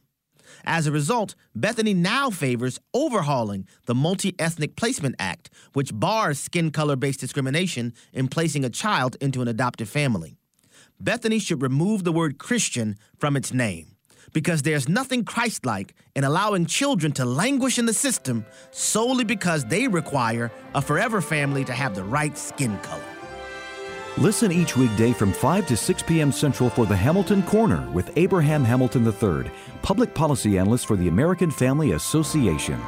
As 0.67 0.87
a 0.87 0.93
result, 0.93 1.37
Bethany 1.55 1.95
now 1.95 2.29
favors 2.29 2.81
overhauling 2.93 3.69
the 3.87 3.95
Multi 3.95 4.35
Ethnic 4.39 4.75
Placement 4.75 5.15
Act, 5.19 5.49
which 5.75 5.95
bars 5.95 6.41
skin 6.41 6.73
color 6.73 6.97
based 6.97 7.21
discrimination 7.21 7.95
in 8.13 8.27
placing 8.27 8.65
a 8.65 8.71
child 8.71 9.17
into 9.21 9.41
an 9.43 9.49
adoptive 9.49 9.89
family. 9.89 10.37
Bethany 10.99 11.39
should 11.39 11.63
remove 11.63 12.03
the 12.03 12.13
word 12.13 12.39
Christian 12.39 12.97
from 13.19 13.37
its 13.37 13.53
name 13.53 13.97
because 14.33 14.63
there's 14.63 14.89
nothing 14.89 15.25
Christ 15.25 15.65
like 15.65 15.95
in 16.17 16.25
allowing 16.25 16.67
children 16.67 17.13
to 17.13 17.25
languish 17.25 17.79
in 17.79 17.87
the 17.87 17.95
system 17.95 18.45
solely 18.73 19.25
because 19.25 19.65
they 19.67 19.87
require 19.87 20.51
a 20.75 20.83
forever 20.83 21.21
family 21.21 21.65
to 21.65 21.73
have 21.73 21.95
the 21.95 22.03
right 22.03 22.37
skin 22.37 22.77
color. 22.79 23.16
Listen 24.19 24.51
each 24.51 24.79
weekday 24.79 25.13
from 25.13 25.31
5 25.31 25.67
to 25.67 25.77
6 25.77 26.03
p.m. 26.05 26.33
Central 26.33 26.71
for 26.71 26.87
the 26.87 26.97
Hamilton 26.97 27.43
Corner 27.43 27.87
with 27.91 28.11
Abraham 28.17 28.65
Hamilton 28.65 29.05
III, 29.07 29.51
public 29.83 30.15
policy 30.15 30.57
analyst 30.57 30.87
for 30.87 30.97
the 30.97 31.09
American 31.09 31.51
Family 31.51 31.93
Association. 31.93 32.81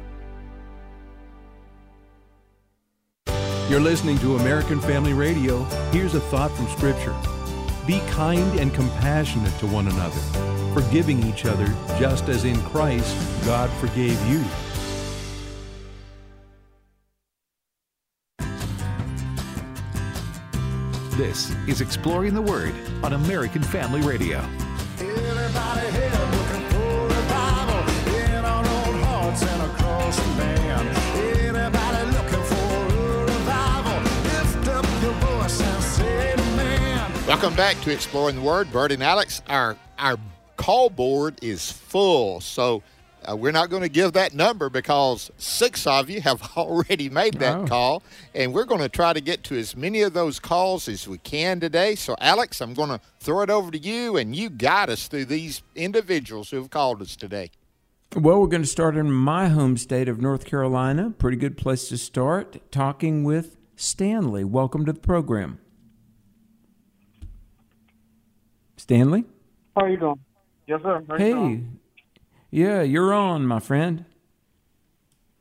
You're 3.70 3.80
listening 3.80 4.18
to 4.18 4.36
American 4.36 4.78
Family 4.78 5.14
Radio. 5.14 5.64
Here's 5.90 6.14
a 6.14 6.20
thought 6.20 6.52
from 6.52 6.68
Scripture 6.68 7.14
Be 7.86 8.00
kind 8.10 8.60
and 8.60 8.74
compassionate 8.74 9.58
to 9.60 9.66
one 9.66 9.88
another, 9.88 10.20
forgiving 10.78 11.26
each 11.26 11.46
other 11.46 11.66
just 11.98 12.28
as 12.28 12.44
in 12.44 12.60
Christ 12.64 13.16
God 13.46 13.70
forgave 13.80 14.20
you. 14.28 14.44
This 21.16 21.56
is 21.66 21.80
Exploring 21.80 22.34
the 22.34 22.42
Word 22.42 22.74
on 23.02 23.14
American 23.14 23.62
Family 23.62 24.02
Radio. 24.02 24.46
Everybody 25.00 25.90
here 25.92 26.10
looking 26.10 26.68
for 26.68 27.06
a 27.06 27.22
Bible 27.30 28.12
in 28.14 28.44
our 28.44 28.58
own 28.58 29.00
hearts 29.00 29.42
and 29.42 29.62
across 29.62 30.14
the 30.14 30.28
land. 30.36 30.88
Everybody 31.16 32.10
looking 32.12 32.44
for 32.44 32.84
a 32.84 33.24
revival. 33.24 34.02
Lift 34.24 34.68
up 34.68 34.84
your 35.02 35.14
voice 35.14 35.58
and 35.58 35.82
say 35.82 36.34
amen. 36.34 37.10
Welcome 37.26 37.54
back 37.54 37.80
to 37.80 37.90
Exploring 37.90 38.36
the 38.36 38.42
Word. 38.42 38.70
Bert 38.70 38.92
and 38.92 39.02
Alex, 39.02 39.40
our 39.48 39.78
our 39.98 40.18
call 40.58 40.90
board 40.90 41.38
is 41.40 41.72
full, 41.72 42.42
so 42.42 42.82
uh, 43.30 43.36
we're 43.36 43.52
not 43.52 43.70
going 43.70 43.82
to 43.82 43.88
give 43.88 44.12
that 44.14 44.34
number 44.34 44.68
because 44.70 45.30
six 45.38 45.86
of 45.86 46.08
you 46.10 46.20
have 46.20 46.42
already 46.56 47.08
made 47.08 47.34
that 47.34 47.58
Oh. 47.60 47.66
call, 47.66 48.02
and 48.34 48.52
we're 48.54 48.64
going 48.64 48.80
to 48.80 48.88
try 48.88 49.12
to 49.12 49.20
get 49.20 49.42
to 49.44 49.58
as 49.58 49.76
many 49.76 50.02
of 50.02 50.12
those 50.12 50.38
calls 50.38 50.88
as 50.88 51.06
we 51.08 51.18
can 51.18 51.60
today. 51.60 51.94
So, 51.94 52.16
Alex, 52.20 52.60
I'm 52.60 52.74
going 52.74 52.90
to 52.90 53.00
throw 53.20 53.42
it 53.42 53.50
over 53.50 53.70
to 53.70 53.78
you, 53.78 54.16
and 54.16 54.34
you 54.36 54.50
guide 54.50 54.90
us 54.90 55.08
through 55.08 55.26
these 55.26 55.62
individuals 55.74 56.50
who 56.50 56.56
have 56.58 56.70
called 56.70 57.02
us 57.02 57.16
today. 57.16 57.50
Well, 58.14 58.40
we're 58.40 58.46
going 58.46 58.62
to 58.62 58.68
start 58.68 58.96
in 58.96 59.10
my 59.12 59.48
home 59.48 59.76
state 59.76 60.08
of 60.08 60.20
North 60.20 60.44
Carolina. 60.44 61.10
Pretty 61.18 61.36
good 61.36 61.56
place 61.56 61.88
to 61.88 61.98
start. 61.98 62.70
Talking 62.70 63.24
with 63.24 63.56
Stanley. 63.74 64.44
Welcome 64.44 64.86
to 64.86 64.92
the 64.92 65.00
program. 65.00 65.58
Stanley? 68.76 69.24
How 69.74 69.82
are 69.82 69.88
you 69.90 69.96
doing? 69.96 70.20
Yes, 70.66 70.80
sir. 70.82 71.02
How 71.08 71.16
you 71.16 71.34
doing? 71.34 71.56
Hey. 71.72 71.78
Yeah, 72.50 72.82
you're 72.82 73.12
on, 73.12 73.46
my 73.46 73.60
friend. 73.60 74.04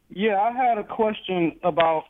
Yeah, 0.10 0.40
I 0.40 0.52
had 0.52 0.78
a 0.78 0.84
question 0.84 1.58
about 1.64 2.06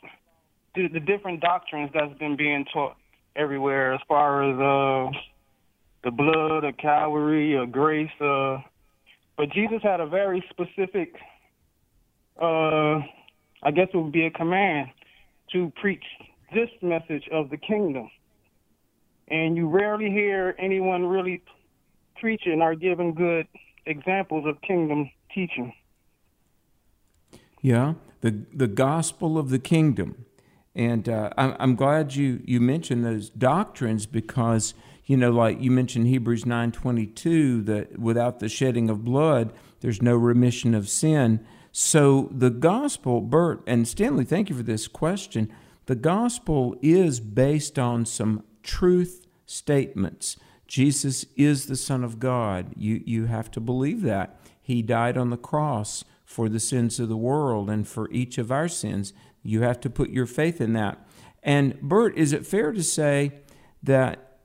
the, 0.75 0.87
the 0.87 0.99
different 0.99 1.41
doctrines 1.41 1.91
that's 1.93 2.17
been 2.17 2.35
being 2.35 2.65
taught 2.71 2.95
everywhere, 3.35 3.93
as 3.93 4.01
far 4.07 4.43
as 4.43 4.55
uh, 4.55 5.19
the 6.03 6.11
blood, 6.11 6.63
of 6.63 6.77
Calvary, 6.77 7.55
or 7.55 7.65
grace. 7.65 8.09
Uh, 8.21 8.59
but 9.37 9.49
Jesus 9.51 9.79
had 9.83 9.99
a 9.99 10.05
very 10.07 10.43
specific, 10.49 11.15
uh, 12.41 12.99
I 13.63 13.71
guess 13.73 13.87
it 13.93 13.97
would 13.97 14.13
be 14.13 14.25
a 14.25 14.31
command 14.31 14.89
to 15.51 15.71
preach 15.81 16.03
this 16.53 16.69
message 16.81 17.27
of 17.31 17.49
the 17.49 17.57
kingdom. 17.57 18.09
And 19.27 19.57
you 19.57 19.67
rarely 19.67 20.09
hear 20.09 20.55
anyone 20.59 21.05
really 21.05 21.41
preaching 22.21 22.61
or 22.61 22.75
giving 22.75 23.13
good 23.13 23.47
examples 23.85 24.45
of 24.45 24.59
kingdom 24.61 25.09
teaching. 25.33 25.73
Yeah, 27.61 27.95
the 28.21 28.45
the 28.53 28.67
gospel 28.67 29.37
of 29.37 29.49
the 29.49 29.59
kingdom, 29.59 30.25
and 30.75 31.09
uh, 31.09 31.31
I'm 31.37 31.55
I'm 31.59 31.75
glad 31.75 32.15
you 32.15 32.41
you 32.45 32.59
mentioned 32.59 33.03
those 33.03 33.29
doctrines 33.29 34.05
because 34.05 34.73
you 35.05 35.17
know, 35.17 35.31
like 35.31 35.61
you 35.61 35.71
mentioned 35.71 36.07
Hebrews 36.07 36.45
nine 36.45 36.71
twenty 36.71 37.05
two 37.05 37.61
that 37.63 37.99
without 37.99 38.39
the 38.39 38.49
shedding 38.49 38.89
of 38.89 39.03
blood, 39.03 39.53
there's 39.81 40.01
no 40.01 40.15
remission 40.15 40.73
of 40.73 40.89
sin. 40.89 41.45
So 41.71 42.29
the 42.31 42.49
gospel, 42.49 43.19
Bert 43.19 43.61
and 43.67 43.87
Stanley, 43.87 44.23
thank 44.23 44.49
you 44.49 44.55
for 44.55 44.63
this 44.63 44.87
question. 44.87 45.51
The 45.87 45.95
gospel 45.95 46.77
is 46.81 47.19
based 47.19 47.77
on 47.77 48.05
some 48.05 48.43
truth 48.63 49.27
statements. 49.45 50.37
Jesus 50.67 51.25
is 51.35 51.65
the 51.65 51.75
Son 51.75 52.03
of 52.03 52.19
God. 52.19 52.73
You 52.75 53.01
you 53.05 53.25
have 53.25 53.51
to 53.51 53.59
believe 53.59 54.01
that. 54.01 54.39
He 54.61 54.81
died 54.81 55.17
on 55.17 55.29
the 55.29 55.37
cross 55.37 56.03
for 56.23 56.49
the 56.49 56.59
sins 56.59 56.99
of 56.99 57.07
the 57.07 57.17
world 57.17 57.69
and 57.69 57.87
for 57.87 58.09
each 58.11 58.37
of 58.37 58.51
our 58.51 58.67
sins. 58.67 59.13
You 59.43 59.61
have 59.61 59.79
to 59.81 59.89
put 59.89 60.09
your 60.09 60.25
faith 60.25 60.59
in 60.59 60.73
that. 60.73 61.07
And 61.43 61.79
Bert, 61.81 62.17
is 62.17 62.33
it 62.33 62.47
fair 62.47 62.71
to 62.71 62.81
say 62.81 63.33
that 63.83 64.39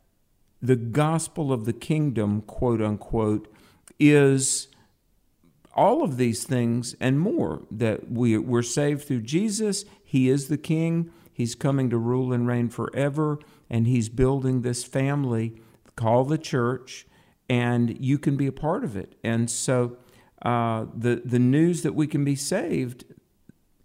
the 0.61 0.77
gospel 0.77 1.53
of 1.53 1.65
the 1.65 1.73
kingdom, 1.73 2.43
quote 2.43 2.83
unquote, 2.83 3.51
is 3.99 4.69
all 5.75 6.03
of 6.03 6.19
these 6.19 6.45
things 6.45 6.95
and 7.01 7.19
more 7.19 7.63
that 7.71 8.11
we, 8.11 8.37
we're 8.37 8.63
saved 8.63 9.07
through 9.07 9.23
Jesus. 9.23 9.87
He 10.05 10.29
is 10.29 10.49
the 10.49 10.59
king. 10.59 11.11
He's 11.33 11.55
coming 11.55 11.89
to 11.89 11.97
rule 11.97 12.35
and 12.35 12.47
reign 12.47 12.69
forever, 12.69 13.39
and 13.71 13.87
he's 13.87 14.11
building 14.11 14.61
this 14.61 14.85
family 14.85 15.55
called 15.97 16.29
the 16.29 16.39
church, 16.39 17.07
and 17.49 18.03
you 18.03 18.19
can 18.19 18.37
be 18.37 18.47
a 18.47 18.53
part 18.53 18.85
of 18.85 18.97
it. 18.97 19.17
And 19.25 19.51
so, 19.51 19.97
uh, 20.43 20.87
the 20.95 21.23
the 21.25 21.39
news 21.39 21.83
that 21.83 21.95
we 21.95 22.07
can 22.07 22.25
be 22.25 22.37
saved 22.37 23.05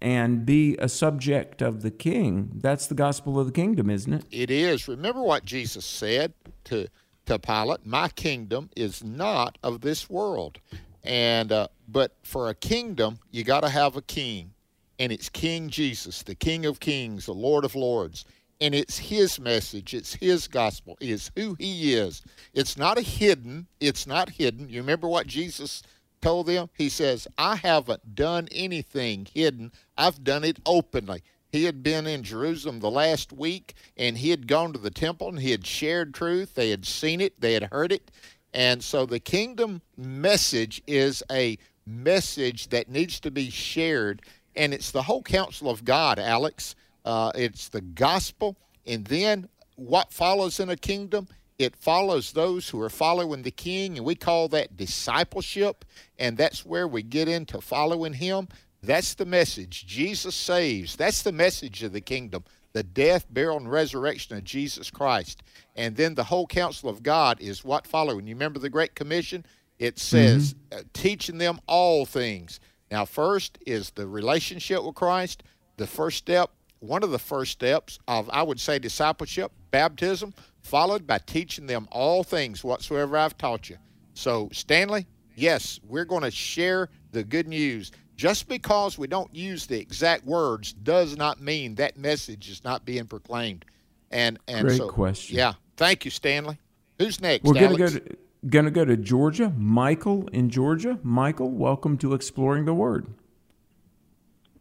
and 0.01 0.45
be 0.45 0.75
a 0.77 0.87
subject 0.87 1.61
of 1.61 1.81
the 1.81 1.91
king. 1.91 2.51
That's 2.55 2.87
the 2.87 2.95
gospel 2.95 3.39
of 3.39 3.47
the 3.47 3.51
kingdom, 3.51 3.89
isn't 3.89 4.13
it? 4.13 4.25
It 4.31 4.51
is. 4.51 4.87
Remember 4.87 5.21
what 5.21 5.45
Jesus 5.45 5.85
said 5.85 6.33
to 6.65 6.87
to 7.25 7.39
Pilate, 7.39 7.85
"My 7.85 8.09
kingdom 8.09 8.69
is 8.75 9.03
not 9.03 9.57
of 9.63 9.81
this 9.81 10.09
world." 10.09 10.59
And 11.03 11.51
uh, 11.51 11.67
but 11.87 12.15
for 12.23 12.49
a 12.49 12.55
kingdom, 12.55 13.19
you 13.31 13.43
got 13.43 13.61
to 13.61 13.69
have 13.69 13.95
a 13.95 14.01
king, 14.01 14.53
and 14.99 15.11
it's 15.11 15.29
King 15.29 15.69
Jesus, 15.69 16.23
the 16.23 16.35
King 16.35 16.65
of 16.65 16.79
Kings, 16.79 17.25
the 17.25 17.33
Lord 17.33 17.63
of 17.63 17.75
Lords, 17.75 18.25
and 18.61 18.73
it's 18.75 18.97
His 18.97 19.39
message, 19.39 19.93
it's 19.93 20.13
His 20.15 20.47
gospel, 20.47 20.97
it's 20.99 21.31
who 21.35 21.55
He 21.55 21.93
is. 21.93 22.21
It's 22.53 22.77
not 22.77 22.97
a 22.97 23.01
hidden. 23.01 23.67
It's 23.79 24.07
not 24.07 24.29
hidden. 24.29 24.69
You 24.69 24.81
remember 24.81 25.07
what 25.07 25.27
Jesus 25.27 25.83
told 26.21 26.47
them? 26.47 26.69
He 26.73 26.89
says, 26.89 27.27
"I 27.37 27.55
haven't 27.55 28.15
done 28.15 28.47
anything 28.51 29.27
hidden. 29.31 29.71
I've 29.97 30.23
done 30.23 30.43
it 30.43 30.59
openly." 30.65 31.21
He 31.51 31.63
had 31.65 31.83
been 31.83 32.05
in 32.07 32.23
Jerusalem 32.23 32.79
the 32.79 32.91
last 32.91 33.31
week, 33.31 33.75
and 33.95 34.17
he 34.17 34.29
had 34.29 34.47
gone 34.47 34.73
to 34.73 34.79
the 34.79 34.89
temple 34.89 35.29
and 35.29 35.39
he 35.39 35.51
had 35.51 35.65
shared 35.65 36.13
truth. 36.13 36.55
They 36.55 36.69
had 36.69 36.85
seen 36.85 37.21
it, 37.21 37.39
they 37.39 37.53
had 37.53 37.63
heard 37.71 37.91
it, 37.91 38.11
and 38.53 38.83
so 38.83 39.05
the 39.05 39.19
kingdom 39.19 39.81
message 39.95 40.81
is 40.87 41.23
a 41.31 41.57
message 41.85 42.69
that 42.69 42.89
needs 42.89 43.19
to 43.19 43.31
be 43.31 43.49
shared. 43.49 44.21
And 44.55 44.73
it's 44.73 44.91
the 44.91 45.03
whole 45.03 45.21
counsel 45.21 45.69
of 45.69 45.85
God, 45.85 46.17
Alex. 46.17 46.75
Uh, 47.05 47.31
it's 47.35 47.69
the 47.69 47.81
gospel. 47.81 48.57
And 48.85 49.05
then 49.05 49.47
what 49.75 50.11
follows 50.11 50.59
in 50.59 50.69
a 50.69 50.75
kingdom? 50.75 51.27
It 51.57 51.75
follows 51.77 52.33
those 52.33 52.67
who 52.67 52.81
are 52.81 52.89
following 52.89 53.43
the 53.43 53.51
king. 53.51 53.95
And 53.97 54.05
we 54.05 54.15
call 54.15 54.49
that 54.49 54.75
discipleship. 54.75 55.85
And 56.19 56.37
that's 56.37 56.65
where 56.65 56.87
we 56.87 57.03
get 57.03 57.29
into 57.29 57.61
following 57.61 58.13
him. 58.13 58.49
That's 58.81 59.13
the 59.13 59.25
message. 59.25 59.85
Jesus 59.87 60.35
saves. 60.35 60.95
That's 60.97 61.21
the 61.23 61.31
message 61.31 61.81
of 61.83 61.93
the 61.93 62.01
kingdom 62.01 62.43
the 62.75 62.83
death, 62.83 63.25
burial, 63.29 63.55
and 63.55 63.71
resurrection 63.71 64.35
of 64.35 64.43
Jesus 64.43 64.91
Christ. 64.91 65.41
And 65.77 65.95
then 65.95 66.13
the 66.13 66.25
whole 66.25 66.45
counsel 66.45 66.89
of 66.89 67.03
God 67.03 67.39
is 67.39 67.63
what 67.63 67.87
following. 67.87 68.27
You 68.27 68.35
remember 68.35 68.59
the 68.59 68.69
Great 68.69 68.95
Commission? 68.95 69.45
It 69.79 69.97
says, 69.97 70.55
uh, 70.73 70.81
teaching 70.91 71.37
them 71.37 71.61
all 71.67 72.05
things. 72.05 72.59
Now, 72.91 73.05
first 73.05 73.57
is 73.65 73.91
the 73.91 74.05
relationship 74.05 74.83
with 74.83 74.95
Christ. 74.95 75.41
The 75.77 75.87
first 75.87 76.17
step, 76.17 76.51
one 76.87 77.03
of 77.03 77.11
the 77.11 77.19
first 77.19 77.51
steps 77.51 77.99
of, 78.07 78.29
I 78.31 78.43
would 78.43 78.59
say, 78.59 78.79
discipleship, 78.79 79.51
baptism, 79.71 80.33
followed 80.61 81.05
by 81.05 81.19
teaching 81.19 81.67
them 81.67 81.87
all 81.91 82.23
things 82.23 82.63
whatsoever 82.63 83.17
I've 83.17 83.37
taught 83.37 83.69
you. 83.69 83.77
So, 84.13 84.49
Stanley, 84.51 85.07
yes, 85.35 85.79
we're 85.87 86.05
going 86.05 86.23
to 86.23 86.31
share 86.31 86.89
the 87.11 87.23
good 87.23 87.47
news. 87.47 87.91
Just 88.15 88.47
because 88.47 88.97
we 88.97 89.07
don't 89.07 89.33
use 89.35 89.67
the 89.67 89.79
exact 89.79 90.25
words 90.25 90.71
does 90.71 91.17
not 91.17 91.41
mean 91.41 91.75
that 91.75 91.97
message 91.97 92.49
is 92.49 92.63
not 92.63 92.85
being 92.85 93.05
proclaimed. 93.05 93.65
And 94.09 94.39
and 94.47 94.67
Great 94.67 94.77
so, 94.77 94.87
question. 94.87 95.37
Yeah, 95.37 95.53
thank 95.75 96.05
you, 96.05 96.11
Stanley. 96.11 96.57
Who's 96.97 97.19
next? 97.19 97.43
We're 97.43 97.55
going 97.55 97.75
to 97.75 97.77
go 97.77 97.89
to 97.89 98.17
going 98.47 98.65
to 98.65 98.71
go 98.71 98.85
to 98.85 98.95
Georgia. 98.95 99.51
Michael 99.57 100.29
in 100.31 100.49
Georgia. 100.49 100.97
Michael, 101.03 101.49
welcome 101.49 101.97
to 101.97 102.13
Exploring 102.13 102.63
the 102.63 102.73
Word. 102.73 103.07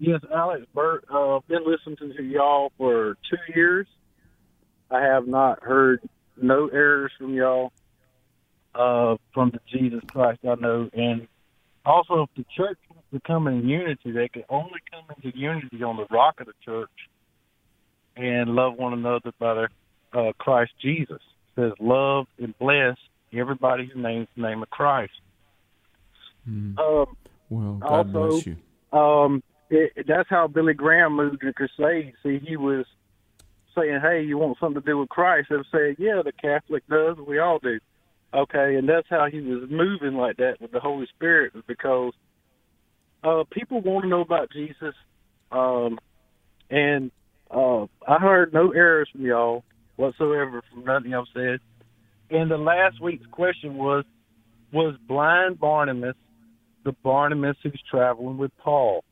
Yes, 0.07 0.21
Alex 0.35 0.67
Bert. 0.75 1.05
Uh, 1.11 1.41
been 1.49 1.65
listening 1.67 2.13
to 2.15 2.23
y'all 2.23 2.73
for 2.77 3.17
two 3.31 3.55
years. 3.55 3.87
I 4.91 5.01
have 5.01 5.27
not 5.27 5.63
heard 5.63 6.01
no 6.41 6.69
errors 6.69 7.11
from 7.17 7.33
y'all 7.33 7.73
uh, 8.75 9.17
from 9.33 9.51
the 9.51 9.61
Jesus 9.73 10.01
Christ 10.11 10.41
I 10.45 10.57
know, 10.57 10.91
and 10.93 11.27
also 11.87 12.23
if 12.25 12.29
the 12.37 12.45
church 12.55 12.79
wants 12.91 13.07
to 13.15 13.21
come 13.27 13.47
in 13.47 13.67
unity, 13.67 14.11
they 14.13 14.29
can 14.29 14.43
only 14.51 14.81
come 14.91 15.05
into 15.17 15.37
unity 15.39 15.83
on 15.83 15.97
the 15.97 16.07
rock 16.11 16.41
of 16.41 16.49
the 16.49 16.53
church 16.65 16.91
and 18.17 18.51
love 18.51 18.75
one 18.77 18.93
another 18.93 19.33
by 19.39 19.55
the 19.55 19.69
uh, 20.19 20.33
Christ 20.39 20.73
Jesus. 20.83 21.21
It 21.57 21.61
says 21.61 21.73
love 21.81 22.27
and 22.39 22.57
bless 22.59 22.97
everybody 23.33 23.89
who 23.93 24.03
names 24.03 24.29
the 24.37 24.43
name 24.43 24.63
of 24.63 24.69
Christ. 24.71 25.13
Um, 26.47 27.07
Well, 27.49 27.81
God 27.81 28.15
also, 28.15 28.29
bless 28.29 28.47
you. 28.47 28.57
um, 28.99 29.43
it, 29.75 30.07
that's 30.07 30.29
how 30.29 30.47
Billy 30.47 30.75
Graham 30.75 31.17
moved 31.17 31.43
the 31.43 31.53
crusade. 31.53 32.15
See, 32.23 32.39
he 32.47 32.57
was 32.57 32.87
saying, 33.75 34.01
"Hey, 34.03 34.23
you 34.23 34.39
want 34.39 34.59
something 34.59 34.81
to 34.81 34.87
do 34.87 34.99
with 34.99 35.09
Christ?" 35.09 35.51
And 35.51 35.65
said, 35.71 35.97
"Yeah, 35.99 36.23
the 36.25 36.33
Catholic 36.33 36.87
does. 36.89 37.17
We 37.19 37.39
all 37.39 37.59
do." 37.59 37.79
Okay, 38.33 38.77
and 38.77 38.89
that's 38.89 39.09
how 39.09 39.27
he 39.31 39.41
was 39.41 39.69
moving 39.71 40.17
like 40.17 40.39
that 40.39 40.61
with 40.61 40.73
the 40.73 40.81
Holy 40.81 41.07
Spirit, 41.15 41.53
because 41.67 42.13
uh, 43.23 43.45
people 43.51 43.81
want 43.81 44.03
to 44.05 44.09
know 44.09 44.23
about 44.23 44.51
Jesus, 44.53 44.95
um, 45.53 45.99
and 46.69 47.11
uh, 47.51 47.85
I 48.07 48.19
heard 48.19 48.53
no 48.53 48.73
errors 48.73 49.09
from 49.13 49.23
y'all 49.23 49.65
whatsoever 49.97 50.63
from 50.73 50.85
nothing 50.85 51.13
y'all 51.13 51.27
said. 51.33 51.61
And 52.31 52.51
the 52.51 52.59
last 52.59 53.01
week's 53.01 53.27
question 53.31 53.77
was, 53.77 54.05
was 54.73 54.97
blind 55.07 55.61
Barnabas 55.61 56.17
the 56.85 56.93
Barnabas 56.93 57.57
who's 57.63 57.83
traveling 57.91 58.37
with 58.37 58.53
Paul? 58.59 59.05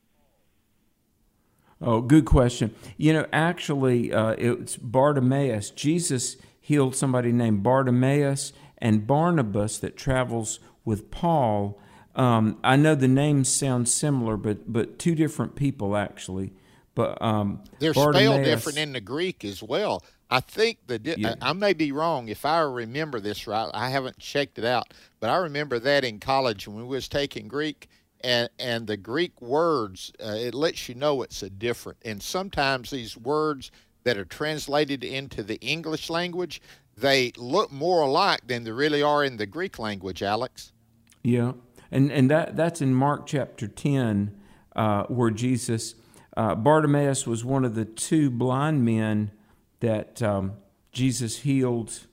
Oh, 1.83 2.01
good 2.01 2.25
question. 2.25 2.75
You 2.97 3.13
know, 3.13 3.27
actually, 3.33 4.13
uh, 4.13 4.31
it's 4.39 4.77
Bartimaeus. 4.77 5.71
Jesus 5.71 6.37
healed 6.61 6.95
somebody 6.95 7.33
named 7.33 7.63
Bartimaeus 7.63 8.53
and 8.79 9.07
Barnabas 9.07 9.79
that 9.79 9.97
travels 9.97 10.61
with 10.85 11.11
Paul. 11.11 11.79
Um, 12.15 12.59
I 12.63 12.77
know 12.77 12.95
the 12.95 13.09
names 13.09 13.49
sound 13.49 13.89
similar, 13.89 14.37
but 14.37 14.73
but 14.73 14.99
two 14.99 15.15
different 15.15 15.57
people 15.57 15.97
actually. 15.97 16.53
But 16.95 17.21
um, 17.23 17.63
They're 17.79 17.95
spelled 17.95 18.45
different 18.45 18.79
in 18.79 18.93
the 18.93 19.01
Greek 19.01 19.45
as 19.45 19.63
well. 19.63 20.05
I 20.31 20.41
think 20.41 20.79
the 20.87 20.99
di- 20.99 21.15
Yeah. 21.19 21.35
I, 21.41 21.51
I 21.51 21.53
may 21.53 21.73
be 21.73 21.91
wrong 21.93 22.29
if 22.29 22.45
I 22.45 22.61
remember 22.61 23.19
this 23.21 23.47
right. 23.47 23.71
I 23.75 23.91
haven't 23.91 24.19
checked 24.19 24.59
it 24.59 24.65
out, 24.65 24.93
but 25.21 25.31
I 25.31 25.37
remember 25.37 25.79
that 25.79 26.05
in 26.05 26.21
college 26.21 26.69
when 26.69 26.77
we 26.77 26.85
was 26.85 27.09
taking 27.09 27.49
Greek, 27.49 27.89
and 28.23 28.49
and 28.59 28.87
the 28.87 28.97
Greek 28.97 29.41
words 29.41 30.13
uh, 30.25 30.35
it 30.37 30.55
lets 30.55 30.89
you 30.89 30.95
know 30.95 31.23
it's 31.23 31.43
a 31.43 31.51
different. 31.51 31.99
And 32.05 32.23
sometimes 32.23 32.91
these 32.91 33.17
words 33.17 33.71
that 34.05 34.19
are 34.19 34.25
translated 34.25 35.05
into 35.05 35.43
the 35.43 35.61
English 35.61 36.11
language, 36.11 36.61
they 36.97 37.33
look 37.37 37.71
more 37.73 38.03
alike 38.03 38.41
than 38.47 38.65
they 38.65 38.73
really 38.73 39.03
are 39.03 39.25
in 39.25 39.37
the 39.37 39.47
Greek 39.47 39.79
language. 39.79 40.23
Alex. 40.23 40.73
Yeah, 41.23 41.53
and 41.91 42.11
and 42.11 42.31
that 42.31 42.57
that's 42.57 42.81
in 42.81 42.95
Mark 42.95 43.27
chapter 43.27 43.69
ten, 43.69 44.37
uh, 44.75 45.05
where 45.05 45.31
Jesus 45.31 45.95
uh, 46.37 46.55
Bartimaeus 46.55 47.27
was 47.27 47.45
one 47.45 47.65
of 47.65 47.75
the 47.75 47.85
two 47.85 48.31
blind 48.31 48.85
men 48.85 49.31
that 49.81 50.23
um, 50.23 50.55
Jesus 50.93 51.41
healed. 51.41 52.07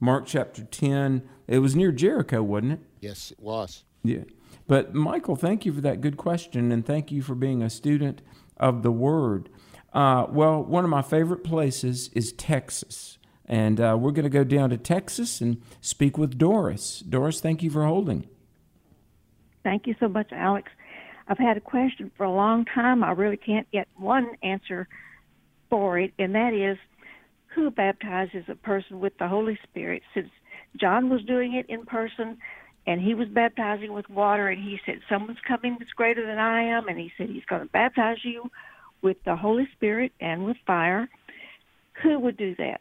Mark 0.00 0.26
chapter 0.26 0.64
ten. 0.64 1.28
It 1.46 1.58
was 1.58 1.76
near 1.76 1.92
Jericho, 1.92 2.42
wasn't 2.42 2.72
it? 2.72 2.80
Yes, 3.00 3.30
it 3.30 3.40
was. 3.40 3.84
Yeah. 4.02 4.24
But 4.66 4.94
Michael, 4.94 5.36
thank 5.36 5.66
you 5.66 5.72
for 5.72 5.80
that 5.82 6.00
good 6.00 6.16
question, 6.16 6.72
and 6.72 6.84
thank 6.84 7.12
you 7.12 7.22
for 7.22 7.34
being 7.34 7.62
a 7.62 7.68
student 7.68 8.22
of 8.56 8.82
the 8.82 8.90
Word. 8.90 9.50
Uh, 9.92 10.26
well, 10.30 10.62
one 10.62 10.84
of 10.84 10.90
my 10.90 11.02
favorite 11.02 11.44
places 11.44 12.08
is 12.14 12.32
Texas, 12.32 13.18
and 13.46 13.80
uh, 13.80 13.96
we're 13.98 14.10
going 14.10 14.24
to 14.24 14.30
go 14.30 14.44
down 14.44 14.70
to 14.70 14.78
Texas 14.78 15.40
and 15.40 15.62
speak 15.80 16.16
with 16.16 16.38
Doris. 16.38 17.00
Doris, 17.00 17.40
thank 17.40 17.62
you 17.62 17.70
for 17.70 17.84
holding. 17.84 18.26
Thank 19.62 19.86
you 19.86 19.94
so 20.00 20.08
much, 20.08 20.28
Alex. 20.32 20.70
I've 21.28 21.38
had 21.38 21.56
a 21.56 21.60
question 21.60 22.10
for 22.16 22.24
a 22.24 22.32
long 22.32 22.64
time. 22.64 23.04
I 23.04 23.12
really 23.12 23.36
can't 23.36 23.70
get 23.70 23.88
one 23.96 24.36
answer 24.42 24.88
for 25.70 25.98
it, 25.98 26.12
and 26.18 26.34
that 26.34 26.52
is 26.54 26.78
who 27.54 27.70
baptizes 27.70 28.44
a 28.48 28.54
person 28.54 29.00
with 29.00 29.16
the 29.18 29.28
Holy 29.28 29.58
Spirit? 29.62 30.02
Since 30.12 30.30
John 30.76 31.08
was 31.08 31.22
doing 31.24 31.54
it 31.54 31.66
in 31.68 31.86
person 31.86 32.38
and 32.86 33.00
he 33.00 33.14
was 33.14 33.28
baptizing 33.28 33.92
with 33.92 34.08
water, 34.10 34.48
and 34.48 34.62
he 34.62 34.80
said, 34.84 35.00
Someone's 35.08 35.38
coming 35.46 35.76
that's 35.78 35.92
greater 35.92 36.26
than 36.26 36.38
I 36.38 36.62
am, 36.62 36.88
and 36.88 36.98
he 36.98 37.12
said 37.16 37.28
he's 37.28 37.44
going 37.46 37.62
to 37.62 37.68
baptize 37.68 38.18
you 38.24 38.50
with 39.02 39.22
the 39.24 39.36
Holy 39.36 39.68
Spirit 39.72 40.12
and 40.20 40.44
with 40.44 40.56
fire. 40.66 41.08
Who 42.02 42.18
would 42.20 42.36
do 42.36 42.54
that? 42.56 42.80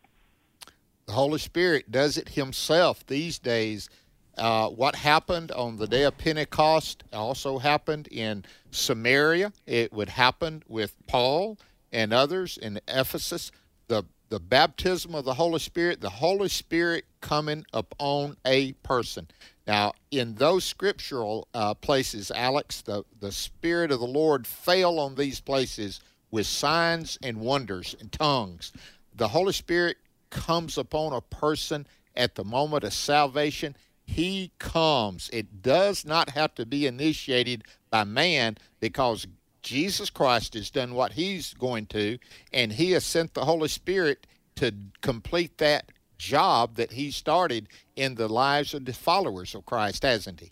The 1.05 1.13
Holy 1.13 1.39
Spirit 1.39 1.91
does 1.91 2.17
it 2.17 2.29
Himself 2.29 3.05
these 3.05 3.39
days. 3.39 3.89
Uh, 4.37 4.67
what 4.69 4.95
happened 4.95 5.51
on 5.51 5.77
the 5.77 5.87
day 5.87 6.03
of 6.03 6.17
Pentecost 6.17 7.03
also 7.13 7.59
happened 7.59 8.07
in 8.07 8.43
Samaria. 8.71 9.53
It 9.67 9.93
would 9.93 10.09
happen 10.09 10.63
with 10.67 10.95
Paul 11.07 11.59
and 11.91 12.11
others 12.11 12.57
in 12.57 12.79
Ephesus. 12.87 13.51
The 13.87 14.05
the 14.29 14.39
baptism 14.39 15.13
of 15.13 15.25
the 15.25 15.35
Holy 15.35 15.59
Spirit, 15.59 16.01
the 16.01 16.09
Holy 16.09 16.49
Spirit 16.49 17.05
coming 17.21 17.63
upon 17.71 18.35
a 18.43 18.71
person. 18.81 19.27
Now, 19.65 19.93
in 20.11 20.35
those 20.35 20.65
scriptural 20.65 21.47
uh, 21.53 21.73
places, 21.75 22.31
Alex, 22.31 22.81
the, 22.81 23.03
the 23.19 23.31
Spirit 23.31 23.91
of 23.91 23.99
the 23.99 24.07
Lord 24.07 24.45
fell 24.45 24.99
on 24.99 25.15
these 25.15 25.39
places 25.39 26.01
with 26.31 26.47
signs 26.47 27.17
and 27.23 27.37
wonders 27.39 27.95
and 27.99 28.11
tongues. 28.11 28.73
The 29.15 29.29
Holy 29.29 29.53
Spirit 29.53 29.97
comes 30.29 30.77
upon 30.77 31.13
a 31.13 31.21
person 31.21 31.87
at 32.15 32.35
the 32.35 32.43
moment 32.43 32.83
of 32.83 32.93
salvation. 32.93 33.77
He 34.03 34.51
comes. 34.59 35.29
It 35.31 35.61
does 35.61 36.05
not 36.05 36.31
have 36.31 36.53
to 36.55 36.65
be 36.65 36.85
initiated 36.85 37.63
by 37.89 38.03
man 38.03 38.57
because 38.79 39.27
Jesus 39.61 40.09
Christ 40.09 40.55
has 40.55 40.69
done 40.69 40.93
what 40.93 41.13
he's 41.13 41.53
going 41.53 41.85
to, 41.87 42.17
and 42.51 42.73
he 42.73 42.91
has 42.91 43.05
sent 43.05 43.33
the 43.33 43.45
Holy 43.45 43.69
Spirit 43.69 44.27
to 44.55 44.73
complete 45.01 45.57
that 45.59 45.89
job 46.23 46.75
that 46.75 46.93
he 46.93 47.11
started 47.11 47.67
in 47.95 48.15
the 48.15 48.27
lives 48.27 48.73
of 48.73 48.85
the 48.85 48.93
followers 48.93 49.53
of 49.53 49.65
Christ, 49.65 50.03
hasn't 50.03 50.39
he? 50.39 50.51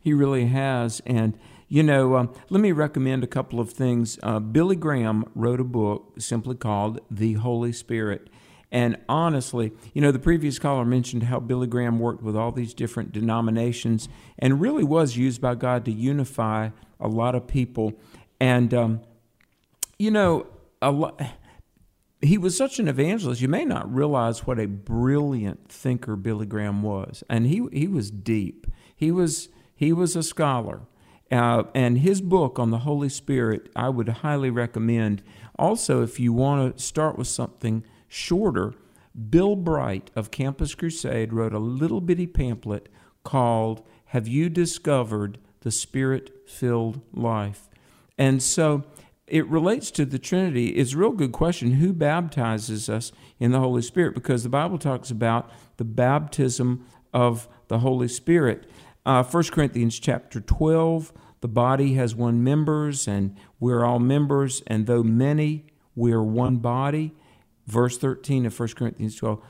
He 0.00 0.12
really 0.12 0.46
has. 0.46 1.00
And, 1.06 1.38
you 1.68 1.82
know, 1.82 2.16
um, 2.16 2.34
let 2.50 2.60
me 2.60 2.72
recommend 2.72 3.22
a 3.22 3.28
couple 3.28 3.60
of 3.60 3.70
things. 3.70 4.18
Uh, 4.22 4.40
Billy 4.40 4.76
Graham 4.76 5.24
wrote 5.34 5.60
a 5.60 5.64
book 5.64 6.14
simply 6.18 6.56
called 6.56 7.00
The 7.10 7.34
Holy 7.34 7.72
Spirit. 7.72 8.28
And 8.72 8.96
honestly, 9.08 9.72
you 9.92 10.00
know, 10.00 10.10
the 10.10 10.18
previous 10.18 10.58
caller 10.58 10.84
mentioned 10.84 11.24
how 11.24 11.38
Billy 11.40 11.66
Graham 11.66 11.98
worked 11.98 12.22
with 12.22 12.34
all 12.34 12.50
these 12.50 12.74
different 12.74 13.12
denominations 13.12 14.08
and 14.38 14.60
really 14.60 14.82
was 14.82 15.16
used 15.16 15.40
by 15.40 15.54
God 15.54 15.84
to 15.84 15.92
unify 15.92 16.70
a 16.98 17.06
lot 17.06 17.34
of 17.34 17.46
people. 17.46 17.92
And, 18.40 18.74
um, 18.74 19.00
you 19.98 20.10
know, 20.10 20.46
a 20.80 20.90
lot. 20.90 21.20
He 22.24 22.38
was 22.38 22.56
such 22.56 22.78
an 22.78 22.86
evangelist. 22.86 23.40
You 23.40 23.48
may 23.48 23.64
not 23.64 23.92
realize 23.92 24.46
what 24.46 24.60
a 24.60 24.66
brilliant 24.66 25.68
thinker 25.68 26.14
Billy 26.14 26.46
Graham 26.46 26.82
was, 26.82 27.24
and 27.28 27.46
he 27.46 27.66
he 27.72 27.88
was 27.88 28.12
deep. 28.12 28.68
He 28.94 29.10
was 29.10 29.48
he 29.74 29.92
was 29.92 30.14
a 30.14 30.22
scholar, 30.22 30.82
uh, 31.32 31.64
and 31.74 31.98
his 31.98 32.20
book 32.20 32.60
on 32.60 32.70
the 32.70 32.78
Holy 32.78 33.08
Spirit 33.08 33.68
I 33.74 33.88
would 33.88 34.08
highly 34.08 34.50
recommend. 34.50 35.22
Also, 35.58 36.02
if 36.02 36.20
you 36.20 36.32
want 36.32 36.76
to 36.76 36.82
start 36.82 37.18
with 37.18 37.26
something 37.26 37.84
shorter, 38.06 38.74
Bill 39.28 39.56
Bright 39.56 40.12
of 40.14 40.30
Campus 40.30 40.76
Crusade 40.76 41.32
wrote 41.32 41.52
a 41.52 41.58
little 41.58 42.00
bitty 42.00 42.28
pamphlet 42.28 42.88
called 43.24 43.82
"Have 44.06 44.28
You 44.28 44.48
Discovered 44.48 45.38
the 45.62 45.72
Spirit-Filled 45.72 47.00
Life?" 47.12 47.68
And 48.16 48.40
so 48.40 48.84
it 49.26 49.46
relates 49.48 49.90
to 49.92 50.04
the 50.04 50.18
Trinity. 50.18 50.68
It's 50.68 50.94
a 50.94 50.98
real 50.98 51.12
good 51.12 51.32
question 51.32 51.72
who 51.72 51.92
baptizes 51.92 52.88
us 52.88 53.12
in 53.38 53.52
the 53.52 53.60
Holy 53.60 53.82
Spirit? 53.82 54.14
Because 54.14 54.42
the 54.42 54.48
Bible 54.48 54.78
talks 54.78 55.10
about 55.10 55.50
the 55.76 55.84
baptism 55.84 56.86
of 57.12 57.48
the 57.68 57.78
Holy 57.78 58.08
Spirit. 58.08 58.68
Uh, 59.06 59.22
1 59.22 59.44
Corinthians 59.44 59.98
chapter 59.98 60.40
12, 60.40 61.12
the 61.40 61.48
body 61.48 61.94
has 61.94 62.14
one 62.14 62.42
members, 62.42 63.08
and 63.08 63.36
we're 63.58 63.84
all 63.84 63.98
members, 63.98 64.62
and 64.66 64.86
though 64.86 65.02
many, 65.02 65.66
we're 65.94 66.22
one 66.22 66.56
body. 66.56 67.12
Verse 67.66 67.98
13 67.98 68.46
of 68.46 68.58
1 68.58 68.68
Corinthians 68.70 69.16
12, 69.16 69.40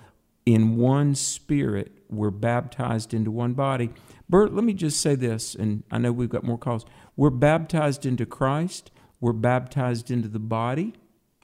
in 0.45 0.77
one 0.77 1.14
spirit, 1.14 1.93
we're 2.11 2.31
baptized 2.31 3.14
into 3.14 3.31
one 3.31 3.53
body. 3.55 3.91
Bert, 4.29 4.53
let 4.53 4.64
me 4.64 4.75
just 4.75 5.01
say 5.01 5.14
this, 5.14 5.55
and 5.55 5.83
I 5.91 5.99
know 5.99 6.12
we've 6.12 6.29
got 6.29 6.45
more 6.45 6.59
calls. 6.59 6.85
We're 7.16 7.31
baptized 7.31 8.05
into 8.05 8.27
Christ 8.27 8.91
we're 9.23 9.33
baptized 9.33 10.11
into 10.11 10.27
the 10.27 10.41
body 10.41 10.93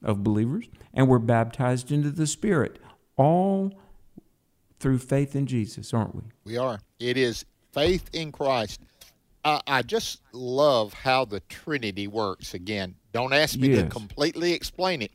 of 0.02 0.24
believers, 0.24 0.68
and 0.92 1.08
we're 1.08 1.20
baptized 1.20 1.92
into 1.92 2.10
the 2.10 2.26
Spirit, 2.26 2.80
all 3.16 3.72
through 4.80 4.98
faith 4.98 5.36
in 5.36 5.46
Jesus, 5.46 5.94
aren't 5.94 6.14
we? 6.14 6.22
We 6.44 6.56
are. 6.58 6.80
It 6.98 7.16
is 7.16 7.44
faith 7.72 8.10
in 8.12 8.32
Christ. 8.32 8.80
I, 9.44 9.60
I 9.68 9.82
just 9.82 10.20
love 10.32 10.92
how 10.92 11.24
the 11.24 11.38
Trinity 11.48 12.08
works. 12.08 12.52
Again, 12.52 12.96
don't 13.12 13.32
ask 13.32 13.56
me 13.56 13.68
to 13.68 13.86
completely 13.86 14.52
explain 14.52 15.00
it, 15.00 15.12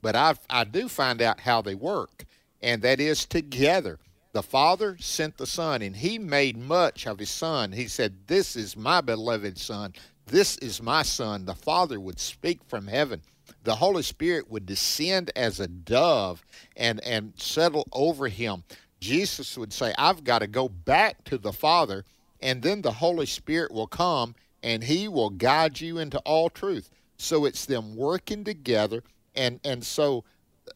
but 0.00 0.16
I 0.16 0.34
I 0.48 0.64
do 0.64 0.88
find 0.88 1.20
out 1.20 1.40
how 1.40 1.60
they 1.60 1.74
work, 1.74 2.24
and 2.62 2.80
that 2.80 2.98
is 2.98 3.26
together. 3.26 3.98
The 4.32 4.42
Father 4.42 4.96
sent 4.98 5.36
the 5.36 5.46
Son, 5.46 5.82
and 5.82 5.96
He 5.96 6.18
made 6.18 6.56
much 6.56 7.06
of 7.06 7.18
His 7.18 7.30
Son. 7.30 7.72
He 7.72 7.88
said, 7.88 8.26
"This 8.26 8.56
is 8.56 8.74
my 8.74 9.02
beloved 9.02 9.58
Son. 9.58 9.92
This 10.26 10.56
is 10.58 10.82
my 10.82 11.02
Son." 11.02 11.44
The 11.44 11.54
Father 11.54 11.98
would 12.00 12.20
speak 12.20 12.60
from 12.68 12.86
heaven. 12.88 13.22
The 13.62 13.76
Holy 13.76 14.02
Spirit 14.02 14.50
would 14.50 14.66
descend 14.66 15.30
as 15.36 15.60
a 15.60 15.68
dove 15.68 16.44
and 16.76 17.00
and 17.00 17.32
settle 17.36 17.86
over 17.92 18.28
Him. 18.28 18.64
Jesus 19.00 19.56
would 19.56 19.72
say, 19.72 19.94
I've 19.98 20.24
got 20.24 20.40
to 20.40 20.46
go 20.46 20.68
back 20.68 21.24
to 21.24 21.38
the 21.38 21.52
Father, 21.52 22.04
and 22.40 22.62
then 22.62 22.82
the 22.82 22.92
Holy 22.92 23.26
Spirit 23.26 23.72
will 23.72 23.86
come 23.86 24.34
and 24.62 24.82
He 24.82 25.06
will 25.06 25.30
guide 25.30 25.80
you 25.80 25.98
into 25.98 26.18
all 26.20 26.50
truth. 26.50 26.90
So 27.18 27.44
it's 27.44 27.66
them 27.66 27.94
working 27.94 28.44
together. 28.44 29.02
And, 29.34 29.60
and 29.64 29.84
so, 29.84 30.24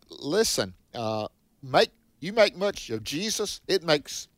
listen, 0.09 0.75
uh, 0.95 1.29
make 1.63 1.91
you 2.21 2.33
make 2.33 2.57
much 2.57 2.91
of 2.91 3.03
Jesus, 3.03 3.63
it 3.67 3.83
makes 3.83 4.29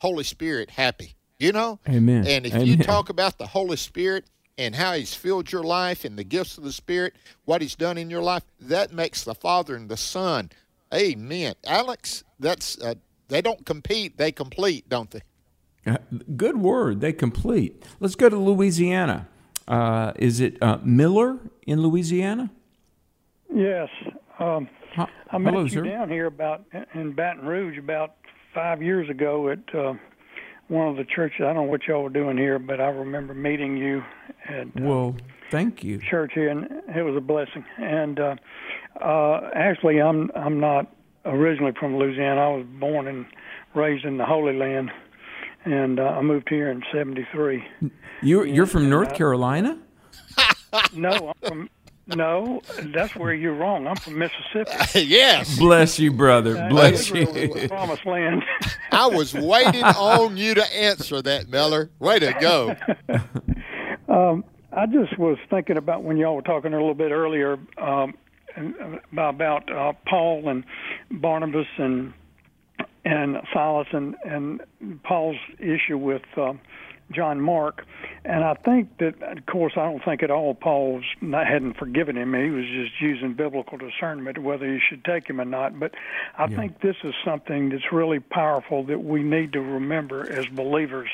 Holy 0.00 0.24
Spirit 0.24 0.70
happy, 0.70 1.16
you 1.44 1.52
know? 1.52 1.78
Amen. 1.88 2.26
And 2.26 2.46
if 2.46 2.66
you 2.66 2.76
talk 2.76 3.10
about 3.10 3.38
the 3.38 3.46
Holy 3.46 3.76
Spirit 3.76 4.24
and 4.56 4.74
how 4.74 4.94
He's 4.94 5.14
filled 5.14 5.52
your 5.52 5.62
life 5.62 6.04
and 6.04 6.18
the 6.18 6.24
gifts 6.24 6.58
of 6.58 6.64
the 6.64 6.72
Spirit, 6.72 7.14
what 7.44 7.60
He's 7.60 7.76
done 7.76 7.98
in 7.98 8.10
your 8.10 8.22
life, 8.22 8.44
that 8.60 8.92
makes 8.92 9.24
the 9.24 9.34
Father 9.34 9.76
and 9.76 9.88
the 9.88 9.96
Son. 9.96 10.50
Amen. 10.92 11.54
Alex, 11.66 12.24
that's 12.38 12.80
uh, 12.80 12.94
they 13.28 13.42
don't 13.42 13.66
compete, 13.66 14.16
they 14.16 14.32
complete, 14.32 14.88
don't 14.88 15.10
they? 15.10 15.20
Uh, 15.86 15.98
Good 16.36 16.56
word. 16.56 17.00
They 17.00 17.12
complete. 17.12 17.84
Let's 18.00 18.14
go 18.14 18.28
to 18.28 18.36
Louisiana. 18.36 19.28
Uh, 19.68 20.12
is 20.16 20.40
it 20.40 20.62
uh, 20.62 20.78
Miller 20.82 21.38
in 21.66 21.82
Louisiana? 21.82 22.50
Yes. 23.52 23.88
Um, 24.38 24.68
I 25.30 25.38
met 25.38 25.52
hello, 25.52 25.64
you 25.64 25.70
sir. 25.70 25.82
down 25.82 26.08
here 26.08 26.26
about 26.26 26.64
in 26.94 27.12
Baton 27.12 27.46
Rouge 27.46 27.78
about 27.78 28.16
five 28.54 28.82
years 28.82 29.10
ago 29.10 29.48
at 29.50 29.74
uh, 29.74 29.94
one 30.68 30.88
of 30.88 30.96
the 30.96 31.04
churches. 31.04 31.40
I 31.40 31.44
don't 31.52 31.56
know 31.56 31.62
what 31.62 31.82
y'all 31.86 32.02
were 32.02 32.08
doing 32.10 32.36
here, 32.38 32.58
but 32.58 32.80
I 32.80 32.86
remember 32.88 33.34
meeting 33.34 33.76
you 33.76 34.02
at 34.48 34.66
uh, 34.66 34.70
Well, 34.80 35.16
thank 35.50 35.84
you. 35.84 35.98
church 35.98 36.32
here, 36.34 36.48
and 36.50 36.64
it 36.96 37.02
was 37.02 37.16
a 37.16 37.20
blessing. 37.20 37.64
And 37.78 38.18
uh, 38.18 38.36
uh, 39.00 39.50
actually, 39.54 40.00
I'm 40.00 40.30
I'm 40.34 40.60
not 40.60 40.94
originally 41.24 41.72
from 41.78 41.96
Louisiana. 41.96 42.40
I 42.40 42.48
was 42.56 42.66
born 42.78 43.08
and 43.08 43.26
raised 43.74 44.04
in 44.04 44.16
the 44.18 44.24
Holy 44.26 44.56
Land, 44.56 44.90
and 45.64 45.98
uh, 46.00 46.04
I 46.04 46.22
moved 46.22 46.48
here 46.48 46.70
in 46.70 46.82
'73. 46.92 47.64
You're 48.22 48.46
you're 48.46 48.66
from 48.66 48.88
North 48.88 49.14
Carolina? 49.14 49.78
no, 50.94 51.10
I'm 51.42 51.48
from. 51.48 51.70
No, 52.06 52.60
that's 52.82 53.16
where 53.16 53.32
you're 53.32 53.54
wrong. 53.54 53.86
I'm 53.86 53.96
from 53.96 54.18
Mississippi. 54.18 55.00
yes. 55.06 55.58
Bless 55.58 55.98
you, 55.98 56.12
brother. 56.12 56.56
Uh, 56.58 56.68
Bless 56.68 57.00
Israel 57.00 57.26
was 57.32 57.34
the 57.34 57.60
you. 57.62 57.68
promised 57.68 58.04
land. 58.04 58.42
I 58.92 59.06
was 59.06 59.32
waiting 59.32 59.82
on 59.84 60.36
you 60.36 60.54
to 60.54 60.74
answer 60.76 61.22
that, 61.22 61.48
Miller. 61.48 61.90
Way 61.98 62.18
to 62.20 62.32
go. 62.40 62.76
Um, 64.06 64.44
I 64.70 64.86
just 64.86 65.18
was 65.18 65.38
thinking 65.50 65.76
about 65.76 66.02
when 66.04 66.16
y'all 66.18 66.36
were 66.36 66.42
talking 66.42 66.72
a 66.72 66.76
little 66.76 66.94
bit 66.94 67.10
earlier 67.10 67.58
um, 67.78 68.14
about 69.16 69.72
uh, 69.72 69.92
Paul 70.06 70.48
and 70.48 70.62
Barnabas 71.10 71.66
and 71.78 72.12
and 73.04 73.36
Silas 73.52 73.88
and 73.92 74.14
and 74.24 74.60
Paul's 75.02 75.38
issue 75.58 75.98
with 75.98 76.22
um, 76.36 76.60
John 77.10 77.40
Mark, 77.40 77.86
and 78.24 78.42
I 78.42 78.54
think 78.54 78.98
that, 78.98 79.22
of 79.22 79.46
course, 79.46 79.74
I 79.76 79.84
don't 79.84 80.02
think 80.04 80.22
at 80.22 80.30
all 80.30 80.54
Paul 80.54 80.94
was 80.94 81.04
not, 81.20 81.46
hadn't 81.46 81.76
forgiven 81.76 82.16
him. 82.16 82.34
He 82.34 82.50
was 82.50 82.64
just 82.66 83.00
using 83.00 83.34
biblical 83.34 83.76
discernment 83.76 84.38
whether 84.38 84.66
he 84.66 84.80
should 84.88 85.04
take 85.04 85.28
him 85.28 85.40
or 85.40 85.44
not. 85.44 85.78
But 85.78 85.94
I 86.38 86.46
think 86.48 86.80
this 86.80 86.96
is 87.04 87.14
something 87.24 87.68
that's 87.68 87.92
really 87.92 88.20
powerful 88.20 88.84
that 88.84 89.04
we 89.04 89.22
need 89.22 89.52
to 89.52 89.60
remember 89.60 90.30
as 90.30 90.46
believers. 90.46 91.10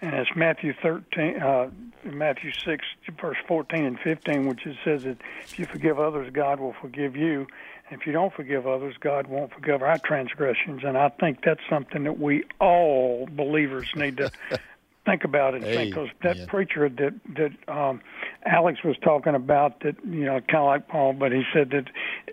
And 0.00 0.14
it's 0.14 0.30
Matthew 0.34 0.74
13, 0.82 1.40
uh, 1.40 1.70
Matthew 2.04 2.52
6, 2.52 2.84
verse 3.20 3.36
14 3.46 3.84
and 3.84 3.98
15, 4.00 4.46
which 4.46 4.66
it 4.66 4.76
says 4.84 5.04
that 5.04 5.18
if 5.44 5.58
you 5.58 5.66
forgive 5.66 5.98
others, 5.98 6.30
God 6.32 6.60
will 6.60 6.74
forgive 6.80 7.16
you. 7.16 7.46
And 7.88 8.00
if 8.00 8.06
you 8.06 8.12
don't 8.12 8.32
forgive 8.32 8.66
others, 8.66 8.96
God 8.98 9.26
won't 9.26 9.52
forgive 9.52 9.82
our 9.82 9.98
transgressions. 9.98 10.82
And 10.84 10.96
I 10.96 11.10
think 11.10 11.44
that's 11.44 11.60
something 11.68 12.04
that 12.04 12.18
we 12.18 12.44
all 12.60 13.26
believers 13.30 13.90
need 13.94 14.16
to 14.18 14.30
think 15.04 15.24
about 15.24 15.54
and 15.54 15.64
think 15.64 15.90
because 15.90 16.08
that 16.22 16.48
preacher 16.48 16.88
that 16.88 17.14
that 17.36 17.72
um, 17.72 18.00
Alex 18.46 18.80
was 18.84 18.96
talking 19.02 19.34
about 19.34 19.80
that 19.80 19.96
you 20.04 20.24
know 20.24 20.40
kind 20.40 20.62
of 20.62 20.66
like 20.66 20.88
Paul, 20.88 21.12
but 21.12 21.32
he 21.32 21.42
said 21.52 21.70
that 21.70 21.90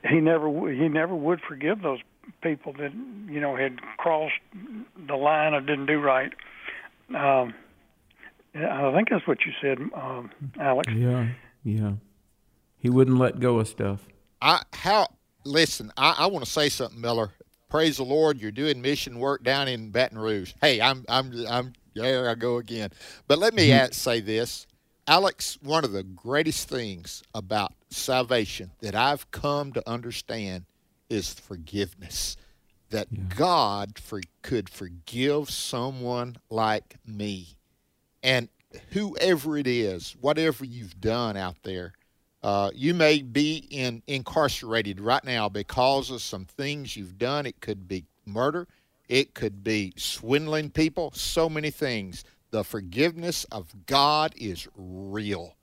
he 0.10 0.20
never 0.20 0.50
he 0.72 0.88
never 0.88 1.16
would 1.16 1.42
forgive 1.48 1.82
those 1.82 2.00
people 2.42 2.74
that 2.74 2.92
you 3.30 3.40
know 3.40 3.56
had 3.56 3.80
crossed 3.98 4.34
the 5.08 5.16
line 5.16 5.54
or 5.54 5.62
didn't 5.62 5.88
do 5.88 6.00
right. 6.00 6.34
Um, 7.10 7.54
I 8.56 8.92
think 8.94 9.10
that's 9.10 9.26
what 9.28 9.40
you 9.46 9.52
said, 9.62 9.80
um, 9.96 10.30
Alex. 10.60 10.92
Yeah, 10.94 11.28
yeah. 11.64 11.94
He 12.78 12.90
wouldn't 12.90 13.18
let 13.18 13.40
go 13.40 13.60
of 13.60 13.68
stuff. 13.68 14.08
I 14.42 14.62
how 14.74 15.08
listen, 15.46 15.92
I, 15.98 16.16
I 16.20 16.26
want 16.28 16.46
to 16.46 16.52
say 16.52 16.70
something, 16.70 17.00
Miller. 17.00 17.32
Praise 17.70 17.98
the 17.98 18.04
Lord, 18.04 18.42
you're 18.42 18.52
doing 18.52 18.82
mission 18.82 19.18
work 19.18 19.44
down 19.44 19.70
in 19.70 19.92
Baton 19.92 20.18
Rouge. 20.18 20.54
Hey, 20.62 20.82
I'm 20.82 21.06
I'm 21.08 21.32
I'm 21.48 21.74
there 21.94 22.30
I 22.30 22.36
go 22.36 22.58
again. 22.58 22.90
But 23.28 23.40
let 23.40 23.54
me 23.54 23.72
add, 23.72 23.94
say 23.94 24.20
this. 24.20 24.68
Alex, 25.08 25.58
one 25.62 25.84
of 25.84 25.92
the 25.92 26.04
greatest 26.04 26.70
things 26.70 27.24
about 27.34 27.74
salvation 27.90 28.72
that 28.82 28.96
I've 28.96 29.30
come 29.32 29.74
to 29.74 29.90
understand 29.90 30.66
is 31.10 31.34
forgiveness. 31.34 32.38
That 32.92 33.30
God 33.30 33.98
for, 33.98 34.22
could 34.42 34.70
forgive 34.70 35.50
someone 35.50 36.38
like 36.50 36.98
me. 37.06 37.56
And 38.22 38.50
whoever 38.92 39.58
it 39.58 39.68
is, 39.68 40.16
whatever 40.20 40.66
you've 40.66 41.00
done 41.00 41.38
out 41.38 41.58
there, 41.64 41.94
uh, 42.44 42.72
you 42.74 42.94
may 42.94 43.22
be 43.22 43.68
in 43.70 44.02
incarcerated 44.08 45.00
right 45.00 45.24
now 45.24 45.48
because 45.48 46.10
of 46.10 46.22
some 46.22 46.46
things 46.46 46.98
you've 46.98 47.18
done. 47.18 47.46
It 47.46 47.62
could 47.62 47.88
be 47.88 48.06
murder, 48.26 48.68
it 49.12 49.34
could 49.34 49.62
be 49.62 49.94
swindling 49.98 50.70
people, 50.70 51.12
so 51.14 51.50
many 51.50 51.70
things. 51.70 52.24
The 52.52 52.64
forgiveness 52.64 53.44
of 53.52 53.86
God 53.86 54.34
is 54.38 54.70
real. 54.76 55.56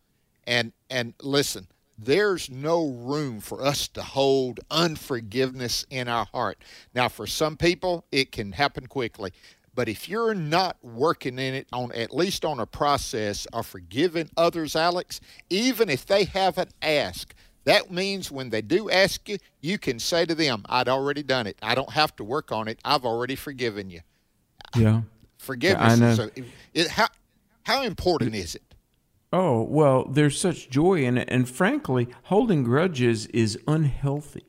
And 0.46 0.72
and 0.90 1.14
listen, 1.22 1.66
there's 1.99 2.51
no 2.51 2.88
room 2.88 3.40
for 3.40 3.64
us 3.64 3.88
to 3.88 4.03
hold 4.03 4.61
unforgiveness 4.70 5.86
in 5.88 6.09
our 6.09 6.26
heart. 6.26 6.59
Now 6.94 7.09
for 7.09 7.26
some 7.26 7.57
people 7.57 8.05
it 8.12 8.32
can 8.32 8.53
happen 8.53 8.86
quickly. 8.86 9.32
But 9.74 9.88
if 9.88 10.11
you're 10.11 10.34
not 10.34 10.76
working 10.82 11.38
in 11.38 11.55
it 11.55 11.68
on 11.72 11.90
at 11.92 12.14
least 12.14 12.44
on 12.44 12.61
a 12.61 12.66
process 12.66 13.46
of 13.46 13.66
forgiving 13.66 14.28
others, 14.36 14.76
Alex, 14.76 15.22
even 15.49 15.88
if 15.88 16.05
they 16.05 16.24
haven't 16.24 16.74
asked, 16.82 17.32
that 17.69 17.91
means 17.91 18.31
when 18.31 18.49
they 18.49 18.62
do 18.62 18.89
ask 18.89 19.29
you, 19.29 19.37
you 19.61 19.77
can 19.77 19.99
say 19.99 20.25
to 20.25 20.35
them, 20.35 20.64
I'd 20.71 20.89
already 20.89 21.23
done 21.23 21.47
it. 21.47 21.59
I 21.62 21.75
don't 21.75 21.91
have 21.91 22.16
to 22.16 22.25
work 22.25 22.51
on 22.51 22.66
it. 22.66 22.79
I've 22.83 23.05
already 23.05 23.37
forgiven 23.37 23.91
you. 23.91 24.01
Yeah. 24.75 25.03
Forgiveness 25.37 25.93
I 25.93 25.97
know. 25.97 26.12
is 26.12 26.45
it, 26.73 26.89
how, 26.89 27.09
how 27.64 27.83
important 27.83 28.35
is 28.35 28.55
it? 28.55 28.62
Oh, 29.35 29.61
well, 29.64 30.07
there's 30.07 30.41
such 30.41 30.71
joy 30.71 31.05
in 31.05 31.19
it. 31.19 31.29
And 31.31 31.47
frankly, 31.47 32.09
holding 32.25 32.64
grudges 32.64 33.27
is 33.27 33.59
unhealthy. 33.69 34.47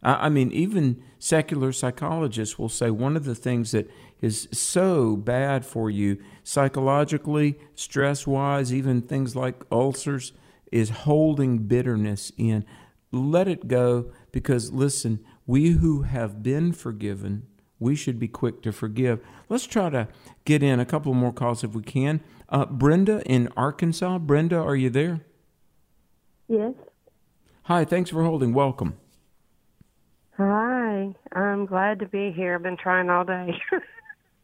I, 0.00 0.26
I 0.26 0.28
mean, 0.28 0.52
even 0.52 1.02
secular 1.18 1.72
psychologists 1.72 2.56
will 2.56 2.68
say 2.68 2.88
one 2.88 3.16
of 3.16 3.24
the 3.24 3.34
things 3.34 3.72
that 3.72 3.90
is 4.20 4.46
so 4.52 5.16
bad 5.16 5.66
for 5.66 5.90
you 5.90 6.18
psychologically, 6.44 7.58
stress 7.74 8.28
wise, 8.28 8.72
even 8.72 9.02
things 9.02 9.34
like 9.34 9.64
ulcers, 9.72 10.32
is 10.70 10.90
holding 10.90 11.58
bitterness 11.58 12.32
in. 12.36 12.64
Let 13.12 13.48
it 13.48 13.68
go 13.68 14.12
because, 14.32 14.72
listen, 14.72 15.24
we 15.46 15.70
who 15.70 16.02
have 16.02 16.42
been 16.42 16.72
forgiven, 16.72 17.46
we 17.78 17.96
should 17.96 18.18
be 18.18 18.28
quick 18.28 18.62
to 18.62 18.72
forgive. 18.72 19.20
Let's 19.48 19.66
try 19.66 19.90
to 19.90 20.08
get 20.44 20.62
in 20.62 20.78
a 20.78 20.84
couple 20.84 21.12
more 21.14 21.32
calls 21.32 21.64
if 21.64 21.74
we 21.74 21.82
can. 21.82 22.20
Uh, 22.48 22.66
Brenda 22.66 23.22
in 23.26 23.48
Arkansas. 23.56 24.18
Brenda, 24.18 24.56
are 24.56 24.76
you 24.76 24.90
there? 24.90 25.20
Yes. 26.48 26.74
Hi, 27.62 27.84
thanks 27.84 28.10
for 28.10 28.24
holding. 28.24 28.52
Welcome. 28.52 28.96
Hi. 30.36 31.14
I'm 31.32 31.66
glad 31.66 31.98
to 32.00 32.06
be 32.06 32.32
here. 32.32 32.54
I've 32.54 32.62
been 32.62 32.76
trying 32.76 33.10
all 33.10 33.24
day. 33.24 33.54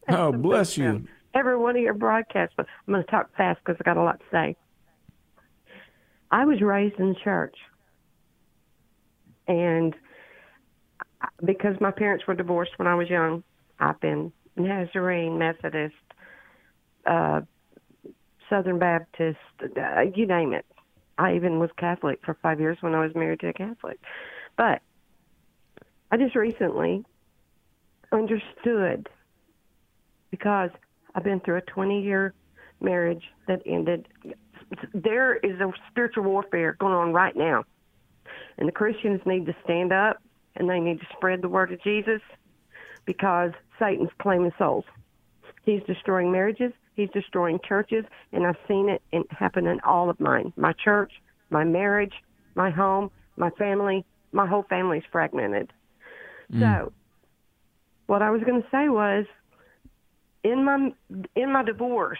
Oh, 0.09 0.31
bless 0.31 0.77
you. 0.77 1.05
Every 1.33 1.57
one 1.57 1.75
of 1.75 1.81
your 1.81 1.93
broadcasts, 1.93 2.53
but 2.55 2.65
I'm 2.87 2.93
going 2.93 3.03
to 3.03 3.11
talk 3.11 3.35
fast 3.35 3.59
because 3.59 3.77
I 3.79 3.83
got 3.83 3.97
a 3.97 4.03
lot 4.03 4.19
to 4.19 4.25
say. 4.31 4.55
I 6.31 6.45
was 6.45 6.61
raised 6.61 6.99
in 6.99 7.15
church, 7.23 7.55
and 9.47 9.95
because 11.43 11.75
my 11.79 11.91
parents 11.91 12.25
were 12.27 12.35
divorced 12.35 12.71
when 12.77 12.87
I 12.87 12.95
was 12.95 13.09
young, 13.09 13.43
I've 13.79 13.99
been 13.99 14.31
Nazarene, 14.55 15.37
Methodist, 15.37 15.95
uh, 17.05 17.41
Southern 18.49 18.79
Baptist, 18.79 19.37
uh, 19.61 20.01
you 20.15 20.25
name 20.25 20.53
it. 20.53 20.65
I 21.17 21.35
even 21.35 21.59
was 21.59 21.69
Catholic 21.77 22.19
for 22.23 22.37
five 22.41 22.59
years 22.59 22.77
when 22.81 22.93
I 22.93 23.01
was 23.01 23.15
married 23.15 23.39
to 23.41 23.49
a 23.49 23.53
Catholic. 23.53 23.99
But 24.55 24.81
I 26.11 26.17
just 26.17 26.35
recently 26.35 27.03
understood 28.11 29.09
because 30.31 30.69
I've 31.15 31.23
been 31.23 31.39
through 31.39 31.57
a 31.57 31.61
20 31.61 32.01
year 32.01 32.33
marriage 32.79 33.23
that 33.47 33.61
ended. 33.65 34.07
There 34.93 35.35
is 35.35 35.59
a 35.59 35.71
spiritual 35.89 36.23
warfare 36.23 36.75
going 36.79 36.93
on 36.93 37.13
right 37.13 37.35
now. 37.35 37.63
And 38.57 38.67
the 38.67 38.73
Christians 38.73 39.21
need 39.25 39.45
to 39.45 39.55
stand 39.63 39.93
up 39.93 40.21
and 40.55 40.69
they 40.69 40.79
need 40.79 40.99
to 40.99 41.05
spread 41.15 41.41
the 41.41 41.49
word 41.49 41.71
of 41.71 41.81
Jesus 41.83 42.21
because 43.05 43.51
Satan's 43.79 44.09
claiming 44.19 44.51
souls. 44.57 44.85
He's 45.63 45.81
destroying 45.83 46.31
marriages, 46.31 46.71
he's 46.95 47.09
destroying 47.11 47.59
churches, 47.67 48.05
and 48.31 48.45
I've 48.45 48.57
seen 48.67 48.89
it 48.89 49.01
happen 49.31 49.67
in 49.67 49.79
all 49.81 50.09
of 50.09 50.19
mine 50.19 50.53
my 50.55 50.73
church, 50.73 51.11
my 51.49 51.63
marriage, 51.63 52.13
my 52.55 52.69
home, 52.69 53.11
my 53.35 53.49
family. 53.51 54.05
My 54.33 54.45
whole 54.45 54.65
family's 54.69 55.03
fragmented. 55.09 55.71
Mm. 56.53 56.59
So, 56.59 56.93
what 58.07 58.21
I 58.21 58.29
was 58.29 58.41
going 58.43 58.61
to 58.61 58.67
say 58.69 58.89
was 58.89 59.25
in 60.43 60.65
my 60.65 60.91
in 61.35 61.51
my 61.51 61.63
divorce, 61.63 62.19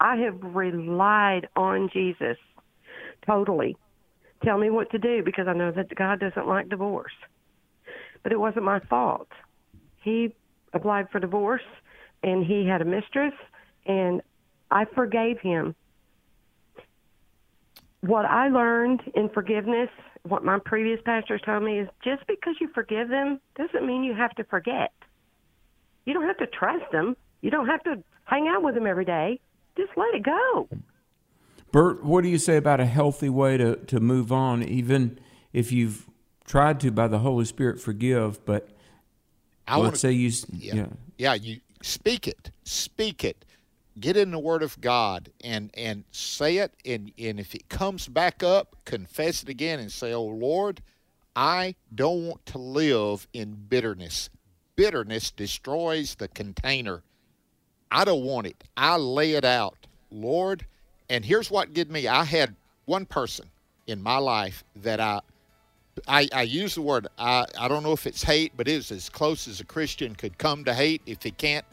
I 0.00 0.16
have 0.16 0.38
relied 0.42 1.48
on 1.56 1.88
Jesus 1.92 2.36
totally. 3.24 3.76
Tell 4.44 4.58
me 4.58 4.70
what 4.70 4.90
to 4.90 4.98
do 4.98 5.22
because 5.24 5.48
I 5.48 5.52
know 5.54 5.72
that 5.72 5.94
God 5.94 6.20
doesn't 6.20 6.46
like 6.46 6.68
divorce. 6.68 7.12
But 8.22 8.32
it 8.32 8.40
wasn't 8.40 8.64
my 8.64 8.80
fault. 8.80 9.28
He 10.02 10.34
applied 10.72 11.10
for 11.10 11.20
divorce 11.20 11.62
and 12.22 12.44
he 12.44 12.66
had 12.66 12.82
a 12.82 12.84
mistress 12.84 13.34
and 13.86 14.20
I 14.70 14.84
forgave 14.84 15.40
him. 15.40 15.74
What 18.00 18.24
I 18.24 18.48
learned 18.48 19.00
in 19.14 19.28
forgiveness, 19.30 19.88
what 20.22 20.44
my 20.44 20.58
previous 20.64 21.00
pastors 21.04 21.40
told 21.44 21.62
me 21.62 21.80
is 21.80 21.88
just 22.04 22.26
because 22.26 22.56
you 22.60 22.68
forgive 22.74 23.08
them 23.08 23.40
doesn't 23.56 23.86
mean 23.86 24.04
you 24.04 24.14
have 24.14 24.34
to 24.36 24.44
forget. 24.44 24.92
You 26.04 26.14
don't 26.14 26.26
have 26.26 26.38
to 26.38 26.46
trust 26.46 26.84
them. 26.92 27.16
You 27.40 27.50
don't 27.50 27.66
have 27.66 27.82
to 27.84 28.02
hang 28.24 28.48
out 28.48 28.62
with 28.62 28.74
them 28.74 28.86
every 28.86 29.04
day. 29.04 29.40
Just 29.76 29.92
let 29.96 30.14
it 30.14 30.22
go. 30.22 30.68
Bert, 31.72 32.04
what 32.04 32.22
do 32.22 32.28
you 32.28 32.38
say 32.38 32.56
about 32.56 32.80
a 32.80 32.86
healthy 32.86 33.28
way 33.28 33.56
to, 33.56 33.76
to 33.76 34.00
move 34.00 34.32
on, 34.32 34.62
even 34.62 35.18
if 35.52 35.72
you've 35.72 36.06
tried 36.44 36.80
to, 36.80 36.90
by 36.90 37.08
the 37.08 37.18
Holy 37.18 37.44
Spirit, 37.44 37.80
forgive, 37.80 38.44
but 38.44 38.68
I 39.66 39.74
let's 39.76 39.84
wanna- 39.84 39.96
say 39.96 40.12
you, 40.12 40.30
yeah. 40.52 40.74
yeah. 40.74 40.86
yeah 41.18 41.34
you 41.34 41.60
speak 41.82 42.26
it 42.26 42.50
speak 42.64 43.22
it 43.22 43.44
get 44.00 44.16
in 44.16 44.30
the 44.30 44.38
word 44.38 44.62
of 44.62 44.80
god 44.80 45.30
and 45.44 45.70
and 45.74 46.04
say 46.10 46.56
it 46.56 46.72
and 46.84 47.12
and 47.18 47.38
if 47.38 47.54
it 47.54 47.68
comes 47.68 48.08
back 48.08 48.42
up 48.42 48.76
confess 48.84 49.42
it 49.42 49.48
again 49.48 49.78
and 49.78 49.92
say 49.92 50.12
oh 50.12 50.24
lord 50.24 50.80
i 51.36 51.74
don't 51.94 52.26
want 52.26 52.44
to 52.46 52.58
live 52.58 53.28
in 53.34 53.54
bitterness 53.68 54.30
bitterness 54.74 55.30
destroys 55.30 56.14
the 56.16 56.28
container 56.28 57.02
i 57.90 58.04
don't 58.04 58.24
want 58.24 58.46
it 58.46 58.56
i 58.76 58.96
lay 58.96 59.32
it 59.32 59.44
out 59.44 59.76
lord 60.10 60.64
and 61.08 61.24
here's 61.24 61.50
what 61.50 61.72
did 61.72 61.90
me 61.90 62.06
i 62.06 62.24
had 62.24 62.54
one 62.84 63.06
person 63.06 63.46
in 63.86 64.02
my 64.02 64.18
life 64.18 64.64
that 64.76 65.00
i 65.00 65.20
I, 66.06 66.28
I 66.32 66.42
use 66.42 66.74
the 66.74 66.82
word 66.82 67.06
I, 67.18 67.46
I 67.58 67.68
don't 67.68 67.82
know 67.82 67.92
if 67.92 68.06
it's 68.06 68.22
hate, 68.22 68.52
but 68.54 68.68
it 68.68 68.76
was 68.76 68.90
as 68.90 69.08
close 69.08 69.48
as 69.48 69.60
a 69.60 69.64
Christian 69.64 70.14
could 70.14 70.36
come 70.36 70.62
to 70.64 70.74
hate 70.74 71.00
if 71.06 71.22
he 71.22 71.30
can't. 71.30 71.64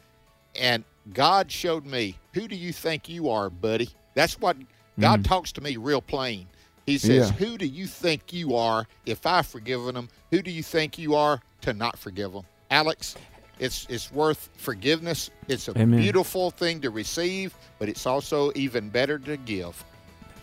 And 0.55 0.85
God 1.13 1.51
showed 1.51 1.85
me, 1.85 2.17
who 2.33 2.47
do 2.47 2.55
you 2.55 2.71
think 2.71 3.09
you 3.09 3.29
are, 3.29 3.49
buddy? 3.49 3.89
That's 4.13 4.39
what 4.39 4.55
God 4.99 5.21
mm. 5.21 5.27
talks 5.27 5.51
to 5.53 5.61
me 5.61 5.75
real 5.77 6.01
plain. 6.01 6.47
He 6.85 6.97
says, 6.97 7.31
Yeah. 7.31 7.37
Who 7.37 7.57
do 7.57 7.65
you 7.65 7.87
think 7.87 8.33
you 8.33 8.55
are 8.55 8.87
if 9.05 9.25
I've 9.25 9.47
forgiven 9.47 9.95
them? 9.95 10.09
Who 10.31 10.41
do 10.41 10.51
you 10.51 10.63
think 10.63 10.97
you 10.97 11.15
are 11.15 11.41
to 11.61 11.73
not 11.73 11.97
forgive 11.97 12.33
them? 12.33 12.43
Alex, 12.69 13.15
it's 13.59 13.85
it's 13.89 14.11
worth 14.11 14.49
forgiveness. 14.57 15.29
It's 15.47 15.67
a 15.67 15.71
Amen. 15.71 15.99
beautiful 15.99 16.51
thing 16.51 16.81
to 16.81 16.89
receive, 16.89 17.55
but 17.79 17.89
it's 17.89 18.05
also 18.05 18.51
even 18.55 18.89
better 18.89 19.19
to 19.19 19.37
give. 19.37 19.83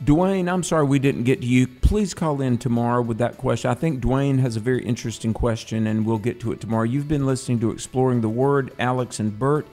Dwayne, 0.04 0.50
I'm 0.50 0.62
sorry 0.62 0.84
we 0.84 0.98
didn't 0.98 1.24
get 1.24 1.42
to 1.42 1.46
you. 1.46 1.66
Please 1.66 2.14
call 2.14 2.40
in 2.40 2.56
tomorrow 2.56 3.02
with 3.02 3.18
that 3.18 3.36
question. 3.36 3.70
I 3.70 3.74
think 3.74 4.00
Dwayne 4.00 4.38
has 4.38 4.56
a 4.56 4.60
very 4.60 4.82
interesting 4.82 5.34
question, 5.34 5.88
and 5.88 6.06
we'll 6.06 6.16
get 6.16 6.40
to 6.40 6.52
it 6.52 6.60
tomorrow. 6.60 6.84
You've 6.84 7.08
been 7.08 7.26
listening 7.26 7.60
to 7.60 7.70
Exploring 7.70 8.22
the 8.22 8.28
Word, 8.28 8.72
Alex 8.78 9.20
and 9.20 9.38
Bert. 9.38 9.66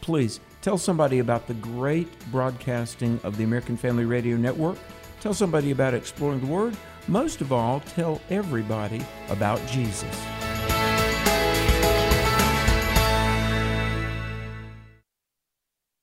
Please 0.00 0.38
tell 0.60 0.78
somebody 0.78 1.18
about 1.18 1.48
the 1.48 1.54
great 1.54 2.08
broadcasting 2.30 3.18
of 3.24 3.36
the 3.36 3.42
American 3.42 3.76
Family 3.76 4.04
Radio 4.04 4.36
Network. 4.36 4.78
Tell 5.20 5.34
somebody 5.34 5.72
about 5.72 5.94
Exploring 5.94 6.40
the 6.40 6.46
Word. 6.46 6.76
Most 7.08 7.40
of 7.40 7.52
all, 7.52 7.80
tell 7.80 8.20
everybody 8.30 9.04
about 9.28 9.64
Jesus. 9.66 10.41